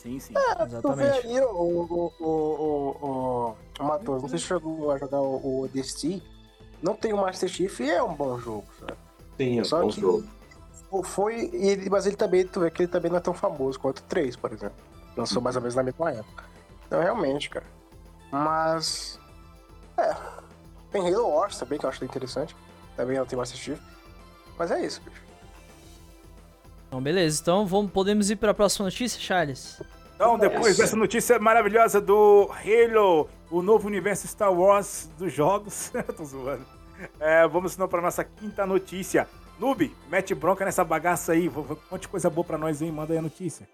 [0.01, 0.33] Sim, sim.
[0.33, 0.63] Tu vê
[1.03, 1.27] Exatamente.
[1.27, 5.65] ali o, o, o, o, o, o Matheus, não sei se chegou a jogar o,
[5.65, 5.69] o.
[6.81, 8.97] Não tem o Master Chief e é um bom jogo, sabe?
[9.37, 10.23] Sim, é um Só bom que- jogo.
[11.03, 13.99] Foi, ele- mas ele também, tu vê que ele também não é tão famoso quanto
[13.99, 14.77] o 3, por exemplo.
[15.17, 16.45] Lançou mais ou menos na mesma época.
[16.87, 17.65] Então, realmente, cara.
[18.31, 19.19] Mas.
[19.97, 20.15] É.
[20.91, 22.55] Tem Halo Wars também, que eu acho interessante.
[22.95, 23.79] Também não tem Master Chief.
[24.57, 25.21] Mas é isso, bicho.
[26.89, 27.39] Então, beleza.
[27.41, 29.79] Então, vamos, podemos ir pra próxima notícia, Charles?
[30.15, 30.81] Então, depois Essa.
[30.81, 35.93] dessa notícia maravilhosa do Halo, o novo universo Star Wars dos jogos.
[36.17, 36.65] Tô zoando.
[37.19, 39.27] É, vamos então para nossa quinta notícia.
[39.59, 41.49] Noob, mete bronca nessa bagaça aí.
[41.89, 43.67] Conte coisa boa pra nós aí, manda aí a notícia.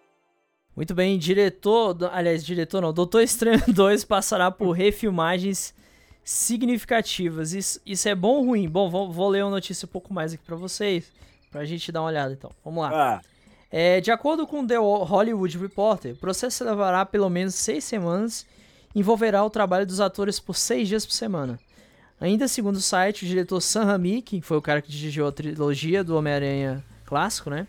[0.76, 5.74] Muito bem, diretor, aliás, diretor não, Doutor Estranho 2 passará por refilmagens
[6.22, 7.54] significativas.
[7.54, 8.68] Isso, isso é bom ou ruim?
[8.68, 11.12] Bom, vou, vou ler uma notícia um pouco mais aqui pra vocês,
[11.56, 12.52] pra gente dar uma olhada então.
[12.66, 12.90] Vamos lá.
[12.92, 13.22] Ah,
[13.72, 18.46] É, de acordo com The Hollywood Reporter, o processo levará pelo menos seis semanas
[18.94, 21.58] e envolverá o trabalho dos atores por seis dias por semana.
[22.20, 25.32] Ainda segundo o site, o diretor Sam Raimi, que foi o cara que dirigiu a
[25.32, 27.68] trilogia do Homem-Aranha clássico, né?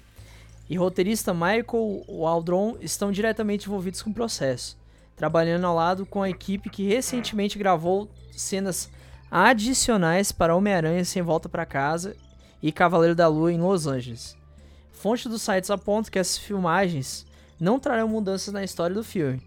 [0.68, 4.76] E roteirista Michael Waldron estão diretamente envolvidos com o processo,
[5.14, 8.90] trabalhando ao lado com a equipe que recentemente gravou cenas
[9.30, 12.16] adicionais para Homem-Aranha Sem Volta para Casa
[12.62, 14.36] e Cavaleiro da Lua em Los Angeles.
[14.92, 17.26] Fontes dos sites apontam que as filmagens
[17.60, 19.40] não trarão mudanças na história do filme,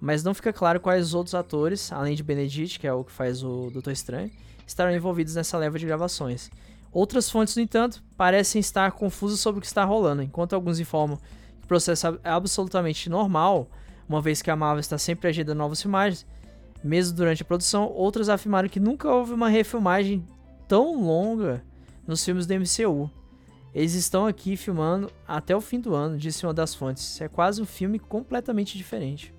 [0.00, 3.42] mas não fica claro quais outros atores, além de Benedict, que é o que faz
[3.42, 4.30] o Doutor Estranho,
[4.66, 6.50] estarão envolvidos nessa leva de gravações.
[6.92, 11.18] Outras fontes, no entanto, parecem estar confusas sobre o que está rolando, enquanto alguns informam
[11.58, 13.68] que o processo é absolutamente normal,
[14.08, 16.26] uma vez que a Marvel está sempre agendando novas filmagens,
[16.82, 20.24] mesmo durante a produção, outros afirmaram que nunca houve uma refilmagem
[20.68, 21.62] tão longa
[22.06, 23.10] nos filmes do MCU.
[23.74, 27.02] Eles estão aqui filmando até o fim do ano, disse uma das fontes.
[27.02, 29.34] Isso é quase um filme completamente diferente.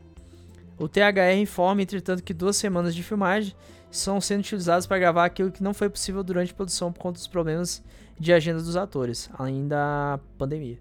[0.77, 3.55] O THR informa, entretanto, que duas semanas de filmagem
[3.89, 7.17] estão sendo utilizadas para gravar aquilo que não foi possível durante a produção por conta
[7.17, 7.83] dos problemas
[8.19, 10.77] de agenda dos atores, além da pandemia.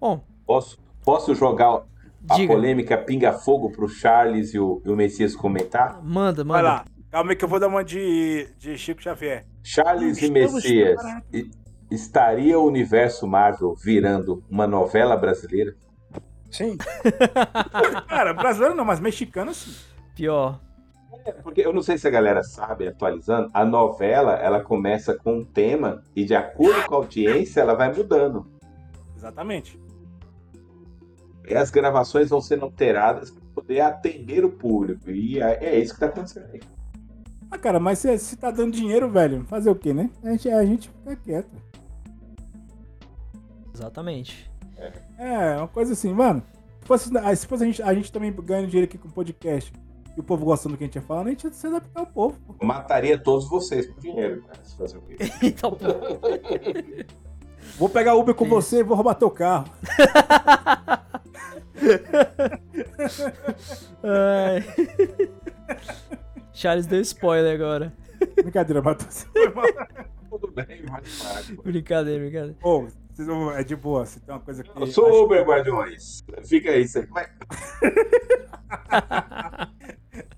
[0.00, 1.82] Bom, Posso, posso jogar
[2.28, 2.52] a Diga.
[2.52, 6.02] polêmica pinga-fogo pro Charles e o, e o Messias comentar?
[6.02, 6.74] manda, vai manda.
[6.74, 6.84] lá.
[7.12, 9.44] Calma aí que eu vou dar uma de, de Chico Xavier.
[9.62, 10.98] Charles e Messias,
[11.30, 11.50] e-
[11.90, 15.76] estaria o universo Marvel virando uma novela brasileira?
[16.50, 16.78] Sim.
[18.08, 19.74] Cara, brasileiro não, mas mexicano sim.
[20.16, 20.58] Pior.
[21.26, 25.40] É, Porque eu não sei se a galera sabe, atualizando, a novela ela começa com
[25.40, 28.50] um tema e de acordo com a audiência ela vai mudando.
[29.14, 29.78] Exatamente.
[31.46, 35.10] E as gravações vão sendo alteradas para poder atender o público.
[35.10, 36.60] E é, é isso que está acontecendo aí.
[37.52, 40.08] Ah, cara, mas se, se tá dando dinheiro, velho, fazer o quê, né?
[40.24, 41.50] A gente, a gente fica quieto.
[43.74, 44.50] Exatamente.
[45.18, 46.42] É, uma coisa assim, mano.
[46.80, 49.70] Se fosse, se fosse a, gente, a gente também ganhando dinheiro aqui com podcast
[50.16, 52.00] e o povo gostando do que a gente ia falando, a gente ia se adaptar
[52.00, 52.40] ao povo.
[52.40, 52.54] pô.
[52.64, 54.64] Mataria todos vocês por dinheiro, cara.
[54.64, 55.16] Se fazer o quê?
[55.42, 55.76] Então,
[57.78, 59.66] Vou pegar Uber com você e vou roubar teu carro.
[64.02, 64.64] ai.
[66.62, 67.92] Charles deu spoiler agora.
[68.36, 69.26] Brincadeira, Matheus.
[70.30, 71.50] Tudo bem, mas.
[71.64, 72.56] Brincadeira, brincadeira.
[72.62, 74.70] Ô, vocês vão- é de boa, se tem uma coisa que.
[74.80, 76.22] Eu sou Uber, Guardiões.
[76.44, 77.26] Fica aí, você vai.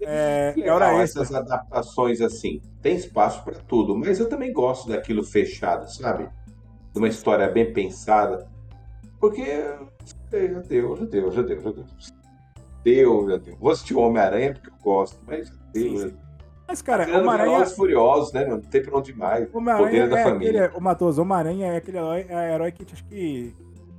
[0.07, 1.23] É, é hora extra.
[1.23, 2.61] essas adaptações assim.
[2.83, 6.29] Tem espaço para tudo, mas eu também gosto daquilo fechado, sabe?
[6.93, 8.47] De uma história bem pensada.
[9.19, 9.45] Porque
[10.31, 11.85] já deu, já deu, já deu, já deu.
[12.85, 13.57] Deu, já deu.
[13.57, 15.83] Vou assistir o Homem-Aranha porque eu gosto, mas já deu.
[15.83, 16.15] Sim, já sim.
[16.67, 17.63] Mas, cara, Tirando Homem-Aranha.
[17.63, 18.47] E Furiosos, né?
[18.47, 19.53] Não tem pra onde mais.
[19.55, 20.65] Homem-Aranha Poder da é família.
[20.67, 20.79] aquele.
[20.79, 23.55] O Matheus, Homem-Aranha é aquele herói, é herói que acho que.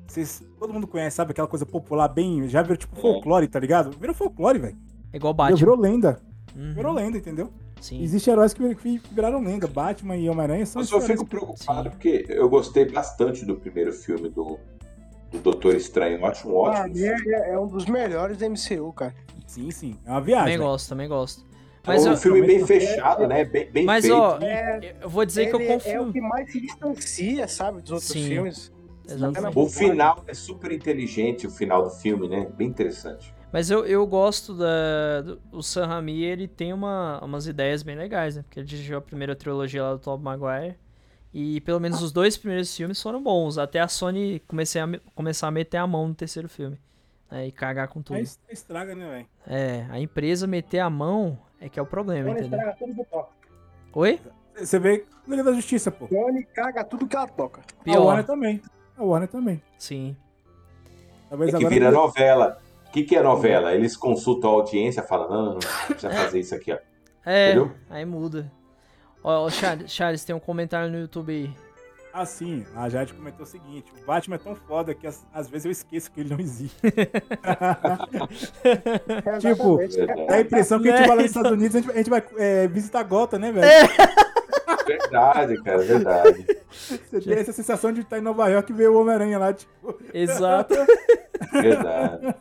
[0.07, 1.32] Vocês, todo mundo conhece, sabe?
[1.32, 2.48] Aquela coisa popular bem.
[2.48, 3.91] Já virou tipo folclore, tá ligado?
[3.99, 4.78] Virou folclore, velho.
[5.12, 5.57] É igual Já Batman.
[5.57, 6.22] Virou lenda.
[6.56, 7.49] Uhum, Virou lenda, entendeu?
[7.82, 8.02] Sim.
[8.02, 9.68] Existem heróis que, que viraram lenda.
[9.68, 11.90] Batman e Homem-Aranha são Eu só esses fico preocupado Sim.
[11.90, 14.57] porque eu gostei bastante do primeiro filme do,
[15.31, 16.19] do Doutor Estranho.
[16.19, 16.97] Eu acho um Pra ótimo.
[17.06, 19.14] é, é um dos melhores da MCU, cara.
[19.47, 19.99] Sim, sim.
[20.06, 20.53] É uma viagem.
[20.53, 21.45] Também gosto, também gosto.
[21.84, 23.45] É Mas, um eu, filme bem fechado, né?
[23.45, 24.18] Bem, bem mas feito.
[24.18, 25.91] ó, É, eu vou dizer que eu confio.
[25.91, 28.27] é o que mais se distancia, sabe, dos outros Sim.
[28.27, 28.73] filmes.
[29.07, 29.57] Exatamente.
[29.60, 32.47] O final é super inteligente, o final do filme, né?
[32.57, 33.31] Bem interessante.
[33.53, 35.22] Mas eu, eu gosto da.
[35.22, 38.41] Do, o Sam Raimi, ele tem uma, umas ideias bem legais, né?
[38.41, 40.76] Porque ele dirigiu a primeira trilogia lá do Tobey Maguire.
[41.38, 43.57] E pelo menos os dois primeiros filmes foram bons.
[43.57, 46.80] Até a Sony comecei a, me- começar a meter a mão no terceiro filme.
[47.30, 48.16] né, e cagar com tudo.
[48.16, 49.28] Aí estraga, né, velho?
[49.45, 52.57] É, a empresa meter a mão é que é o problema, Sony entendeu?
[52.60, 53.30] estraga tudo que toca.
[53.91, 54.20] Oi?
[54.56, 56.07] Você vê Liga da Justiça, pô.
[56.07, 57.62] Sony caga tudo que ela toca.
[57.82, 58.06] A Pior.
[58.06, 58.62] Warner também.
[58.98, 59.62] A Warner também.
[59.78, 60.16] Sim.
[61.30, 61.74] Talvez É que agora.
[61.74, 62.62] vira novela.
[62.88, 63.74] O que, que é novela?
[63.76, 66.78] Eles consultam a audiência e falam, não, não, não, precisa fazer isso aqui, ó.
[67.26, 67.76] É, Entendeu?
[67.90, 68.49] aí muda.
[69.27, 71.49] Ó, ó, Charles, Charles, tem um comentário no YouTube aí.
[72.14, 72.64] Ah, sim.
[72.76, 75.72] A Jade comentou o seguinte: o Batman é tão foda que às, às vezes eu
[75.72, 76.77] esqueço que ele não existe.
[78.64, 79.80] É, Tipo.
[80.27, 81.07] Dá a impressão que a gente Né?
[81.07, 83.68] vai lá nos Estados Unidos, a gente, a gente vai é, visitar Gota, né, velho?
[84.88, 86.45] Verdade, cara, verdade.
[86.69, 89.95] Você tem essa sensação de estar em Nova York e ver o Homem-Aranha lá, tipo.
[90.14, 90.76] Exato.
[91.52, 92.35] Verdade.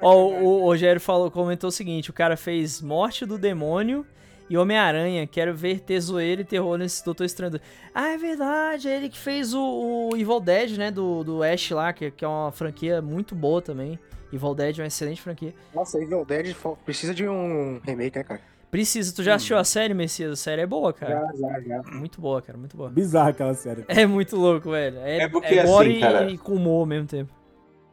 [0.00, 4.04] Ó, o, o Rogério falou, comentou o seguinte: o cara fez Morte do Demônio
[4.48, 5.26] e Homem-Aranha.
[5.26, 7.60] Quero ver ter zoeira e terror nesse Doutor Estranho.
[7.94, 10.90] Ah, é verdade, é ele que fez o, o Evil Dead, né?
[10.90, 13.98] Do, do Ash lá, que, que é uma franquia muito boa também.
[14.32, 15.54] Evil Dead é uma excelente franquia.
[15.74, 16.54] Nossa, Evil Dead
[16.84, 18.40] precisa de um remake, né, cara?
[18.70, 19.14] Precisa.
[19.14, 20.32] Tu já assistiu a série, Messias?
[20.32, 21.28] A série é boa, cara.
[21.38, 21.82] Já, já, já.
[21.92, 22.58] Muito boa, cara.
[22.58, 22.90] Muito boa.
[22.90, 23.84] Bizarra aquela série.
[23.88, 24.98] É muito louco, velho.
[24.98, 27.32] É, É porque, é assim, cara- e com humor ao mesmo tempo.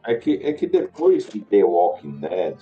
[0.04, 2.56] É que, é que depois de The Walking Dead,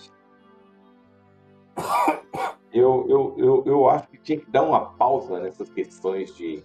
[2.72, 6.62] eu, eu, eu, eu acho que tinha que dar uma pausa nessas questões de,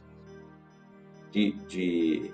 [1.31, 2.31] de, de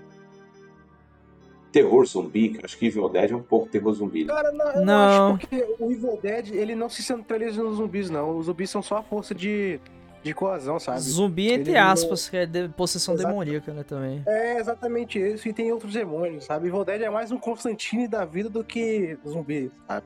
[1.72, 2.60] terror zumbi.
[2.64, 4.26] Acho que Evil Dead é um pouco terror zumbi.
[4.26, 4.34] né?
[4.34, 5.28] Cara, não, eu Não.
[5.36, 8.38] acho porque o Evil Dead, ele não se centraliza nos zumbis, não.
[8.38, 9.80] Os zumbis são só a força de,
[10.22, 11.00] de coesão, sabe?
[11.00, 13.30] Zumbi, entre Ele- aspas, que é de- possessão Exato.
[13.30, 14.22] demoníaca, né, também.
[14.28, 16.68] É exatamente isso, e tem outros demônios, sabe?
[16.68, 20.06] Evil Dead é mais um Constantine da vida do que zumbi, sabe?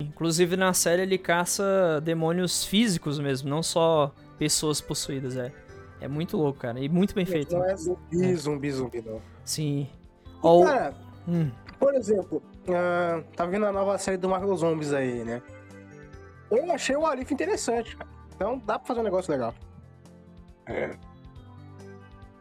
[0.00, 5.52] Inclusive, na série, ele caça demônios físicos mesmo, não só pessoas possuídas, é.
[6.00, 6.78] É muito louco, cara.
[6.80, 7.54] E muito bem feito.
[7.56, 9.20] Não é zumbi, zumbi, zumbi, não.
[9.44, 9.88] Sim.
[10.26, 10.94] E, Ó, o- cara,
[11.26, 15.42] hum, por exemplo, ah, tá vindo a nova série do Marvel Zombies aí, né?
[16.50, 18.08] Eu achei o Arif interessante, cara.
[18.34, 19.54] Então dá pra fazer um negócio legal.
[20.66, 20.90] É.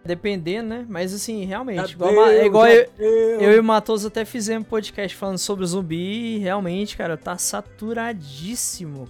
[0.05, 0.85] dependendo, né?
[0.87, 5.15] Mas assim, realmente, Adeus, igual, é igual eu, eu e o Matoso até fizemos podcast
[5.17, 9.09] falando sobre zumbi e realmente, cara, tá saturadíssimo.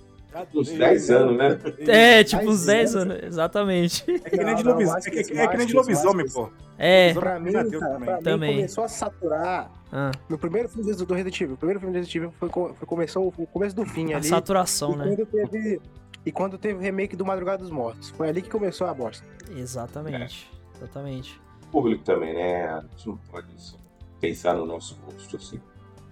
[0.54, 1.60] Uns 10 anos, né?
[1.88, 3.16] É, tipo Dez uns 10 anos.
[3.16, 4.04] anos, exatamente.
[4.10, 6.50] É que nem de é, que é que nem de lobisomem, que pô.
[6.78, 8.22] É, Pra mim, Pesadelo cara, também.
[8.22, 11.54] pra mim começou a saturar ah, no primeiro filme do Resident Evil.
[11.56, 14.28] O primeiro filme do Resident Evil foi, foi começou o começo do fim a ali.
[14.28, 15.06] saturação, e né?
[15.16, 15.82] quando teve
[16.26, 18.10] e quando teve o remake do Madrugada dos Mortos.
[18.10, 19.26] Foi ali que começou a bosta.
[19.56, 20.52] Exatamente.
[20.76, 21.40] Exatamente.
[21.64, 22.68] O público também, né?
[22.68, 23.78] A gente não pode só
[24.20, 25.60] pensar no nosso gosto, assim.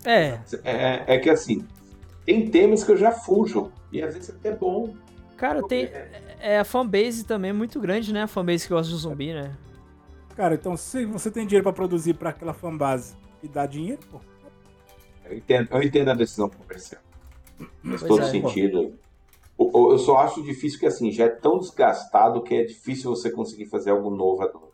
[0.06, 1.66] É, É, é que assim,
[2.26, 3.72] tem temas que eu já fujo.
[3.92, 4.96] E às vezes é até bom.
[5.38, 5.90] cara, tem.
[6.40, 8.24] É, a fanbase também é muito grande, né?
[8.24, 9.56] A fanbase que gosta de zumbi, né?
[10.36, 14.20] Cara, então se você tem dinheiro pra produzir pra aquela fanbase e dá dinheiro, pô.
[15.26, 17.02] Eu entendo, eu entendo a decisão comercial.
[17.84, 18.30] Faz todo é.
[18.30, 19.00] sentido.
[19.72, 23.10] O- o- Eu só acho difícil que assim, já é tão desgastado que é difícil
[23.10, 24.72] você conseguir fazer algo inovador.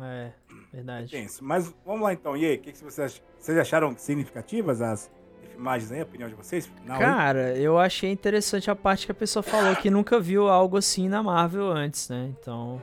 [0.00, 0.30] É,
[0.72, 1.10] verdade.
[1.10, 1.42] Tenso.
[1.44, 2.36] Mas vamos lá então.
[2.36, 5.10] E aí, o que, que vocês, vocês acharam significativas as
[5.56, 6.66] imagens aí, a opinião de vocês?
[6.66, 7.02] Final aí?
[7.02, 11.08] Cara, eu achei interessante a parte que a pessoa falou que nunca viu algo assim
[11.08, 12.30] na Marvel antes, né?
[12.38, 12.82] Então,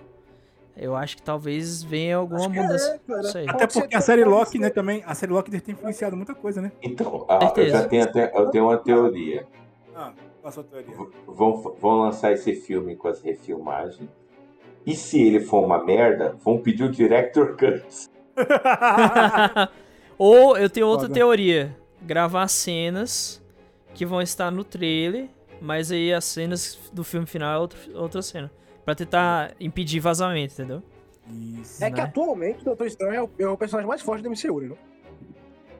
[0.76, 3.00] eu acho que talvez venha alguma é, mudança.
[3.08, 3.24] cara.
[3.26, 3.46] Sei.
[3.48, 6.64] Até porque a série Loki, né, também, a série Loki deve ter influenciado muita coisa,
[6.64, 6.72] né?
[6.82, 9.46] Então, ah, eu já tenho, até, eu tenho uma teoria.
[9.96, 10.12] Ah,
[10.52, 10.94] sua teoria?
[11.28, 14.10] Vão, vão lançar esse filme com as refilmagens.
[14.86, 18.10] E se ele for uma merda, vão pedir o Director Cut.
[20.18, 21.14] Ou eu tenho outra Foda.
[21.14, 23.42] teoria: gravar cenas
[23.94, 25.30] que vão estar no trailer,
[25.62, 28.52] mas aí as cenas do filme final é outra, outra cena.
[28.84, 30.84] Pra tentar impedir vazamento, entendeu?
[31.62, 31.82] Isso.
[31.84, 32.04] É que né?
[32.04, 34.76] atualmente o Doutor Estranho é o, é o personagem mais forte do MCU, né?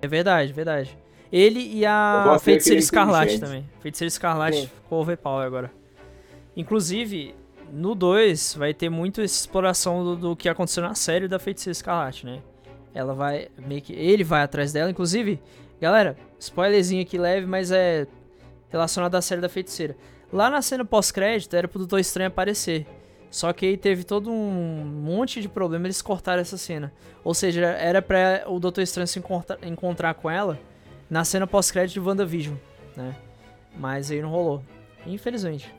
[0.02, 0.98] É verdade, verdade.
[1.34, 3.68] Ele e a Feiticeira Escarlate também.
[3.80, 4.68] Feiticeira Escarlate Sim.
[4.68, 5.72] ficou overpower agora.
[6.56, 7.34] Inclusive,
[7.72, 11.72] no 2 vai ter muito essa exploração do, do que aconteceu na série da Feiticeira
[11.72, 12.40] Escarlate, né?
[12.94, 13.94] Ela vai meio que.
[13.94, 14.92] Ele vai atrás dela.
[14.92, 15.42] Inclusive,
[15.82, 18.06] galera, spoilerzinho aqui leve, mas é
[18.70, 19.96] relacionado à série da Feiticeira.
[20.32, 22.86] Lá na cena pós-crédito era pro Doutor Estranho aparecer.
[23.32, 26.94] Só que aí teve todo um monte de problema, eles cortaram essa cena.
[27.24, 30.60] Ou seja, era pra o Doutor Estranho se encontra- encontrar com ela
[31.14, 32.56] na cena pós-crédito de WandaVision,
[32.98, 33.16] né?
[33.78, 34.64] Mas aí não rolou,
[35.06, 35.74] infelizmente.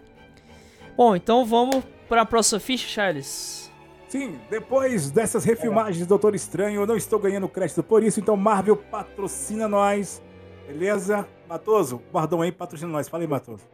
[0.96, 3.68] Bom, então vamos pra próxima ficha, Charles.
[4.06, 8.36] Sim, depois dessas refilmagens de Doutor Estranho, eu não estou ganhando crédito por isso, então
[8.36, 10.22] Marvel patrocina nós.
[10.68, 11.28] Beleza?
[11.48, 13.08] Matoso, guardão aí, patrocina nós.
[13.08, 13.64] Fala aí, Matoso.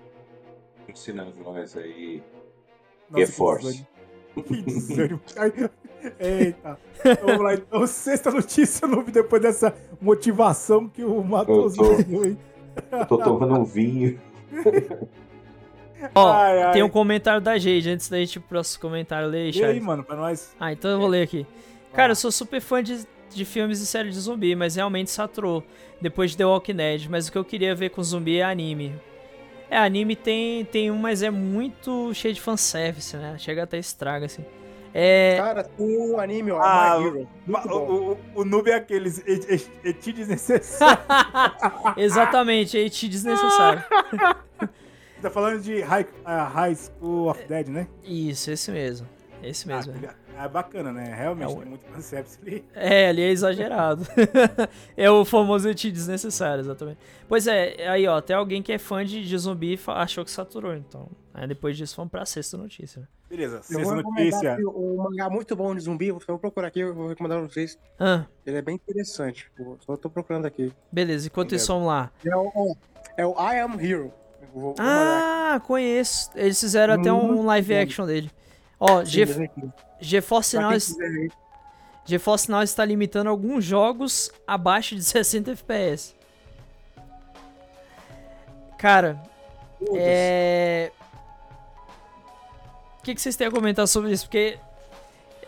[0.89, 2.23] Ensinando nós aí.
[3.11, 3.87] Nossa, Reforce.
[4.47, 5.21] Que desânimo.
[5.37, 5.53] Ai,
[6.19, 6.79] Eita.
[7.01, 7.87] Então, vamos lá, então.
[7.87, 12.37] Sexta notícia, não vi depois dessa motivação que o Matoso Eu tô- deu aí.
[12.93, 14.19] Eu tô tomando um vinho.
[16.15, 16.73] Ó, Ai, ai.
[16.73, 19.65] tem um comentário da Jade, antes da gente ir pro próximo comentário, lê aí, E
[19.65, 20.55] aí, mano, pra nós.
[20.59, 21.47] Ah, então eu vou ler aqui.
[21.93, 25.63] Cara, eu sou super fã de, de filmes e séries de zumbi, mas realmente saturou
[26.01, 27.07] depois de The Walking Dead.
[27.11, 28.95] Mas o que eu queria ver com zumbi é anime.
[29.71, 33.37] É, anime tem, tem um, mas é muito cheio de fanservice, né?
[33.39, 34.45] Chega até estraga, assim.
[34.93, 35.37] É.
[35.39, 37.29] Cara, tem um anime, ó, Ah, My Hero.
[37.47, 40.99] O, o, o noob é aqueles et- et- eti desnecessário.
[41.97, 43.85] Exatamente, te desnecessário.
[45.23, 47.87] tá falando de High, ah, High School of Dead, né?
[48.03, 49.07] Isso, esse mesmo.
[49.41, 49.95] Esse mesmo.
[50.05, 50.15] Ah,
[50.45, 51.15] é bacana, né?
[51.17, 52.65] Realmente, É tem muito fanservice ali.
[52.75, 54.07] É, ali é exagerado.
[54.97, 56.99] é o famoso eti desnecessário, exatamente.
[57.29, 60.75] Pois é, aí ó, até alguém que é fã de, de zumbi achou que saturou,
[60.75, 61.09] então.
[61.33, 63.01] Aí depois disso vamos pra sexta notícia.
[63.03, 63.09] né?
[63.29, 64.53] Beleza, Eu sexta notícia.
[64.55, 66.09] aqui um mangá muito bom de zumbi.
[66.09, 67.79] Eu vou procurar aqui, eu vou recomendar pra vocês.
[67.99, 69.51] Ah, Ele é bem interessante.
[69.87, 70.73] Só tô procurando aqui.
[70.91, 72.11] beleza, enquanto isso vamos lá.
[72.25, 72.77] É o,
[73.17, 74.13] é o I Am Hero.
[74.53, 76.31] Vou, Ah, conheço.
[76.35, 77.81] Eles fizeram até um live bom.
[77.81, 78.31] action dele.
[78.81, 79.25] Ó, Sim.
[80.01, 80.73] GeForce Now.
[82.05, 86.15] GeForce Now está limitando alguns jogos abaixo de 60 FPS.
[88.79, 89.21] Cara,
[89.95, 90.91] é.
[92.99, 94.27] O que, que vocês têm a comentar sobre isso?
[94.27, 94.59] Porque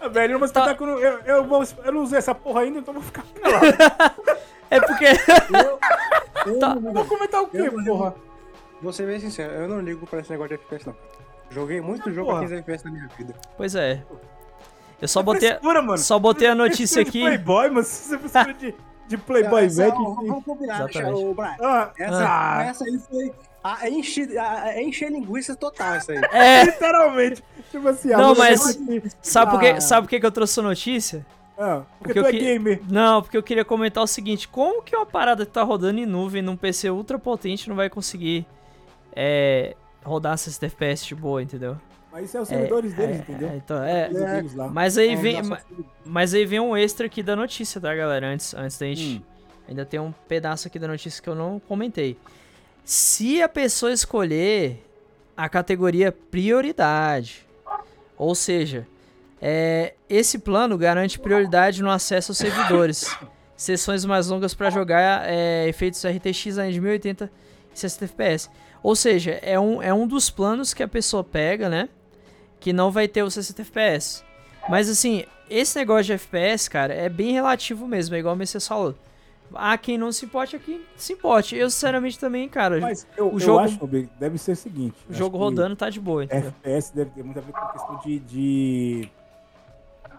[0.00, 0.74] Ah, velho, mas Tá.
[0.74, 0.84] tá...
[0.84, 3.66] eu, eu, vou, eu não usei essa porra ainda, então eu vou ficar pelado.
[4.70, 5.04] é porque
[6.44, 6.72] Eu Tá.
[6.74, 8.14] Eu vou comentar o quê, Eu porra?
[8.82, 10.96] Vou ser bem sincero, eu não ligo pra esse negócio de FPS, não.
[11.50, 12.40] Joguei muito jogo porra.
[12.40, 13.34] a 15 FPS na minha vida.
[13.56, 14.02] Pois é.
[15.02, 15.98] Eu só botei Frescura, mano.
[15.98, 17.18] só botei a notícia Precisa aqui.
[17.18, 18.74] de Playboy, mas você precisa de,
[19.08, 21.24] de Playboy ó, que- Vamos combinar, Exatamente.
[21.24, 21.56] o Brian.
[21.60, 23.32] Ah, Essa, ah, essa aí foi.
[23.64, 26.20] A, é, encher, a, é encher linguiça total, essa aí.
[26.32, 27.42] É, literalmente.
[27.70, 29.02] Tipo assim, a Não, mas- aqui.
[29.20, 29.74] sabe por Ah.
[29.74, 31.26] que, sabe por que que eu trouxe a notícia?
[31.58, 32.82] Ah, porque, Porque eu tu é que- gamer.
[32.88, 36.06] Não, porque eu queria comentar o seguinte: como que uma parada que tá rodando em
[36.06, 38.46] nuvem num PC ultra potente não vai conseguir
[39.14, 41.76] é, rodar 60 FPS de boa, entendeu?
[42.12, 43.48] Mas isso é os servidores deles, é, entendeu?
[43.48, 44.68] é, então, é, deles lá.
[44.68, 45.40] mas aí É, vem,
[46.04, 48.26] mas aí vem um extra aqui da notícia, tá, galera?
[48.28, 49.22] Antes, antes da gente, Hum.
[49.68, 52.18] ainda tem um pedaço aqui da notícia que eu não comentei.
[52.84, 54.84] Se a pessoa escolher
[55.36, 57.46] a categoria prioridade,
[58.18, 58.86] ou seja,
[59.40, 63.16] é, esse plano garante prioridade no acesso aos servidores,
[63.56, 67.30] sessões mais longas para jogar é, efeitos RTX ainda de 1080
[67.74, 68.50] e 60 FPS.
[68.82, 71.88] Ou seja, é um, é um dos planos que a pessoa pega, né?
[72.62, 74.22] Que não vai ter os 60 FPS.
[74.70, 78.66] Mas assim, esse negócio de FPS, cara, é bem relativo mesmo, é igual o Messias
[78.66, 78.94] falou.
[79.54, 81.54] Há quem não se importe, quem se importe.
[81.56, 84.96] Eu, sinceramente, também, cara, Mas eu, o eu jogo- acho que deve ser o seguinte.
[85.10, 86.54] o jogo rodando tá de boa, entendeu?
[86.62, 88.18] FPS deve ter muito a ver com questão de.
[88.20, 89.08] de,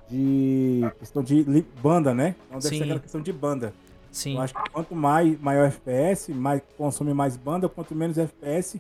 [0.09, 2.35] de questão de banda, né?
[2.47, 2.77] Então deve Sim.
[2.77, 3.73] ser aquela questão de banda.
[4.11, 4.35] Sim.
[4.35, 8.79] Eu acho que quanto mais, maior FPS, mais consome mais banda, quanto menos FPS,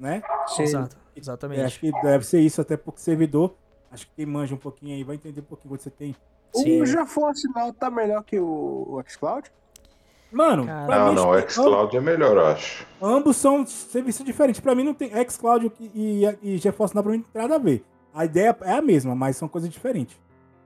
[0.00, 0.22] né?
[0.48, 0.64] Sim.
[1.14, 1.60] Exato, É, exatamente.
[1.62, 3.54] acho que deve ser isso, até porque servidor.
[3.90, 6.16] Acho que quem manja um pouquinho aí vai entender um pouquinho quando você tem.
[6.54, 6.80] Sim.
[6.80, 9.50] O GeForce Now tá melhor que o, o xCloud?
[10.30, 12.86] Mano, Não, mim, não, o xCloud é melhor, eu acho.
[13.02, 14.60] ambos são serviços diferentes.
[14.60, 17.56] Pra mim não tem xCloud e, e, e GeForce Now pra mim não tem nada
[17.56, 17.84] a ver.
[18.14, 20.18] A ideia é a mesma, mas são coisas diferentes.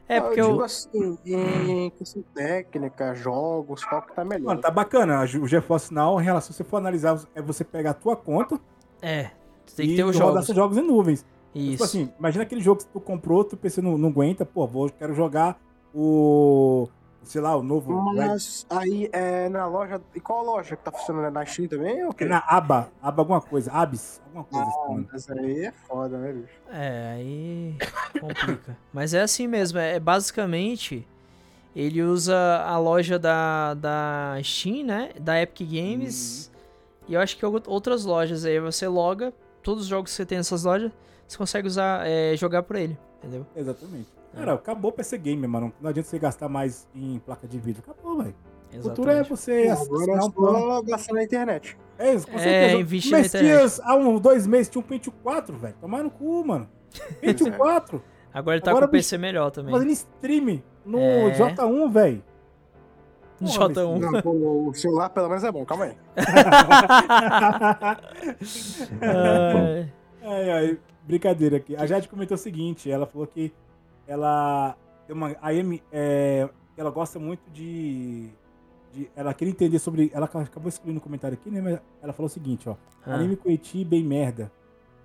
[0.08, 0.64] É, porque eu digo eu.
[0.64, 4.44] assim, em questão técnica, jogos, qual que tá melhor?
[4.46, 5.20] Mano, tá bacana.
[5.22, 8.60] O GeForce Now, em relação, se você for analisar, é você pegar a tua conta
[9.02, 9.30] É,
[9.66, 10.46] tu tem que e ter os rodar jogos.
[10.46, 11.24] seus jogos em nuvens.
[11.54, 11.70] Isso.
[11.72, 14.88] Tipo assim, imagina aquele jogo que tu comprou, tu PC não, não aguenta, pô, vou,
[14.90, 15.58] quero jogar
[15.94, 16.86] o.
[17.22, 18.10] sei lá, o novo.
[18.12, 20.00] Red- Mas aí é na loja.
[20.14, 21.26] E qual loja que tá funcionando?
[21.26, 22.02] É na Steam também?
[22.04, 22.24] Ou o É quê?
[22.26, 25.08] na aba, aba alguma coisa, abis, alguma coisa assim, Ah, mano.
[25.12, 26.52] mas aí é foda, né, bicho?
[26.70, 27.76] É, aí
[28.20, 28.76] complica.
[28.92, 31.06] Mas é assim mesmo, é basicamente
[31.74, 35.10] ele usa a loja da, da Steam, né?
[35.20, 36.50] Da Epic Games.
[37.08, 39.32] E eu acho que ou- outras lojas aí você loga,
[39.66, 40.92] todos os jogos que você tem nessas lojas,
[41.26, 43.44] você consegue usar, é, jogar por ele, entendeu?
[43.56, 44.06] Exatamente.
[44.32, 44.38] É.
[44.38, 45.72] Cara, acabou pra ser gamer, mano.
[45.80, 47.82] Não adianta você gastar mais em placa de vídeo.
[47.84, 48.30] Acabou, velho.
[48.30, 48.88] O Exatamente.
[48.88, 50.82] futuro é você assinar é um plano.
[50.84, 51.76] gastar na internet.
[51.98, 52.80] É, isso, com É, certeza.
[52.80, 55.74] investir na Messias, há uns dois meses tinha um Pentium 4, velho.
[55.80, 56.68] Tomar no cu, mano.
[57.20, 58.00] Pentium 4.
[58.32, 59.72] Agora ele tá Agora, com o PC melhor também.
[59.72, 61.32] Fazendo stream no É.
[61.36, 62.22] J1, velho.
[63.40, 63.98] No Porra, J1.
[63.98, 64.30] Não, pô,
[64.68, 65.96] o celular pelo menos é bom, calma aí.
[69.02, 69.92] Ai,
[70.22, 71.76] Ai, ai, brincadeira aqui.
[71.76, 73.52] A Jade comentou o seguinte, ela falou que
[74.08, 74.76] ela
[75.06, 78.28] tem uma a Amy, é, ela gosta muito de,
[78.92, 82.26] de ela queria entender sobre, ela acabou excluindo o comentário aqui, né, mas ela falou
[82.26, 84.50] o seguinte, ó, ah, anime com eti bem merda,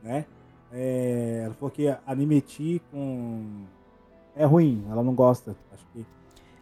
[0.01, 0.25] né?
[0.73, 3.65] É, ela falou que anime eti com
[4.35, 5.55] é ruim, ela não gosta.
[5.73, 6.05] Acho que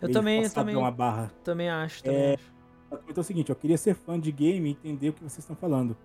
[0.02, 1.32] eu também, eu também, uma barra.
[1.44, 2.44] também acho, também É, acho.
[2.92, 5.40] Ela comentou o seguinte, ó, queria ser fã de game e entender o que vocês
[5.40, 5.96] estão falando.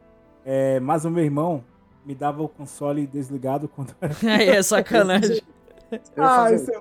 [0.44, 1.64] É, mas o meu irmão
[2.04, 3.94] me dava o console desligado quando
[4.28, 5.40] Aí é sacanagem.
[5.90, 6.78] Eu Ah, isso é...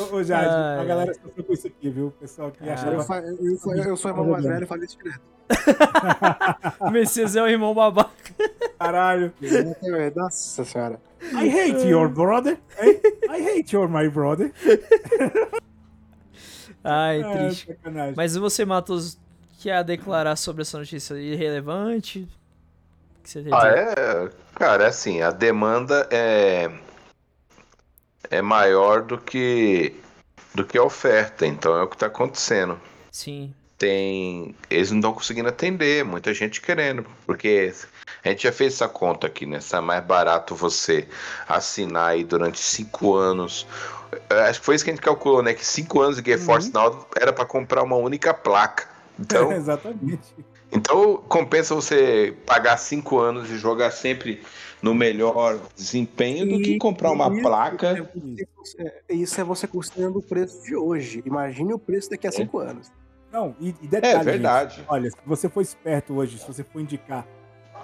[0.00, 2.06] Ô, ô, Jade, Ai, a galera sofreu com isso aqui, viu?
[2.06, 2.66] O pessoal que Ah.
[2.68, 3.02] Eu, achava...
[3.02, 5.20] fa- eu, fa- eu sou irmão mais velho e falei isso direto.
[6.80, 8.10] O Messias é o irmão babaca.
[8.78, 9.32] Caralho.
[9.42, 11.00] Exatamente, Nossa senhora.
[11.32, 12.58] I hate your brother.
[12.80, 14.52] I hate your my brother.
[16.84, 17.66] Ai, Ah, triste.
[17.66, 18.14] sacanagem.
[18.14, 19.16] Mas você, Matos,
[19.58, 22.28] que a declarar sobre essa notícia irrelevante?
[23.18, 24.30] O que você Ah, é.
[24.54, 26.70] Cara, é assim, a demanda é.
[28.30, 29.98] É maior do que.
[30.54, 31.46] do que a oferta.
[31.46, 32.78] Então é o que tá acontecendo.
[33.10, 33.54] Sim.
[33.84, 34.54] Tem.
[34.70, 37.04] Eles não estão conseguindo atender, muita gente querendo.
[37.26, 37.70] Porque
[38.24, 39.60] a gente já fez essa conta aqui, né?
[39.60, 41.06] Se é mais barato você
[41.46, 43.66] assinar aí durante cinco anos.
[44.30, 45.52] É, Acho que foi isso que a gente calculou, né?
[45.52, 48.88] Que cinco anos de GeForce Now era para comprar uma única placa.
[49.20, 50.34] Então, Exatamente.
[50.72, 54.42] então compensa você pagar cinco anos e jogar sempre
[54.80, 57.98] no melhor desempenho do que comprar uma isso placa.
[58.78, 61.22] é é- Isso é você considerando o preço de hoje.
[61.26, 62.90] Imagine o preço daqui a cinco anos.
[63.34, 64.76] Não, e, e detalhe, É verdade.
[64.76, 67.26] gente, olha, se você for esperto hoje, se você for indicar,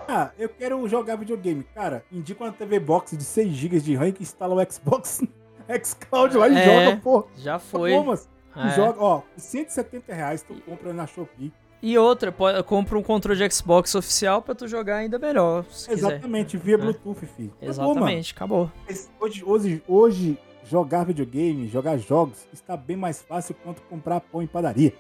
[0.09, 4.13] ah, eu quero jogar videogame, cara, indica uma TV Box de 6 GB de RAM
[4.13, 5.23] que instala o Xbox
[5.85, 6.65] xCloud lá e É.
[6.87, 7.27] joga, pô.
[7.37, 7.91] Já foi.
[7.93, 8.71] Pô, mas tu É.
[8.77, 11.53] joga, ó, por 170 reais tu compra na Shopee.
[11.83, 12.31] E outra,
[12.65, 16.13] compra um controle de Xbox oficial pra tu jogar ainda melhor, se quiser.
[16.13, 16.79] Exatamente, via É.
[16.79, 17.53] Bluetooth, filho.
[17.61, 17.91] Acabou, mano.
[18.01, 18.71] Exatamente, acabou.
[18.89, 24.43] Esse- Hoje, hoje, hoje, jogar videogame, jogar jogos, está bem mais fácil quanto comprar pão
[24.43, 24.93] em padaria.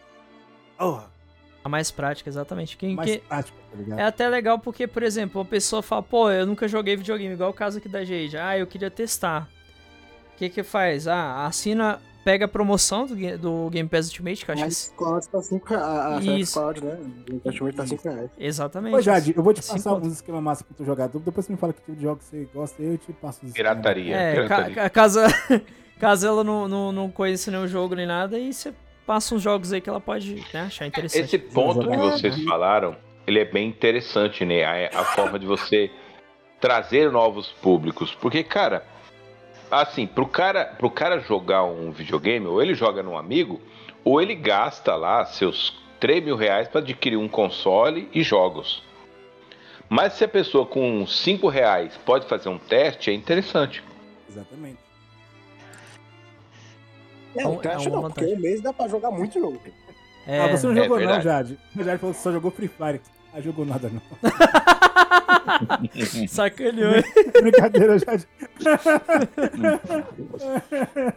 [0.84, 1.04] Porra,
[1.62, 2.76] A mais prática, exatamente.
[2.76, 3.98] Quem, mais quem- prático, tá ligado?
[3.98, 7.50] É até legal porque, por exemplo, uma pessoa fala, pô, eu nunca joguei videogame, igual
[7.50, 8.36] o caso aqui da Jade.
[8.38, 9.48] Ah, eu queria testar.
[10.34, 11.06] O que que faz?
[11.06, 15.30] Ah, assina, pega a promoção do, do Game Pass Ultimate, que eu acho que...
[15.30, 15.84] Tá 5 reais.
[15.86, 16.60] A Isso.
[16.82, 16.98] Né?
[17.44, 18.30] O Ultimate tá 5 reais.
[18.38, 18.96] Exatamente.
[18.96, 20.06] Ô, Jade, eu vou te Cinco passar conto.
[20.06, 21.08] uns esquemas massa pra tu jogar.
[21.08, 23.54] Depois você me fala que tipo de jogo você gosta, eu te passo os esquemas.
[23.74, 24.16] Pirataria.
[24.16, 24.74] É, ca- pirataria.
[24.76, 25.20] ca- caso,
[26.00, 28.72] caso ela não, não, não conheça nenhum jogo nem nada, aí você
[29.06, 31.24] passa uns jogos aí que ela pode né, achar interessante.
[31.24, 32.96] Esse ponto que vocês falaram,
[33.26, 34.64] ele é bem interessante, né?
[34.64, 35.90] A, a forma de você
[36.60, 38.14] trazer novos públicos.
[38.14, 38.84] Porque, cara,
[39.70, 43.60] assim, pro cara, pro cara jogar um videogame, ou ele joga num amigo,
[44.04, 48.82] ou ele gasta lá seus 3 mil reais para adquirir um console e jogos.
[49.88, 53.82] Mas se a pessoa com 5 reais pode fazer um teste, é interessante.
[54.28, 54.89] Exatamente.
[57.36, 58.36] É, É um- o teste é não, porque vantagem.
[58.36, 59.60] um mês dá pra jogar muito jogo.
[60.26, 61.24] É, ah, você não é jogou não, verdade.
[61.24, 61.58] Jade.
[61.78, 63.00] A Jade falou que só jogou Free Fire.
[63.32, 64.02] Ah, jogou nada não.
[66.28, 66.94] sacaneou.
[66.96, 67.04] hein?
[67.40, 68.28] Brincadeira, Jade.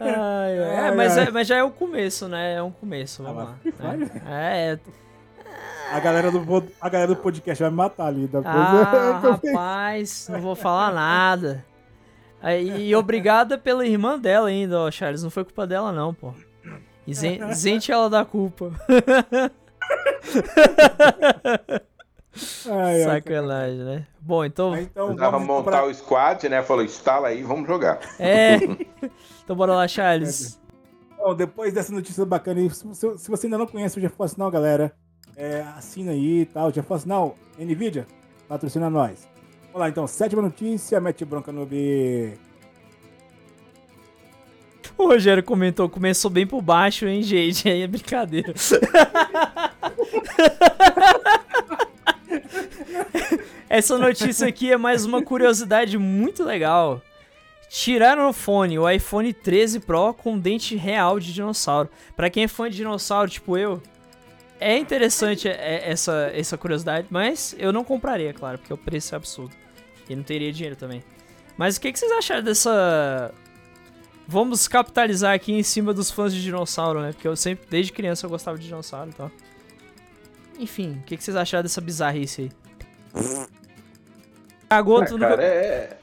[0.00, 0.58] ai.
[0.58, 1.26] É, Ai, mas, ai.
[1.26, 2.54] é, mas já é o começo, né?
[2.54, 3.92] É um começo, vamos Ah, lá.
[3.96, 4.10] né?
[4.26, 4.78] É,
[5.92, 8.26] A galera do, a galera do podcast vai me matar ali.
[8.26, 11.64] Depois Ah, rapaz, não vou falar nada.
[12.44, 15.22] Aí, E obrigada pela irmã dela ainda, ó, Charles.
[15.22, 16.32] Não foi culpa dela, não, pô.
[17.06, 18.70] Isen- Isente ela da culpa.
[22.68, 24.06] Ai, ai, Sacanagem, né?
[24.20, 24.76] Bom, então.
[24.76, 26.62] Então, vamos montar comprar- o squad, né?
[26.64, 28.00] Falou, instala aí, vamos jogar.
[28.18, 28.56] É.
[29.44, 30.58] Então bora lá, Charles.
[31.18, 34.38] Bom, depois dessa notícia bacana aí, se você, se você ainda não conhece o GeForce
[34.38, 34.90] Now, galera,
[35.36, 36.72] é, assina aí e tal.
[36.72, 38.06] GeForce Now, NVIDIA,
[38.48, 39.28] patrocina nós.
[39.74, 42.34] Vamos lá, então, sétima notícia, mete bronca no B.
[44.96, 47.68] O Rogério comentou, começou bem por baixo, hein, gente?
[47.68, 48.54] Aí é brincadeira.
[53.68, 57.02] Essa notícia aqui é mais uma curiosidade muito legal.
[57.68, 61.88] Tiraram o fone, o iPhone 13 Pro com dente real de dinossauro.
[62.14, 63.82] Pra quem é fã de dinossauro, tipo eu,
[64.60, 69.16] é interessante é- essa, essa curiosidade, mas eu não compraria, claro, porque o preço é
[69.16, 69.63] absurdo.
[70.08, 71.02] E não teria dinheiro também.
[71.56, 73.32] Mas o que, que vocês acharam dessa
[74.26, 77.12] Vamos capitalizar aqui em cima dos fãs de dinossauro, né?
[77.12, 79.30] Porque eu sempre, desde criança, eu gostava de dinossauro e tal.
[80.58, 82.52] Enfim, o que, que vocês acharam dessa bizarrice aí?
[84.68, 85.42] Cagou Ah, tudo cara, no...
[85.42, 85.98] é...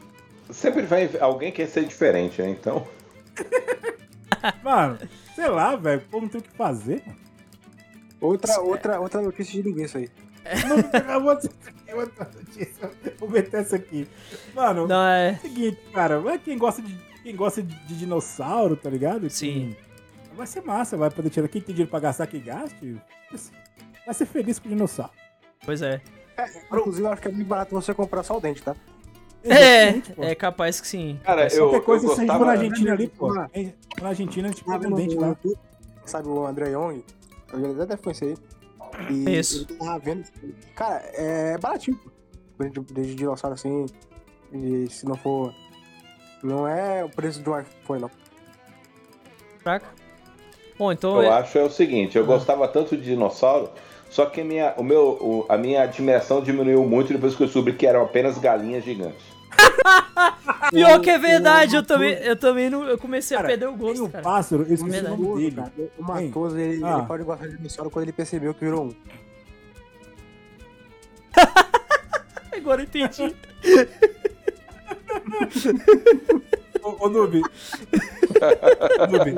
[0.52, 2.50] Sempre vai alguém quer ser diferente, né?
[2.50, 2.88] Então...
[4.64, 5.00] Mano,
[5.34, 7.20] sei lá, velho, como tem o que fazer, mano.
[8.20, 10.10] Outra, outra, outra notícia de linguiça aí.
[11.94, 12.90] Outra notícia.
[13.20, 14.08] Vou meter essa aqui.
[14.56, 15.30] Mano, Não, é...
[15.32, 19.30] é o seguinte, cara, quem gosta de, quem gosta de, dinossauro, tá ligado?
[19.30, 19.76] Sim.
[19.76, 19.92] Quem-
[20.34, 21.48] Vai ser massa, vai poder tirar.
[21.50, 23.00] Quem tem dinheiro pra gastar, que gaste.
[24.06, 25.12] Vai ser feliz com o dinossauro.
[25.66, 26.02] Pois é.
[26.72, 28.74] Inclusive, eu acho que é muito barato você comprar só o dente, tá?
[29.44, 30.02] É,
[30.32, 31.20] é capaz que sim.
[31.24, 32.52] Cara, eu, Qualquer eu coisa, se a gente for na gostava...
[32.52, 33.34] Argentina ali, pô.
[33.34, 35.36] Na Argentina, a gente Tava pega um dente lá.
[36.06, 37.04] Sabe o André Young?
[37.54, 38.38] Ele até conhece aí.
[39.10, 39.66] E Isso.
[39.70, 40.24] ele tava vendo.
[40.76, 41.98] Cara, é baratinho.
[41.98, 42.64] pô.
[42.64, 43.86] De, de, dinossauro assim.
[44.54, 45.54] E se não for.
[46.44, 48.12] Não é o preço de um iPhone, não.
[49.60, 49.88] Fraca.
[50.78, 51.18] Bom, então...
[51.18, 53.70] Eu é- acho é o seguinte, eu gostava tanto de dinossauro,
[54.10, 57.48] só que a minha, o meu, o- a minha admiração diminuiu muito depois que eu
[57.48, 59.22] soube que eram apenas galinhas gigantes.
[60.72, 63.72] Pior que é verdade, eu também, eu também não, eu comecei Cara, a perder o
[63.72, 64.24] Tem gosto, um cara.
[64.24, 65.56] pássaro, eu esqueci o nome dele.
[65.56, 66.04] Cara, o?
[66.04, 66.98] Matoso, ele, Ah.
[66.98, 68.94] ele pode gostar de dinossauro quando ele percebeu que virou um.
[72.56, 73.36] Agora eu entendi.
[76.84, 77.42] Ô, ô Noob.
[79.10, 79.36] Noob.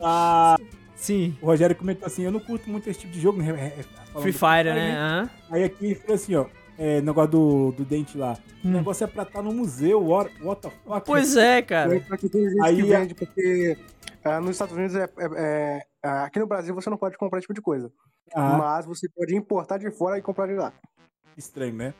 [0.00, 0.56] Ah,
[0.96, 1.36] Sim.
[1.40, 3.72] o Rogério comentou assim: eu não curto muito esse tipo de jogo, né?
[3.76, 4.96] É, é, Free Fire, né?
[4.96, 5.30] Aham.
[5.50, 6.46] Aí aqui ele falou assim: ó,
[6.84, 8.36] é, negócio do, do dente lá.
[8.64, 8.72] O Hum.
[8.72, 11.06] negócio é pra estar no museu, what, what the fuck?
[11.06, 11.92] Pois é, cara.
[11.92, 13.76] aí, que tem gente Aí que a- vende, porque
[14.24, 17.38] ah, nos Estados Unidos é, é- é- ah, aqui no Brasil você não pode comprar
[17.38, 17.90] esse tipo de coisa.
[18.34, 20.72] Ah, Mas você pode importar de fora e comprar de lá.
[21.36, 21.94] estranho, né?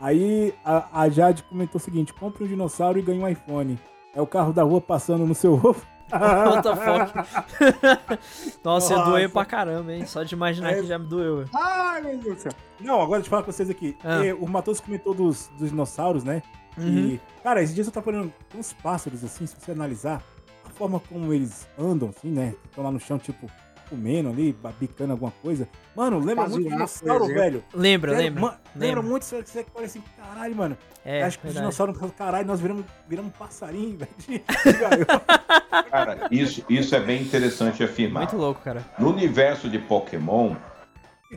[0.00, 3.78] Aí a, a Jade comentou o seguinte: compre um dinossauro e ganhe um iPhone.
[4.14, 5.76] É o carro da rua passando no seu ovo.
[6.12, 8.58] What the fuck?
[8.64, 9.32] Nossa, eu doei Nossa.
[9.32, 10.06] pra caramba, hein?
[10.06, 10.80] Só de imaginar É.
[10.80, 11.44] que já me doeu.
[11.54, 12.52] Ai, meu Deus do céu.
[12.80, 13.96] Não, agora deixa eu falar com vocês aqui.
[14.04, 14.24] Ah.
[14.24, 16.42] Eh, o Matos comentou dos, dos dinossauros, né?
[16.78, 16.86] Uhum.
[16.86, 20.22] E, cara, esses dias eu tava olhando uns pássaros, assim, se você analisar,
[20.64, 22.54] a forma como eles andam, assim, né?
[22.66, 23.50] Estão lá no chão, tipo,
[23.88, 25.68] comendo ali, bicando alguma coisa.
[25.94, 27.40] Mano, lembra Faz muito dinossauro, exemplo.
[27.42, 27.64] velho.
[27.74, 28.42] Lembra, Sério, lembra?
[28.74, 29.02] lembra lembra.
[29.02, 30.76] muito, você você olha assim, caralho, mano.
[31.04, 34.10] É, acho que os dinossauros, caralho, nós viramos, viramos um passarinho, velho.
[34.18, 35.90] de- de.
[35.90, 38.20] Cara, isso, isso é bem interessante afirmar.
[38.24, 38.84] Muito louco, cara.
[38.98, 40.54] No universo de Pokémon,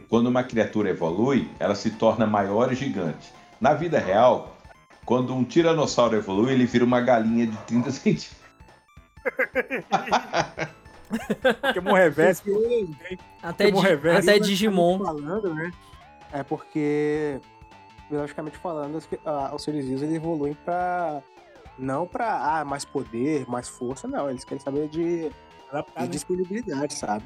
[0.09, 3.31] quando uma criatura evolui, ela se torna maior e gigante.
[3.61, 4.55] Na vida real,
[5.05, 8.39] quando um tiranossauro evolui, ele vira uma galinha de 30 centímetros.
[11.61, 12.43] Pokémon reverso.
[13.41, 14.99] Até, Pokémon di- reverso, até Digimon.
[14.99, 15.71] Falando, né?
[16.31, 17.39] É porque,
[18.09, 21.21] biologicamente falando, as- ah, os seres vivos eles evoluem pra.
[21.77, 24.29] Não pra ah, mais poder, mais força, não.
[24.29, 25.33] Eles querem saber de, de
[25.95, 26.07] né?
[26.07, 27.23] disponibilidade, sabe?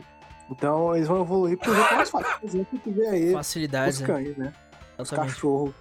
[0.49, 2.39] Então eles vão evoluir pro jeito mais fácil.
[2.39, 4.07] Por exemplo, tu vê aí Facilidade, os né?
[4.07, 4.53] cães, né?
[4.99, 5.73] Os cachorros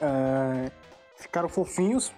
[0.00, 0.70] é,
[1.16, 2.12] ficaram fofinhos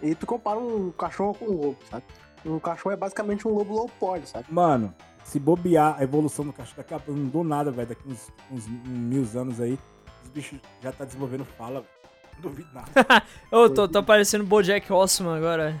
[0.00, 2.04] e tu compara um cachorro com um lobo, sabe?
[2.44, 4.46] Um cachorro é basicamente um lobo low poly, sabe?
[4.50, 4.94] Mano,
[5.24, 7.88] se bobear a evolução do cachorro, daqui a pouco não dou nada, velho.
[7.88, 9.78] Daqui uns, uns mil anos aí,
[10.24, 11.92] os bichos já tá desenvolvendo fala, velho.
[12.34, 12.90] Não duvido nada.
[13.50, 15.78] Ô, tô, tô parecendo Bojack Horseman agora.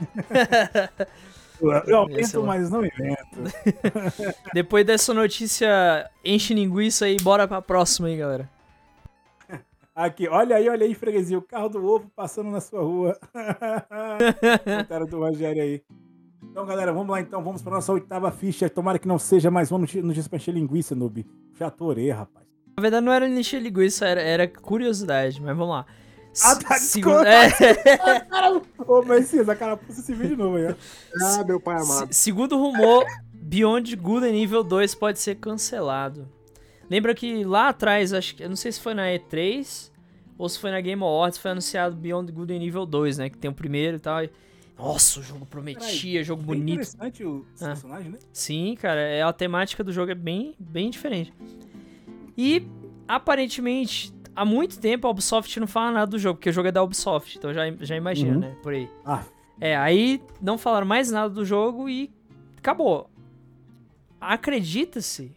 [1.86, 2.46] Eu aumento, lá.
[2.46, 3.36] mas não invento.
[4.54, 8.48] Depois dessa notícia, enche linguiça aí, bora pra próxima aí, galera.
[9.94, 11.38] Aqui, olha aí, olha aí, freguesia.
[11.38, 13.18] O carro do ovo passando na sua rua.
[14.64, 15.82] Comentário do Rogério aí.
[16.42, 17.42] Então, galera, vamos lá então.
[17.42, 18.70] Vamos pra nossa oitava ficha.
[18.70, 21.26] Tomara que não seja mais uma notícia notícia pra encher linguiça, noob.
[21.58, 22.46] Já atorei, rapaz.
[22.76, 25.86] Na verdade, não era encher linguiça, era, era curiosidade, mas vamos lá.
[26.42, 27.28] Ah, tá, Segundo, desculpa.
[28.86, 30.74] é, Ô, Messias, a carapuça se vê de novo aí, ó.
[31.22, 32.12] Ah, meu pai amado.
[32.12, 33.04] segundo rumor,
[33.34, 36.28] Beyond Good Evil 2 pode ser cancelado.
[36.90, 39.90] Lembra que lá atrás, acho que eu não sei se foi na E3
[40.36, 43.30] ou se foi na Game Awards, foi anunciado Beyond Good and Evil 2, né?
[43.30, 44.24] Que tem o primeiro e tal.
[44.24, 44.30] e-
[44.76, 46.70] Nossa, o jogo prometia, jogo Bem bonito.
[46.72, 47.66] interessante o Ah.
[47.66, 48.18] personagem, né?
[48.32, 51.32] Sim, cara, é, a temática do jogo é bem, bem diferente.
[52.36, 52.66] E,
[53.06, 56.72] aparentemente, há muito tempo a Ubisoft não fala nada do jogo, porque o jogo é
[56.72, 58.40] da Ubisoft, então já, já imagina, Uhum.
[58.40, 58.56] né?
[58.62, 58.88] Por aí.
[59.04, 59.22] Ah,
[59.60, 62.10] É, aí não falaram mais nada do jogo e
[62.56, 63.10] acabou.
[64.18, 65.32] Acredita-se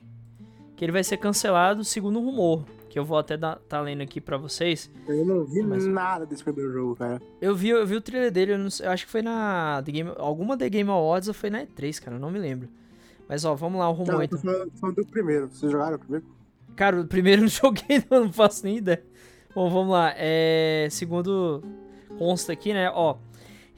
[0.84, 4.20] que ele vai ser cancelado segundo o rumor, que eu vou até tá lendo aqui
[4.20, 4.92] pra vocês.
[5.08, 7.22] Eu não vi Mas- nada desse primeiro jogo, cara.
[7.40, 9.92] Eu vi, eu vi o trailer dele, eu, não eu acho que foi na The
[9.94, 12.68] Game, alguma The Game Awards ou foi na E3, cara, eu não me lembro.
[13.30, 14.38] Mas ó, vamos lá, o rumor Não, então.
[14.38, 15.48] falando, do primeiro.
[15.48, 16.26] Vocês jogaram o primeiro?
[16.76, 19.02] Cara, o primeiro eu não joguei, não, não faço nem ideia.
[19.56, 20.14] Bom, vamos lá.
[20.18, 21.64] É, segundo
[22.18, 22.92] consta aqui, né?
[22.94, 23.16] Ó,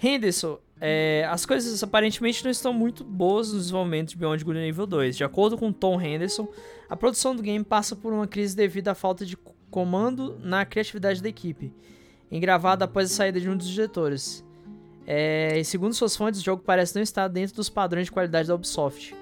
[0.01, 4.85] Henderson, é, as coisas aparentemente não estão muito boas no desenvolvimento de Beyond Good Evil
[4.85, 5.17] 2.
[5.17, 6.47] De acordo com Tom Henderson,
[6.89, 9.37] a produção do game passa por uma crise devido à falta de
[9.69, 11.73] comando na criatividade da equipe,
[12.31, 14.43] engravada após a saída de um dos diretores.
[15.07, 18.47] É, e segundo suas fontes, o jogo parece não estar dentro dos padrões de qualidade
[18.47, 19.15] da Ubisoft.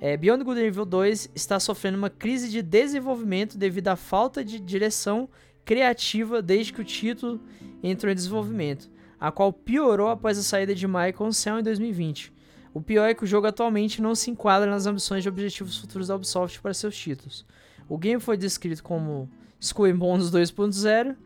[0.00, 4.60] É, Beyond Good Evil 2 está sofrendo uma crise de desenvolvimento devido à falta de
[4.60, 5.28] direção
[5.64, 7.40] criativa desde que o título
[7.82, 12.32] entrou em desenvolvimento, a qual piorou após a saída de Michael Cell em 2020.
[12.72, 16.08] O pior é que o jogo atualmente não se enquadra nas ambições de objetivos futuros
[16.08, 17.46] da Ubisoft para seus títulos.
[17.88, 19.30] O game foi descrito como
[19.78, 21.16] and Bones 2.0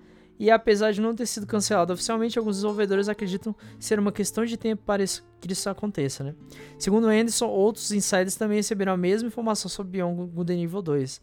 [0.41, 4.57] e apesar de não ter sido cancelado oficialmente, alguns desenvolvedores acreditam ser uma questão de
[4.57, 6.35] tempo para que isso aconteça, né?
[6.79, 11.21] Segundo Anderson, outros insiders também receberam a mesma informação sobre Beyond Good Evil 2.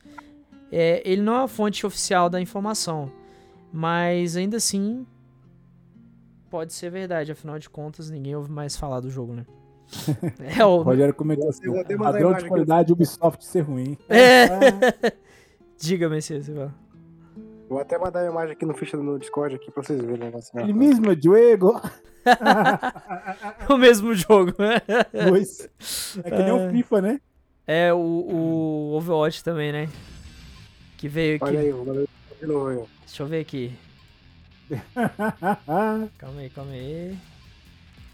[0.71, 3.11] É, ele não é a fonte oficial da informação,
[3.73, 5.03] mas ainda assim
[6.57, 9.45] pode ser verdade, afinal de contas ninguém ouve mais falar do jogo, né?
[10.59, 13.95] É, O Rogério comentou assim: Eu padrão de qualidade Ubisoft ser ruim.
[14.09, 14.47] É.
[15.79, 16.73] Diga, Messias, você fala.
[17.69, 20.25] Vou até mandar a imagem aqui no ficha no Discord aqui pra vocês verem o
[20.25, 20.59] negócio.
[20.59, 21.79] Ele mesmo, Diego.
[23.69, 24.53] o mesmo jogo.
[25.29, 25.69] Pois.
[26.23, 27.21] É que nem o FIFA, né?
[27.67, 29.87] É o, o Overwatch também, né?
[30.97, 31.45] Que veio aqui.
[31.45, 32.07] Olha aí, vou
[32.39, 32.83] de novo aí.
[33.05, 33.71] Deixa eu ver aqui.
[36.17, 37.17] Calma aí, calma aí.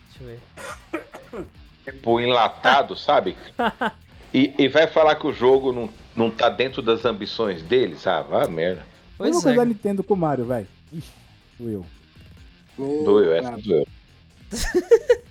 [0.10, 1.46] Deixa eu ver.
[1.84, 3.36] Tipo, enlatado, sabe?
[4.34, 8.08] E, e vai falar que o jogo não, não tá dentro das ambições deles?
[8.08, 8.86] Ah, vá merda.
[9.18, 9.56] Pois Vamos é.
[9.56, 10.66] coisa Nintendo com o Mario, vai.
[10.92, 11.12] Ixi,
[11.58, 11.86] sou eu.
[12.78, 13.88] Meu Doeu, essa doeu.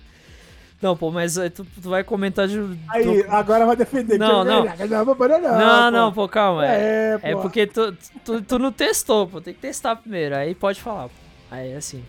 [0.82, 2.58] Não, pô, mas aí tu, tu vai comentar de.
[2.90, 4.18] Aí, tu- agora vai defender.
[4.18, 4.64] Não, que- não.
[4.64, 6.66] Não, não, não, Não, não, pô, calma.
[6.66, 9.40] É, É, é porque tu, tu, tu não testou, pô.
[9.40, 10.34] Tem que testar primeiro.
[10.34, 11.04] Aí pode falar.
[11.04, 11.14] pô.
[11.52, 12.02] Aí é assim.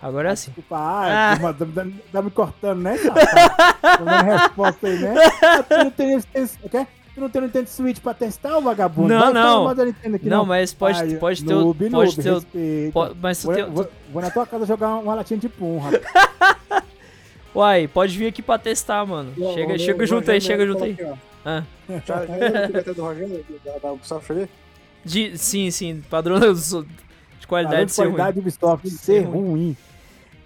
[0.00, 0.52] Agora é assim.
[0.52, 1.36] Desculpa, ah, ah.
[1.38, 2.96] Tá, tá- tá me cortando, né?
[2.98, 5.14] Tá, dando resposta aí, né?
[5.42, 6.86] Ah, tu não tem, tem, quer?
[7.14, 9.08] Tu não tem Nintendo Switch pra testar, o vagabundo?
[9.08, 9.68] Não, Vai, não.
[9.68, 11.52] aqui, Não, mas pode, Ai, pode ter.
[11.52, 12.30] noob, o- pode noob, ter.
[12.30, 12.92] o- respeita.
[12.92, 16.02] po- mas Vou, vou- vou na tua casa jogar uma latinha de pum, rapaz.
[17.54, 19.32] Uai, pode vir aqui pra testar, mano.
[19.54, 20.96] Chega, chega junto aí, chega junto aí.
[21.44, 21.62] Ah.
[21.86, 24.48] PT do Rogério, da, da Ubisoft ali?
[25.04, 28.12] De, sim, sim, padrão de qualidade de ser ruim.
[28.12, 29.76] qualidade Ubisoft ser ruim.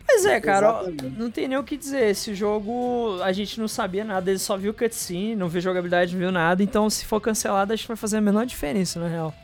[0.08, 2.10] Mas é, cara, ó, não tem nem o que dizer.
[2.10, 6.20] Esse jogo a gente não sabia nada, ele só viu cutscene, não viu jogabilidade, não
[6.20, 6.62] viu nada.
[6.62, 9.34] Então, se for cancelado, acho que vai fazer a menor diferença, na real.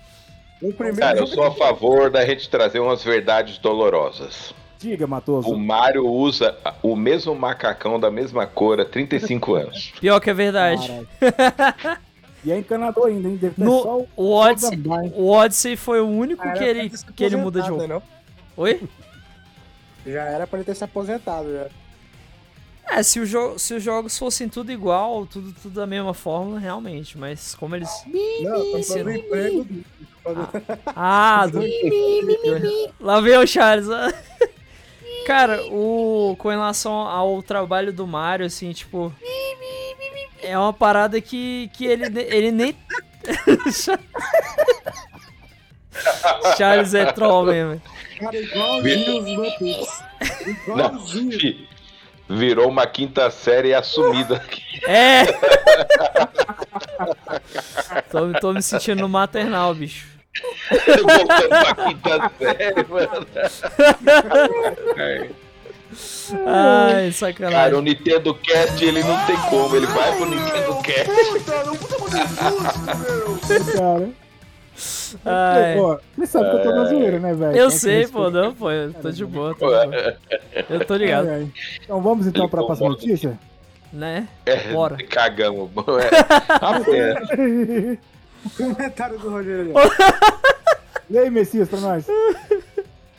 [0.62, 4.54] O primeiro Cara, eu sou a favor da gente trazer umas verdades dolorosas.
[4.82, 5.56] Diga, O Matoso.
[5.56, 9.92] Mario usa o mesmo macacão da mesma cor há 35 anos.
[10.00, 11.06] Pior que é verdade.
[12.44, 13.36] E é encanador ainda, hein?
[13.36, 14.08] Deve ter No- só o...
[14.16, 14.82] O Odyssey,
[15.14, 17.86] o Odyssey foi o único que ele, que ele muda de roupa.
[17.86, 18.02] né,
[18.56, 18.80] Oi?
[18.82, 20.12] não?
[20.12, 21.66] Já era pra ele ter se aposentado, já.
[22.90, 26.58] É, se, o jo se os jogos fossem tudo igual, tudo, tudo da mesma fórmula,
[26.58, 27.16] realmente.
[27.16, 27.88] Mas como eles.
[28.42, 28.78] Não, não.
[29.12, 29.86] emprego dele.
[30.86, 31.60] Ah, do...
[33.00, 33.86] lá vem o Charles.
[35.26, 39.12] Cara, o com relação ao trabalho do Mario, assim, tipo.
[40.42, 42.76] É uma parada que, que ele, ele nem.
[46.56, 47.80] Charles é troll mesmo.
[48.18, 50.02] Cara, igualzinho os Muppets.
[50.66, 51.68] Não, Igualzinho.
[52.28, 54.62] virou uma quinta série assumida aqui.
[54.86, 55.24] É!
[58.10, 60.11] tô, tô me sentindo no maternal, bicho.
[60.70, 63.26] Voltando pra quinta série, mano.
[65.04, 65.30] Ai,
[66.44, 67.74] Cara, sacanagem.
[67.78, 71.10] o Nintendo Cast, ele não tem como, ele vai pro Nintendo Cast.
[73.76, 74.08] Cara.
[75.26, 75.76] Ai.
[75.76, 77.56] Pô, você sabe que eu tô na zoeira, né, velho?
[77.56, 78.18] Eu que sei, respeitar.
[78.24, 80.16] pô, não, pô, eu tô de boa, tô de boa.
[80.70, 81.48] Eu tô ligado, Ai, ai.
[81.84, 83.38] Então vamos então pra próxima notícia?
[83.92, 84.26] né?
[84.46, 84.96] É, Bora.
[84.96, 85.70] Cagamos.
[86.00, 87.98] É.
[88.44, 89.72] O comentário do Rogério.
[91.10, 92.06] E aí, Messias, pra nós?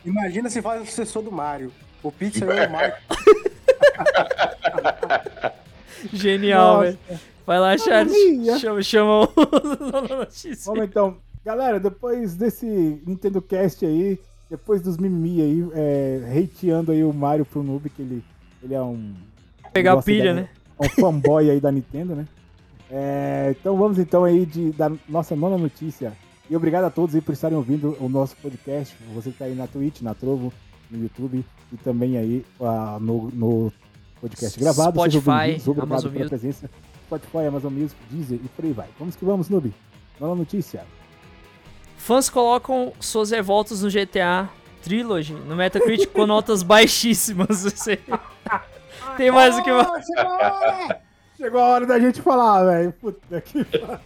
[0.04, 1.72] Imagina se faz o sucessor do Mario.
[2.02, 2.94] O Pixar é o Mario.
[6.12, 6.98] Genial, velho.
[7.46, 8.14] Vai lá, Charles.
[8.60, 9.28] Chama, chama o.
[10.66, 11.18] Vamos então.
[11.46, 12.66] Galera, depois desse
[13.06, 14.18] Nintendo Cast aí,
[14.50, 18.24] depois dos mimimi aí, é, hateando aí o Mario pro noob, que ele,
[18.64, 19.14] ele é um...
[19.74, 20.50] Pegar pilha, da- né?
[20.80, 22.26] um fanboy aí da Nintendo, né?
[22.96, 26.14] É, então vamos então aí de, da nossa nona notícia.
[26.48, 28.96] E obrigado a todos aí por estarem ouvindo o nosso podcast.
[29.16, 30.54] Você que tá aí na Twitch, na Trovo,
[30.92, 33.74] no YouTube e também aí ah, no, no
[34.22, 35.00] podcast gravado.
[35.00, 36.30] Spotify, Amazon pela Music.
[36.30, 36.70] presença.
[37.08, 38.90] Spotify, Amazon Music, Deezer e por aí vai.
[39.00, 39.74] Vamos que vamos, Noob.
[40.20, 40.86] Nona notícia.
[41.98, 44.50] Fãs colocam suas revoltas no GTA
[44.84, 47.66] Trilogy, no Metacritic, com notas baixíssimas.
[49.18, 49.72] Tem mais o que...
[51.44, 52.94] Chegou a hora da gente falar, velho.
[52.94, 54.00] Puta que pariu.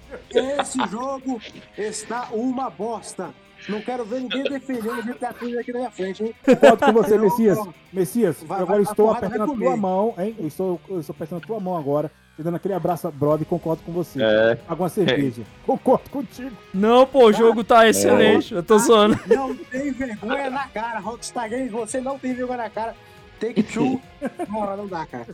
[0.59, 1.39] Esse jogo
[1.77, 3.29] está uma bosta.
[3.69, 6.35] Não quero ver ninguém defendendo o GTA 3 aqui na minha frente, hein?
[6.43, 7.59] Concordo com você, Eu- Messias.
[7.93, 10.35] Messias, Vai- agora vai- estou apertando a tua mão, hein?
[10.39, 13.45] Eu estou, eu estou apertando a tua mão agora, te dando aquele abraço, brother, e
[13.45, 14.19] concordo com você.
[14.23, 14.55] É.
[14.55, 15.43] Paga uma cerveja.
[15.65, 16.55] Concordo contigo.
[16.73, 18.51] Não, pô, o jogo tá excelente.
[18.51, 19.19] Eu tô zoando.
[19.27, 20.99] Não tem vergonha na cara.
[20.99, 22.95] Rockstar Games, você não tem vergonha na cara.
[23.39, 24.01] Take two.
[24.49, 25.27] Não, não dá, cara.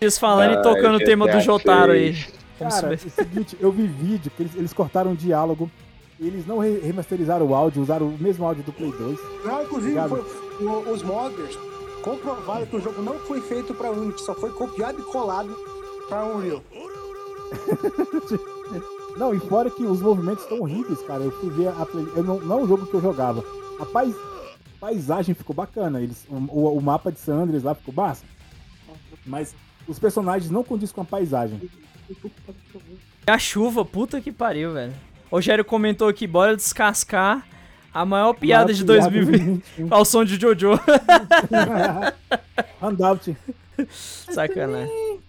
[0.00, 2.16] Eles falando e Ah, tocando o tema do Jotaro aí.
[2.58, 5.70] Cara, é o seguinte, eu vi vídeo que eles, eles cortaram o diálogo,
[6.20, 9.18] eles não re- remasterizaram o áudio, usaram o mesmo áudio do Play 2.
[9.44, 10.24] Não, inclusive, Obrigado.
[10.58, 11.58] foi, os modders
[12.02, 15.54] comprovaram que o jogo não foi feito pra Unity, só foi copiado e colado
[16.08, 16.62] pra Unreal.
[19.16, 21.24] Não, e fora que os movimentos estão horríveis, cara.
[21.24, 22.06] Eu fui ver a play...
[22.14, 23.44] eu não, não é o jogo que eu jogava.
[23.80, 24.14] A pais...
[24.78, 26.00] paisagem ficou bacana.
[26.00, 26.24] Eles...
[26.30, 28.24] O, o- o mapa de San Andreas lá ficou massa.
[29.26, 29.52] Mas
[29.90, 31.60] os personagens não condiz com a paisagem.
[33.26, 34.92] A chuva, puta que pariu, velho.
[35.30, 37.46] O Rogério comentou aqui, bora descascar
[37.92, 40.72] a maior piada de Piada 2020 ao som de Jojo.
[42.80, 43.36] Handout.
[43.88, 45.20] Sacanagem.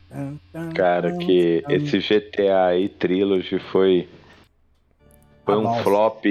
[0.76, 4.10] Cara, que esse GTA aí, Trilogy, foi.
[5.46, 5.84] Foi Ah, um nossa.
[5.84, 6.26] flop.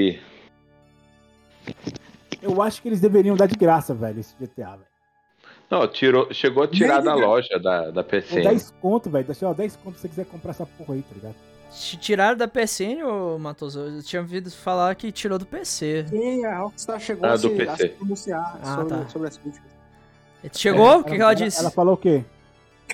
[2.42, 4.89] Eu acho que eles deveriam dar de graça, velho, esse GTA, velho.
[5.70, 8.42] Não, tirou, chegou a tirar Nem da loja da, da PCN.
[8.42, 9.24] 10 conto, velho.
[9.24, 11.34] Deixa ó, 10 conto se você quiser comprar essa porra aí, tá ligado?
[12.00, 13.78] Tiraram da PSN, ô Matoso?
[13.78, 16.06] Eu tinha ouvido falar que tirou do PC.
[16.08, 19.08] Sim, a Rockstar chegou Ah, a, do se, a se pronunciar Ah, sobre, tá.
[19.08, 19.64] sobre essa crítica.
[20.52, 20.98] Chegou?
[20.98, 21.60] O que, que ela ela, disse?
[21.60, 22.24] ela falou o quê?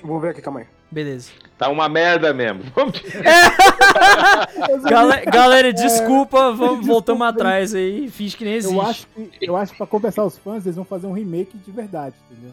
[0.03, 0.67] Vou ver aqui, calma aí.
[0.91, 1.31] Beleza.
[1.57, 2.63] Tá uma merda mesmo.
[2.77, 3.01] Vamos-
[4.83, 8.09] Gale- galera, desculpa, vamos, voltamos atrás aí.
[8.11, 8.75] Finge que nem existe.
[8.75, 11.57] Eu acho, que, eu acho que pra compensar os fãs, eles vão fazer um remake
[11.57, 12.53] de verdade, entendeu?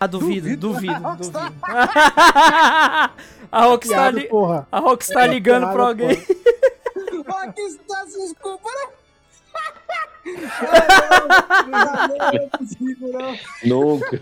[0.00, 0.68] Ah, duvido, Duvido.
[0.68, 1.50] duvido, Rockstar.
[1.50, 1.64] duvido.
[3.52, 4.66] a Rockstar, li- porra.
[4.70, 6.10] a Rockstar ligando pra alguém.
[7.44, 8.88] Aqui está, desculpa, é.
[13.64, 14.20] Nunca.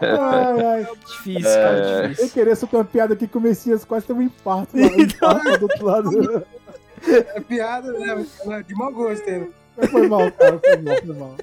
[0.00, 0.86] Ai, ai.
[1.06, 2.30] Difícil, cara, Sem difícil.
[2.32, 4.76] querer soltar uma piada aqui que o Messias quase teve um infarto.
[4.76, 6.46] lá, um infarto do outro lado.
[7.06, 8.26] É piada, né?
[8.66, 9.50] De mau gosto, hein?
[9.90, 10.58] Foi mal, cara.
[10.58, 11.36] Foi mal, foi mal.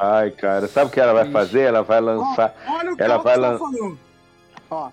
[0.00, 1.60] Ai, cara, sabe o que ela vai fazer?
[1.62, 2.54] Ela vai lançar.
[2.68, 3.98] Olha o que Ela vai lan- falando.
[4.70, 4.90] Ó,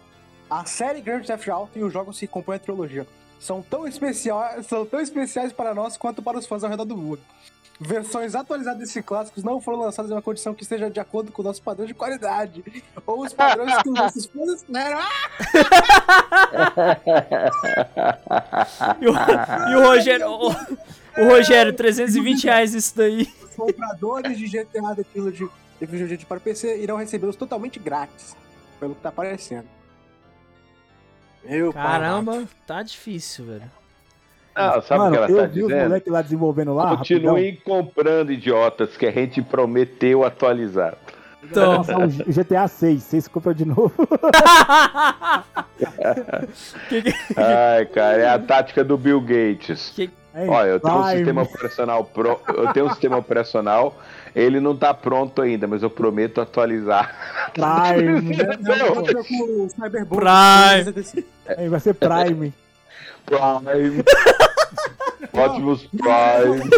[0.49, 3.07] a série Grand Theft Auto e os jogos que compõem a trilogia
[3.39, 6.95] são tão, especiais, são tão especiais para nós quanto para os fãs ao redor do
[6.97, 7.19] mundo.
[7.79, 11.41] Versões atualizadas desses clássicos não foram lançadas em uma condição que esteja de acordo com
[11.41, 12.63] o nosso padrão de qualidade.
[13.05, 14.99] Ou os padrões que os nossos fãs esperam.
[14.99, 15.13] Ah,
[19.01, 19.13] E o,
[19.71, 20.27] e o Rogério.
[20.29, 20.49] O,
[21.21, 23.27] o Rogério, 320 reais isso daí.
[23.53, 25.49] Os compradores de GTA da Trilogy
[25.81, 28.35] e videogame para PC irão recebê-los totalmente grátis.
[28.79, 29.67] Pelo que tá aparecendo.
[31.43, 33.69] Meu pai, Caramba, tá difícil, velho.
[34.55, 35.83] Ah, sabe Mano, o que ela eu tá vi os dizendo?
[35.87, 36.95] moleques lá desenvolvendo lá.
[36.97, 40.95] Continuem comprando idiotas que a gente prometeu atualizar.
[41.43, 43.03] Então, o G- GTA 6.
[43.03, 43.91] Vocês compram de novo.
[46.89, 49.93] que que- Ai, cara, é a tática do Bill Gates.
[50.35, 51.15] Olha, eu tenho um Prime.
[51.17, 52.39] sistema operacional pro...
[52.47, 53.95] eu tenho um sistema operacional,
[54.35, 57.51] ele não tá pronto ainda, mas eu prometo atualizar.
[57.53, 58.35] Prime.
[60.09, 61.25] Prime.
[61.57, 62.53] Hein, vai ser Prime.
[63.25, 64.03] Prime.
[65.33, 66.69] Ótimos Prime.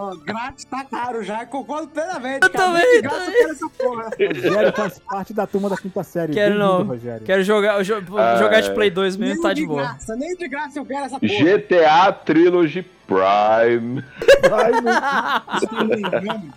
[0.00, 2.42] Ó, grátis tá caro já, concordo plenamente.
[2.44, 2.64] Eu cara.
[2.64, 4.04] também, graça eu quero essa porra.
[4.04, 6.32] Rogério faz parte da turma da quinta série.
[6.32, 6.82] Quero não.
[6.84, 7.26] Rogério.
[7.26, 8.74] Quero jogar, jo- Ah, jogar de é.
[8.74, 9.82] Play 2 mesmo, Nem tá de de boa.
[9.82, 11.32] graça, nem de graça eu quero essa porra.
[11.34, 14.02] GTA Trilogy Prime.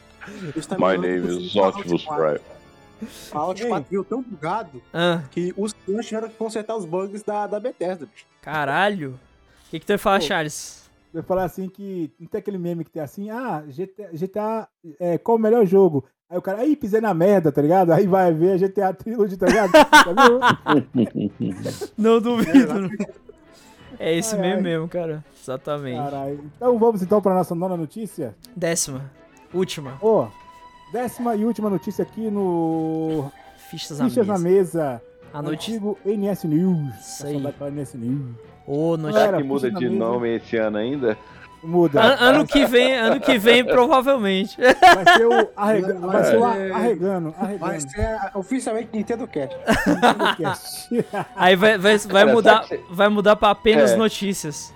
[0.78, 2.40] My name is Optimus Fallout 4 Prime.
[3.32, 7.48] Fallout 4 veio tão bugado Ah, que os fãs tiveram que consertar os bugs da,
[7.48, 8.26] da Bethesda, bicho.
[8.42, 9.20] caralho.
[9.68, 10.26] O que, que tu ia falar, Pô.
[10.26, 10.83] Charles?
[11.14, 12.12] Eu ia falar assim que.
[12.20, 14.68] Não tem aquele meme que tem assim, ah, GTA, GTA
[15.00, 16.06] é, qual o melhor jogo?
[16.30, 17.92] Aí o cara, aí pisei na merda, tá ligado?
[17.92, 19.72] Aí vai ver a GTA Trilogy, tá ligado?
[20.94, 21.12] Viu?
[21.96, 22.74] Não duvido.
[22.82, 22.90] não.
[24.00, 24.64] É esse Ai, mesmo ai.
[24.64, 25.24] mesmo, cara.
[25.40, 25.98] Exatamente.
[25.98, 26.52] Caralho.
[26.56, 28.36] Então vamos então pra nossa nona notícia.
[28.56, 29.12] Décima.
[29.54, 30.00] Última.
[30.02, 30.28] Ó,
[30.92, 33.32] décima e última notícia aqui no
[33.70, 34.94] Fichas na Fichas na mesa.
[34.94, 35.02] Mesa.
[35.32, 35.80] A notícia.
[36.06, 37.00] NS News.
[37.00, 37.38] Isso aí.
[37.72, 38.36] NS News.
[38.66, 39.20] Ô, Será notícia.
[39.20, 41.18] Galera, que muda de nome esse ano ainda?
[41.64, 42.02] Muda.
[42.02, 44.58] An- ano que vem, ano que vem, provavelmente.
[44.60, 45.94] Vai ser o, arrega...
[45.94, 47.32] Vai ser o ser- a- arregando.
[47.32, 47.90] Vai Arregando.
[47.92, 49.56] ser oficialmente Nintendo Cat.
[50.18, 51.06] Podcast.
[51.36, 53.96] Aí vai, vai, vai Cara, mudar, sabe vai mudar pra apenas É.
[53.96, 54.74] notícias.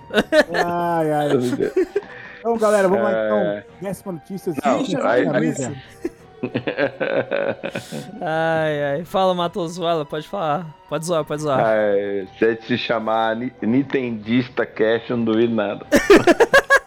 [0.54, 1.28] ai, ai.
[2.40, 3.26] Então, galera, vamos lá É.
[3.26, 3.62] então.
[3.82, 4.52] Décima notícia.
[4.64, 5.76] Não, aí- aí-.
[8.20, 9.04] Ai, ai.
[9.04, 10.66] Fala, Matoso, fala, pode falar.
[10.88, 11.60] Pode zoar, pode zoar.
[11.64, 15.86] É, se a gente se chamar Ni- Nintendista Cash, eu não duvido nada.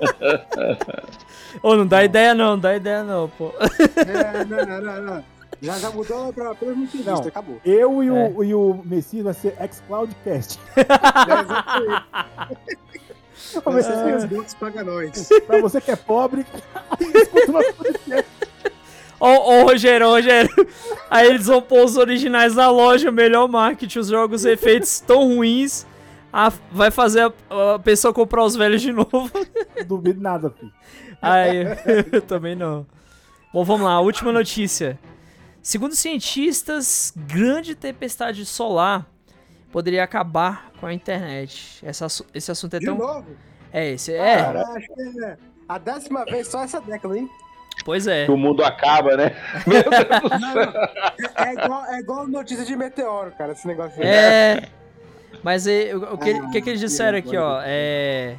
[1.61, 3.53] Ô, não dá ideia não, não dá ideia não, pô.
[3.98, 5.23] É, não, não, não, não.
[5.61, 7.19] Já, já mudou pra apenas Nintendo, Não.
[7.28, 7.61] acabou.
[7.64, 8.45] Eu e o, É.
[8.48, 10.60] e o Messias vai ser xCloudcast.
[13.64, 15.30] Ô, Vai ser Messias, Xbox paga nós.
[15.45, 16.44] pra você que é pobre,
[16.99, 18.31] escuta o nosso podcast.
[19.22, 20.49] Ô, ô, Rogério, ô, Rogério.
[21.10, 25.85] Aí eles vão pôr os originais na loja, melhor marketing, os jogos efeitos tão ruins.
[26.34, 29.30] a- vai fazer a, a pessoa comprar os velhos de novo.
[29.85, 30.72] Duvido nada, filho.
[31.22, 31.64] Aí,
[32.11, 32.85] eu também não.
[33.53, 34.98] Bom, vamos lá, última notícia.
[35.61, 39.06] Segundo cientistas, grande tempestade solar
[39.72, 41.80] poderia acabar com a internet.
[41.85, 42.98] Essa esse assunto é De tão.
[42.98, 43.27] novo?
[43.72, 44.38] É, esse é.
[44.38, 45.38] Cara, acho que é
[45.69, 47.30] a décima vez só essa década, hein?
[47.84, 48.26] Pois é.
[48.26, 49.36] Que o mundo acaba, né?
[49.66, 51.45] Meu Deus do Não.
[51.45, 54.08] É igual, é igual notícia de meteoro, cara, esse negócio aí.
[54.08, 54.64] É.
[55.44, 57.62] Mas é, o, o que, Ah, que, que eles disseram aqui, ó?
[57.64, 58.36] É.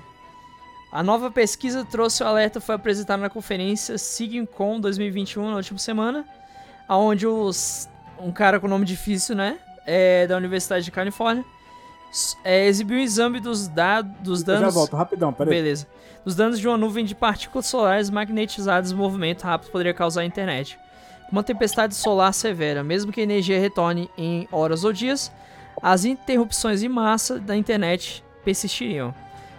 [0.93, 6.27] A nova pesquisa trouxe o alerta, foi apresentada na conferência SIGINCOM 2021, na última semana,
[6.86, 7.89] onde os,
[8.20, 11.44] um cara com nome difícil, né, é, da Universidade de Califórnia,
[12.44, 13.68] é, exibiu um exame dos,
[14.20, 14.74] dos Eu já danos...
[14.74, 15.55] volto, rapidão, peraí.
[15.55, 15.86] Beleza.
[16.24, 20.24] Dos danos de uma nuvem de partículas solares magnetizadas em movimento rápido poderia causar a
[20.24, 20.78] internet.
[21.30, 25.32] Uma tempestade solar severa, mesmo que a energia retorne em horas ou dias,
[25.82, 29.14] as interrupções em massa da internet persistiriam.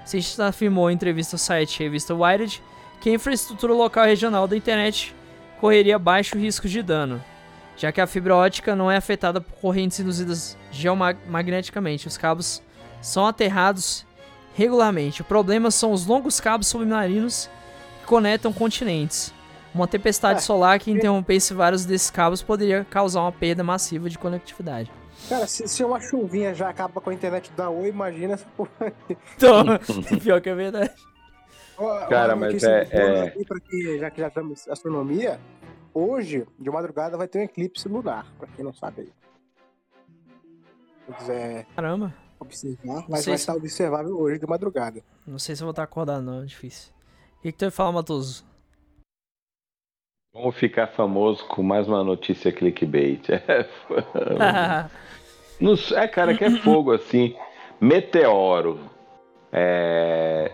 [0.05, 2.61] Cientista afirmou em entrevista ao site revista Wired
[3.01, 5.15] que a infraestrutura local e regional da internet
[5.59, 7.21] correria baixo risco de dano.
[7.77, 12.07] Já que a fibra ótica não é afetada por correntes induzidas geomagneticamente.
[12.07, 12.61] Os cabos
[13.01, 14.05] são aterrados
[14.55, 15.21] regularmente.
[15.21, 17.49] O problema são os longos cabos submarinos
[18.01, 19.33] que conectam continentes.
[19.73, 24.19] Uma tempestade É, solar que interrompesse vários desses cabos poderia causar uma perda massiva de
[24.19, 24.91] conectividade.
[25.27, 28.69] Cara, se, se uma chuvinha já acaba com a internet da Oi, imagina essa porra.
[29.35, 29.65] Então,
[30.21, 30.91] pior que é verdade.
[32.07, 35.39] Cara, mas é- é- aqui já que já estamos astronomia,
[35.93, 39.13] hoje, de madrugada, vai ter um eclipse lunar, pra quem não sabe aí.
[41.07, 42.13] Se quiser Caramba.
[42.39, 45.01] observar, mas vai se- estar observável hoje de madrugada.
[45.27, 46.41] Não sei se eu vou estar acordado, não.
[46.43, 46.93] É difícil.
[47.37, 48.45] O que, que tu ia falar, Matoso?
[50.33, 53.27] Vamos ficar famoso com mais uma notícia clickbait.
[55.59, 57.35] Não sei- é, cara, que é fogo assim.
[57.79, 58.79] Meteoro.
[59.51, 60.51] é,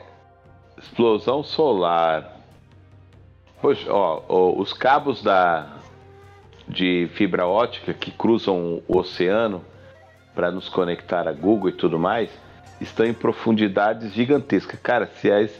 [0.78, 2.39] explosão solar.
[3.62, 5.80] Poxa, ó, ó, os cabos da
[6.68, 9.66] de fibra ótica que cruzam o oceano
[10.36, 12.30] para nos conectar a Google e tudo mais
[12.80, 14.80] estão em profundidades gigantescas.
[14.80, 15.52] Cara, se, as,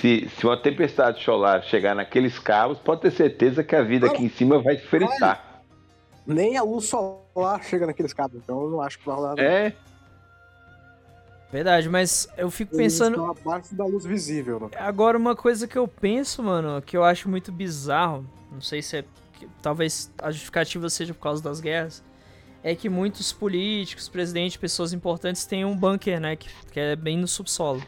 [0.00, 4.22] se, se uma tempestade solar chegar naqueles cabos, pode ter certeza que a vida aqui
[4.22, 5.62] em cima vai fritar.
[6.26, 9.34] Nem a luz solar chega naqueles cabos, então eu não acho que vai rolar.
[9.38, 9.72] É,
[11.54, 13.12] Verdade, mas eu fico Eles pensando.
[13.12, 14.70] estão abaixo da luz visível, né?
[14.76, 18.96] Agora, uma coisa que eu penso, mano, que eu acho muito bizarro, não sei se
[18.98, 19.04] é.
[19.62, 22.02] talvez a justificativa seja por causa das guerras,
[22.60, 26.34] é que muitos políticos, presidentes, pessoas importantes têm um bunker, né?
[26.34, 27.80] Que, que é bem no subsolo.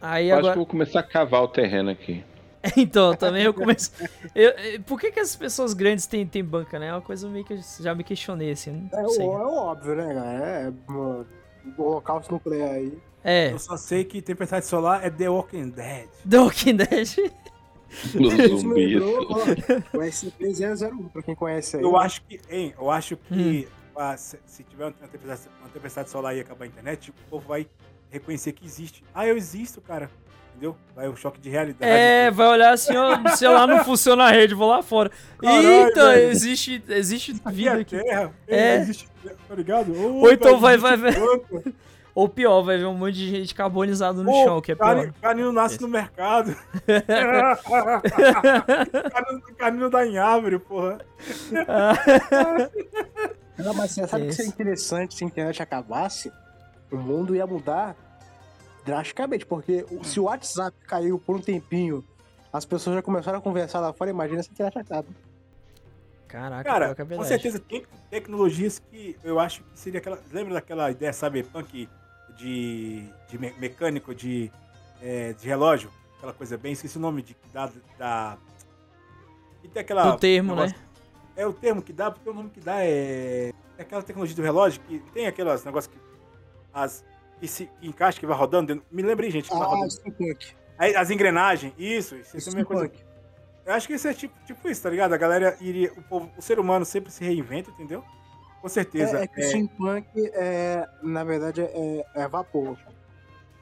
[0.00, 0.52] Aí eu acho que agora.
[0.52, 2.22] eu vou começar a cavar o terreno aqui.
[2.76, 3.90] então, também eu começo.
[4.36, 6.86] eu- eu- por que, que as pessoas grandes têm, têm bunker, né?
[6.86, 8.88] É uma coisa meio que eu já me questionei, assim.
[8.92, 9.26] É, Não o- sei.
[9.26, 10.30] é óbvio, né, cara?
[10.30, 11.26] É, mano,
[11.76, 12.96] o holocausto nuclear aí.
[13.22, 16.08] É, Eu só sei que Tempestade Solar é The Walking Dead.
[16.28, 17.02] The Walking Dead.
[17.02, 18.92] Isso me zumbis.
[18.92, 21.82] lembrou, ó, o SCP-001, pra quem conhece aí.
[21.82, 23.90] Eu acho que, hein, eu acho que Hum.
[23.96, 27.48] ah, se, se tiver uma tempestade, uma tempestade solar e acabar a internet, o povo
[27.48, 27.66] vai
[28.10, 29.02] reconhecer que existe.
[29.14, 30.10] Ah, eu existo, cara.
[30.60, 30.76] Entendeu?
[30.94, 31.90] Vai o choque de realidade.
[31.90, 35.10] É, vai olhar assim, ó, sei lá, não funciona a rede, vou lá fora.
[35.38, 36.30] Caralho, Eita, velho.
[36.30, 37.98] existe, existe Aqui é vida aqui.
[37.98, 38.30] Terra.
[38.46, 38.76] É.
[38.76, 39.08] Existe,
[39.48, 39.90] tá ligado?
[39.98, 41.62] Ô, Ou então vai- vai- banco.
[42.14, 45.10] Ou pior, vai ver um monte de gente carbonizado no Ô, chão, que é pior.
[45.22, 46.54] Carne não nasce no mercado.
[47.06, 47.46] carne,
[49.56, 50.98] carne não dá em árvore, porra.
[53.56, 54.36] Não, mas você sabe que Isso.
[54.36, 56.30] seria interessante se a internet acabasse,
[56.92, 57.96] o mundo ia mudar
[58.84, 62.04] drasticamente, porque o- se o WhatsApp caiu por um tempinho,
[62.52, 65.06] as pessoas já começaram a conversar lá fora, imagina se a internet acaba.
[66.28, 70.18] Caraca, Cara, é com certeza tem tecnologias que eu acho que seria aquela.
[70.32, 71.88] Lembra daquela ideia cyberpunk
[72.36, 74.50] de, de me- mecânico de,
[75.02, 75.90] é, de relógio?
[76.18, 77.68] Aquela coisa bem, esqueci o nome de, da.
[77.98, 78.38] da
[79.64, 80.12] e tem aquela.
[80.12, 80.84] Do termo, negócio- né?
[81.36, 83.52] É o termo que dá, porque o nome que dá é.
[83.76, 86.00] É aquela tecnologia do relógio que tem aquelas negócios que.
[86.72, 87.04] As.
[87.40, 88.74] Que se que encaixa, que vai rodando.
[88.74, 89.90] dentro- Me lembrei, gente, que vai Ah, rodando.
[89.90, 90.54] steampunk.
[90.96, 92.90] As engrenagens, isso, isso, isso é coisa.
[93.66, 95.12] Eu acho que isso é tipo, tipo isso, tá ligado?
[95.12, 95.92] A galera iria.
[95.94, 98.02] O, povo, o ser humano sempre se reinventa, entendeu?
[98.60, 99.18] Com certeza.
[99.18, 102.78] É, é que o steampunk, é, na verdade, é, é vapor.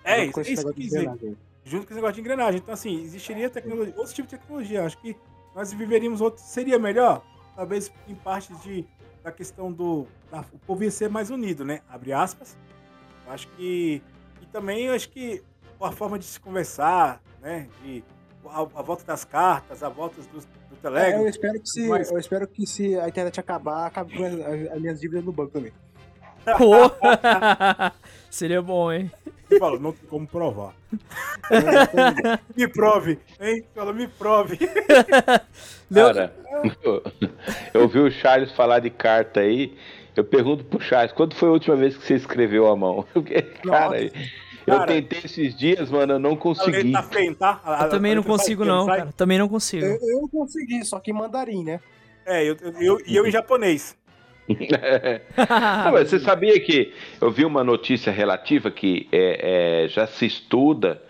[0.05, 1.37] É, isso, é isso que de quis dizer.
[1.65, 2.61] Junto com esse negócio de engrenagem.
[2.61, 4.85] Então, assim, existiria tecnologia, outro tipo de tecnologia.
[4.85, 5.17] Acho que
[5.55, 6.43] nós viveríamos outro.
[6.43, 7.23] Seria melhor,
[7.55, 8.85] talvez em parte de,
[9.23, 10.07] da questão do.
[10.31, 11.81] da- o povo ia ser mais unido, né?
[11.89, 12.57] Abre aspas.
[13.29, 14.03] Eu acho que.
[14.43, 15.43] E também eu acho que
[15.81, 17.69] a forma de se conversar, né?
[17.83, 18.03] De,
[18.47, 21.21] a, a volta das cartas, a volta do, do É, Telegram.
[21.23, 24.33] eu espero que se, Mas- eu espero que se a internet acabar, acabe com as,
[24.35, 25.73] as- as minhas dívidas no banco também.
[26.57, 26.91] Pô!
[28.31, 29.11] Seria bom, hein?
[29.49, 30.75] Você fala, não tem como provar.
[32.57, 33.65] me prove, hein?
[33.75, 34.59] Fala, me prove.
[35.95, 36.35] Cara,
[37.75, 39.77] eu ouvi o Charles falar de carta aí.
[40.19, 43.07] Eu pergunto pro Charles, quando foi a última vez que você escreveu a mão?
[43.15, 44.11] Porque, cara, eu
[44.67, 44.87] Cara.
[44.87, 46.91] tentei esses dias, mano, eu não A consegui.
[46.91, 47.61] tá feio, tá?
[47.65, 48.99] A- Eu também não consigo, não, sai?
[48.99, 49.13] cara.
[49.17, 49.87] Também não consigo.
[49.87, 51.79] Eu, eu consegui, só que em mandarim, né?
[52.27, 53.97] É, eu, eu, eu, e eu em japonês.
[54.49, 54.57] Não,
[55.93, 61.01] mas você sabia que eu vi uma notícia relativa que é, é, já se estuda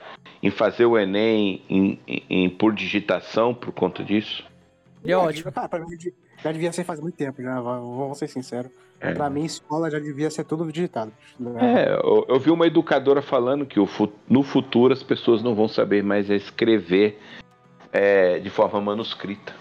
[0.43, 4.45] em fazer o Enem em, em- em- por digitação por conta disso?
[5.03, 5.51] É ótimo.
[5.51, 5.97] Cara, pra mim
[6.43, 8.71] já devia ser faz muito tempo, já, vou ser sincero.
[9.01, 9.13] É.
[9.13, 11.13] Pra mim, escola já devia ser tudo digitado.
[11.39, 11.85] né?
[11.85, 13.89] É, eu, eu vi uma educadora falando que o
[14.29, 17.19] no futuro as pessoas não vão saber mais escrever
[17.93, 19.55] é, de forma manuscrita.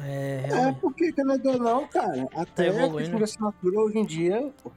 [0.00, 2.98] É, É, porque, querendo ou não, cara, até a evoluindo.
[2.98, 4.70] questão de assinatura hoje em dia, pô,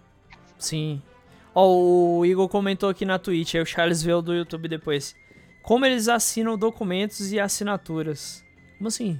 [0.57, 1.01] Sim.
[1.53, 5.15] Ó, o Igor comentou aqui na Twitch, aí o Charles vê o do YouTube depois.
[5.63, 8.43] Como eles assinam documentos e assinaturas?
[8.77, 9.19] Como assim?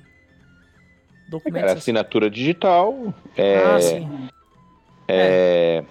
[1.28, 1.68] Documentos.
[1.68, 3.14] Cara, assinatura digital.
[3.36, 4.30] É, Ah, sim.
[5.08, 5.84] é,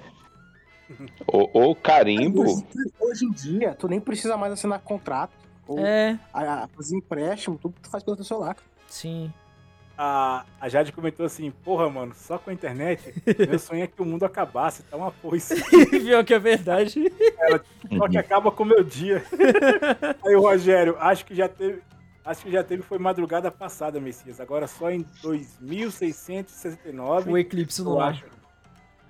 [1.26, 2.42] o, o carimbo.
[2.42, 2.64] Hoje,
[3.00, 5.32] hoje em dia, tu nem precisa mais assinar contrato.
[5.66, 8.56] Ou É, a- a- os empréstimos, tudo tu faz pelo teu celular.
[8.88, 9.32] sim.
[9.96, 13.14] A, a Jade comentou assim, porra, mano, só com a internet,
[13.48, 15.54] meu sonho é que o mundo acabasse, tá uma foice.
[15.88, 17.12] Pior que é verdade.
[17.96, 19.24] Só que acaba com o meu dia.
[20.26, 21.80] Aí o Rogério, acho que já teve.
[22.24, 24.40] Acho que já teve foi madrugada passada, Messias.
[24.40, 27.30] Agora só em 2669.
[27.30, 28.12] O eclipse eu lunar.
[28.12, 28.24] acho.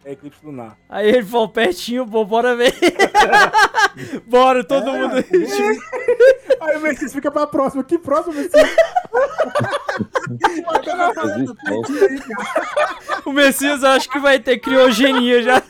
[0.05, 0.77] É eclipse lunar.
[0.89, 2.75] Aí ele falou pertinho, pô, bora ver.
[4.27, 5.17] bora, todo mundo.
[6.61, 7.83] Aí o Messias fica pra próxima.
[7.83, 8.69] Que próximo, Messias?
[13.25, 15.63] o Messias acho que vai ter criogenia já.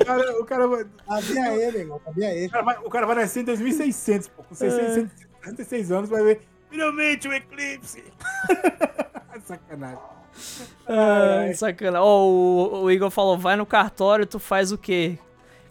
[0.00, 0.84] O cara, o cara vai.
[1.06, 2.46] Sabia ele, irmão, sabia ele.
[2.46, 6.40] O cara vai, o cara vai nascer em 2600, pô, com 666 anos, vai ver
[6.70, 8.04] finalmente o eclipse.
[9.44, 9.98] Sacanagem.
[10.86, 12.02] Ai, sacana.
[12.02, 15.18] Ó, o, o Igor falou, vai no cartório, tu faz o quê?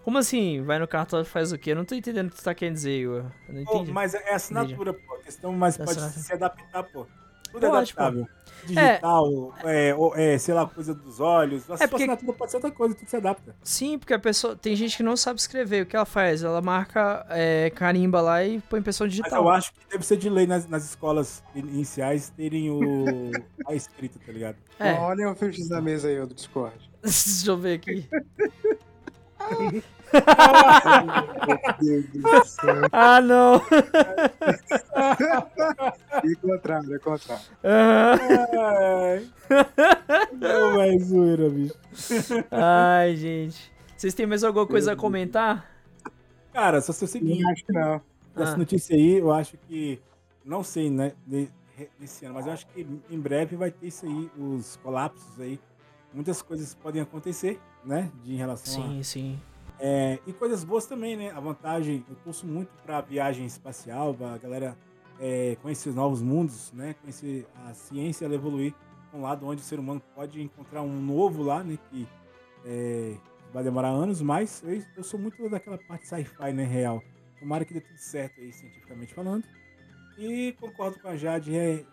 [0.04, 1.72] Como assim, vai no cartório, faz o quê?
[1.72, 3.26] Eu não tô entendendo o que tu tá querendo dizer, Igor.
[3.48, 3.92] Eu não entendi.
[3.92, 5.16] mas é assinatura, pô.
[5.16, 6.20] A questão, mas pode Assinatura.
[6.20, 7.08] se adaptar, pô.
[7.54, 8.02] Tudo é Pode, pô.
[8.02, 8.28] adaptável.
[8.66, 11.70] Digital, é, ou- é, sei lá, coisa dos olhos.
[11.70, 13.54] A É porque- assinatura pode ser outra coisa, tudo se adapta.
[13.62, 14.56] Sim, porque a pessoa.
[14.56, 15.84] Tem gente que não sabe escrever.
[15.84, 16.44] O que ela faz?
[16.44, 19.44] Ela marca é, carimba lá e põe impressão Mas digital.
[19.44, 22.82] eu acho que deve ser de lei nas, nas escolas iniciais terem o.
[23.68, 24.56] a escrita, tá ligado?
[24.80, 26.74] É, Olha o fiches da mesa aí, ó, do Discord.
[27.04, 28.08] deixa eu ver aqui.
[31.82, 32.76] Meu Deus do céu.
[32.92, 33.56] Ah, não.
[36.24, 37.44] É contrário, é contrário.
[37.64, 39.28] Ai.
[40.34, 41.74] Não, é zoeira, bicho.
[42.52, 43.72] Ai, gente.
[43.98, 45.70] Vocês têm mais alguma coisa a comentar?
[46.54, 47.42] Cara, só sei o seguinte.
[47.42, 48.02] Não acho que não.
[48.36, 48.58] Essa Ah.
[48.58, 50.00] notícia aí, eu acho que.
[50.46, 51.14] Não sei, né?
[51.26, 51.50] de-
[52.00, 55.60] Desse ano, mas eu acho que em breve vai ter isso aí, os colapsos aí.
[56.14, 58.12] Muitas coisas podem acontecer, né?
[58.24, 59.40] De em relação a Sim, sim.
[59.80, 61.32] É, e coisas boas também, né?
[61.32, 64.78] A vantagem, eu curso muito pra viagem espacial, pra galera
[65.20, 66.96] é, conhecer novos mundos, né?
[67.02, 68.74] Conhecer a ciência, ela evoluir
[69.14, 71.78] um lado onde o ser humano pode encontrar um novo lá, né?
[71.90, 72.08] Que
[72.66, 73.16] é,
[73.54, 76.64] vai demorar anos, mas eu, eu sou muito daquela parte sci-fi, né?
[76.64, 77.02] Real.
[77.40, 79.44] Tomara que dê tudo certo aí, cientificamente falando.
[80.18, 81.84] E concordo com a Jade, é,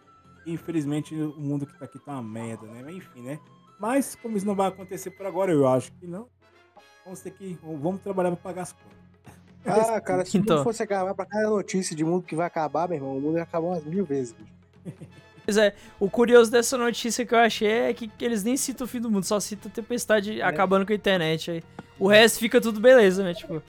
[0.47, 2.83] infelizmente o mundo que tá aqui tá uma merda, né?
[2.85, 3.39] Mas enfim, né?
[3.79, 6.29] Mas como isso não vai acontecer por agora, eu acho que não.
[7.11, 7.59] Vamos ter que.
[7.61, 9.91] Vamos trabalhar pra pagar as contas.
[9.91, 10.63] Ah, cara, se Então.
[10.63, 13.43] fosse acabar pra cada notícia de mundo que vai acabar, meu irmão, o mundo ia
[13.43, 14.33] acabar umas mil vezes.
[14.33, 14.53] bicho.
[15.43, 18.85] Pois é, o curioso dessa notícia que eu achei é que, que eles nem citam
[18.85, 21.51] o fim do mundo, só citam a tempestade acabando com a internet.
[21.51, 21.65] Aí.
[21.99, 23.35] O resto fica tudo beleza, né?
[23.35, 23.61] Tipo.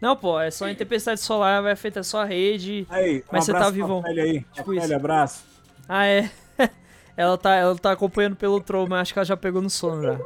[0.00, 2.86] Não, pô, é só a tempestade solar, vai afetar só a rede.
[2.88, 3.72] Aí, um Mas você tá.
[4.02, 4.40] Pele aí.
[4.52, 4.94] Tipo Pele, isso.
[4.94, 5.44] abraço.
[5.88, 6.30] Ah, é.
[7.16, 10.02] ela, tá, ela tá acompanhando pelo troll, mas acho que ela já pegou no sono
[10.02, 10.20] já.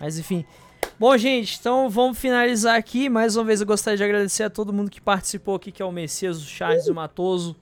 [0.00, 0.46] Mas enfim.
[0.98, 3.08] Bom, gente, então vamos finalizar aqui.
[3.08, 5.84] Mais uma vez eu gostaria de agradecer a todo mundo que participou aqui, que é
[5.84, 7.54] o Messias, o Charles, o Matoso,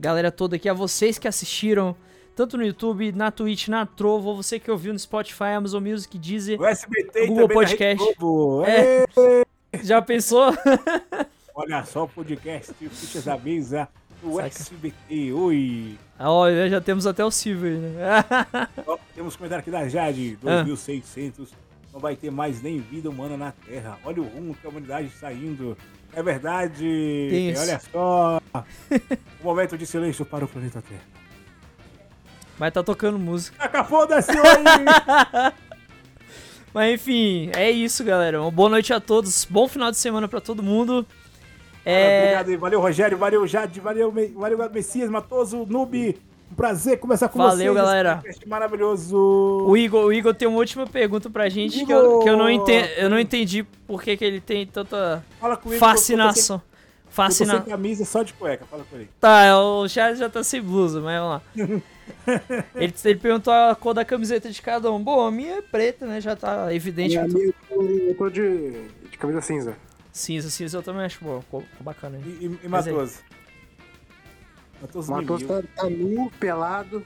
[0.00, 1.94] galera toda aqui, a vocês que assistiram,
[2.34, 6.58] tanto no YouTube, na Twitch, na Trovo, você que ouviu no Spotify, Amazon Music, Deezer.
[6.58, 8.16] O SBT Google Rede Podcast.
[8.66, 9.04] É.
[9.82, 10.50] Já pensou?
[11.54, 13.86] Olha só o podcast Fichas da Mesa
[14.22, 14.46] do Saca.
[14.46, 15.32] SBT.
[15.34, 15.98] Oi.
[16.18, 18.68] Ah, Olha, já temos até o Silver, aí, né?
[18.86, 20.64] Ó, temos comentário aqui da Jade, Ah.
[21.98, 22.00] 2600.
[22.00, 23.98] Não vai ter mais nem vida humana na Terra.
[24.04, 25.76] Olha o rumo que a humanidade está indo.
[26.14, 26.78] É verdade.
[27.30, 27.62] Tem isso.
[27.62, 28.40] Olha só.
[29.42, 31.02] um momento de silêncio para o planeta Terra.
[32.58, 33.62] Mas tá tocando música.
[33.62, 34.38] Acabou desse oi.
[36.72, 38.40] Mas enfim, é isso, galera.
[38.40, 39.44] Uma boa noite a todos.
[39.44, 41.06] Bom final de semana pra todo mundo.
[41.84, 42.56] É, Obrigado aí.
[42.56, 43.16] Valeu, Rogério.
[43.18, 43.80] Valeu, Jade.
[43.80, 46.16] Valeu, Me- valeu Messias, Matoso, Noob.
[46.50, 47.74] Um prazer conversar com Valeu, vocês.
[47.74, 48.10] galera.
[48.12, 49.16] Esse podcast maravilhoso.
[49.66, 52.48] o Igor, o Igor tem uma última pergunta pra gente que eu, que eu não
[52.50, 55.78] entendi, eu não entendi por que, que ele tem tanta Fala com ele.
[55.78, 56.58] fascinação.
[56.58, 57.60] Sem Fascina...
[57.62, 58.64] camisa só de cueca.
[58.66, 59.08] Fala com ele.
[59.20, 61.42] Tá, o Charles já tá sem blusa, mas vamos lá.
[62.76, 65.02] ele, ele perguntou a cor da camiseta de cada um.
[65.02, 66.20] Bom, a minha é preta, né?
[66.20, 67.80] Já tá evidente que Minha eu tô...
[67.80, 68.70] amiga, eu tô de,
[69.10, 69.76] de camisa cinza.
[70.12, 71.42] cinza, cinza eu também acho cor
[71.80, 72.18] bacana.
[72.24, 72.58] E, Hein?
[72.62, 72.68] e, e
[74.80, 75.48] Matheus mimiu.
[75.48, 77.04] tá, tá nu, pelado.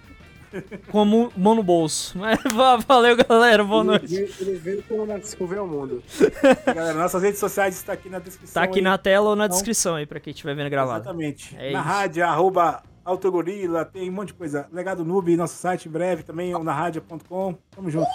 [0.91, 2.17] Com a mão no bolso.
[2.21, 3.65] Mas va- valeu, galera.
[3.65, 4.07] Boa Ele noite.
[4.15, 5.07] veio- Ele veio como
[5.47, 6.03] ver o mundo.
[6.67, 8.55] Galera, nossas redes sociais estão aqui na descrição.
[8.61, 8.85] Tá aqui aí.
[8.85, 11.05] na tela ou na Então- descrição aí pra quem estiver vendo gravado.
[11.05, 11.57] Exatamente.
[11.57, 11.89] É na isso.
[11.89, 14.69] rádio, arroba Autogorila, tem um monte de coisa.
[14.71, 17.55] Legado Noob, nosso site em breve também, ou na rádio.com.
[17.75, 18.07] Tamo junto.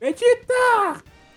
[0.00, 1.02] Edita!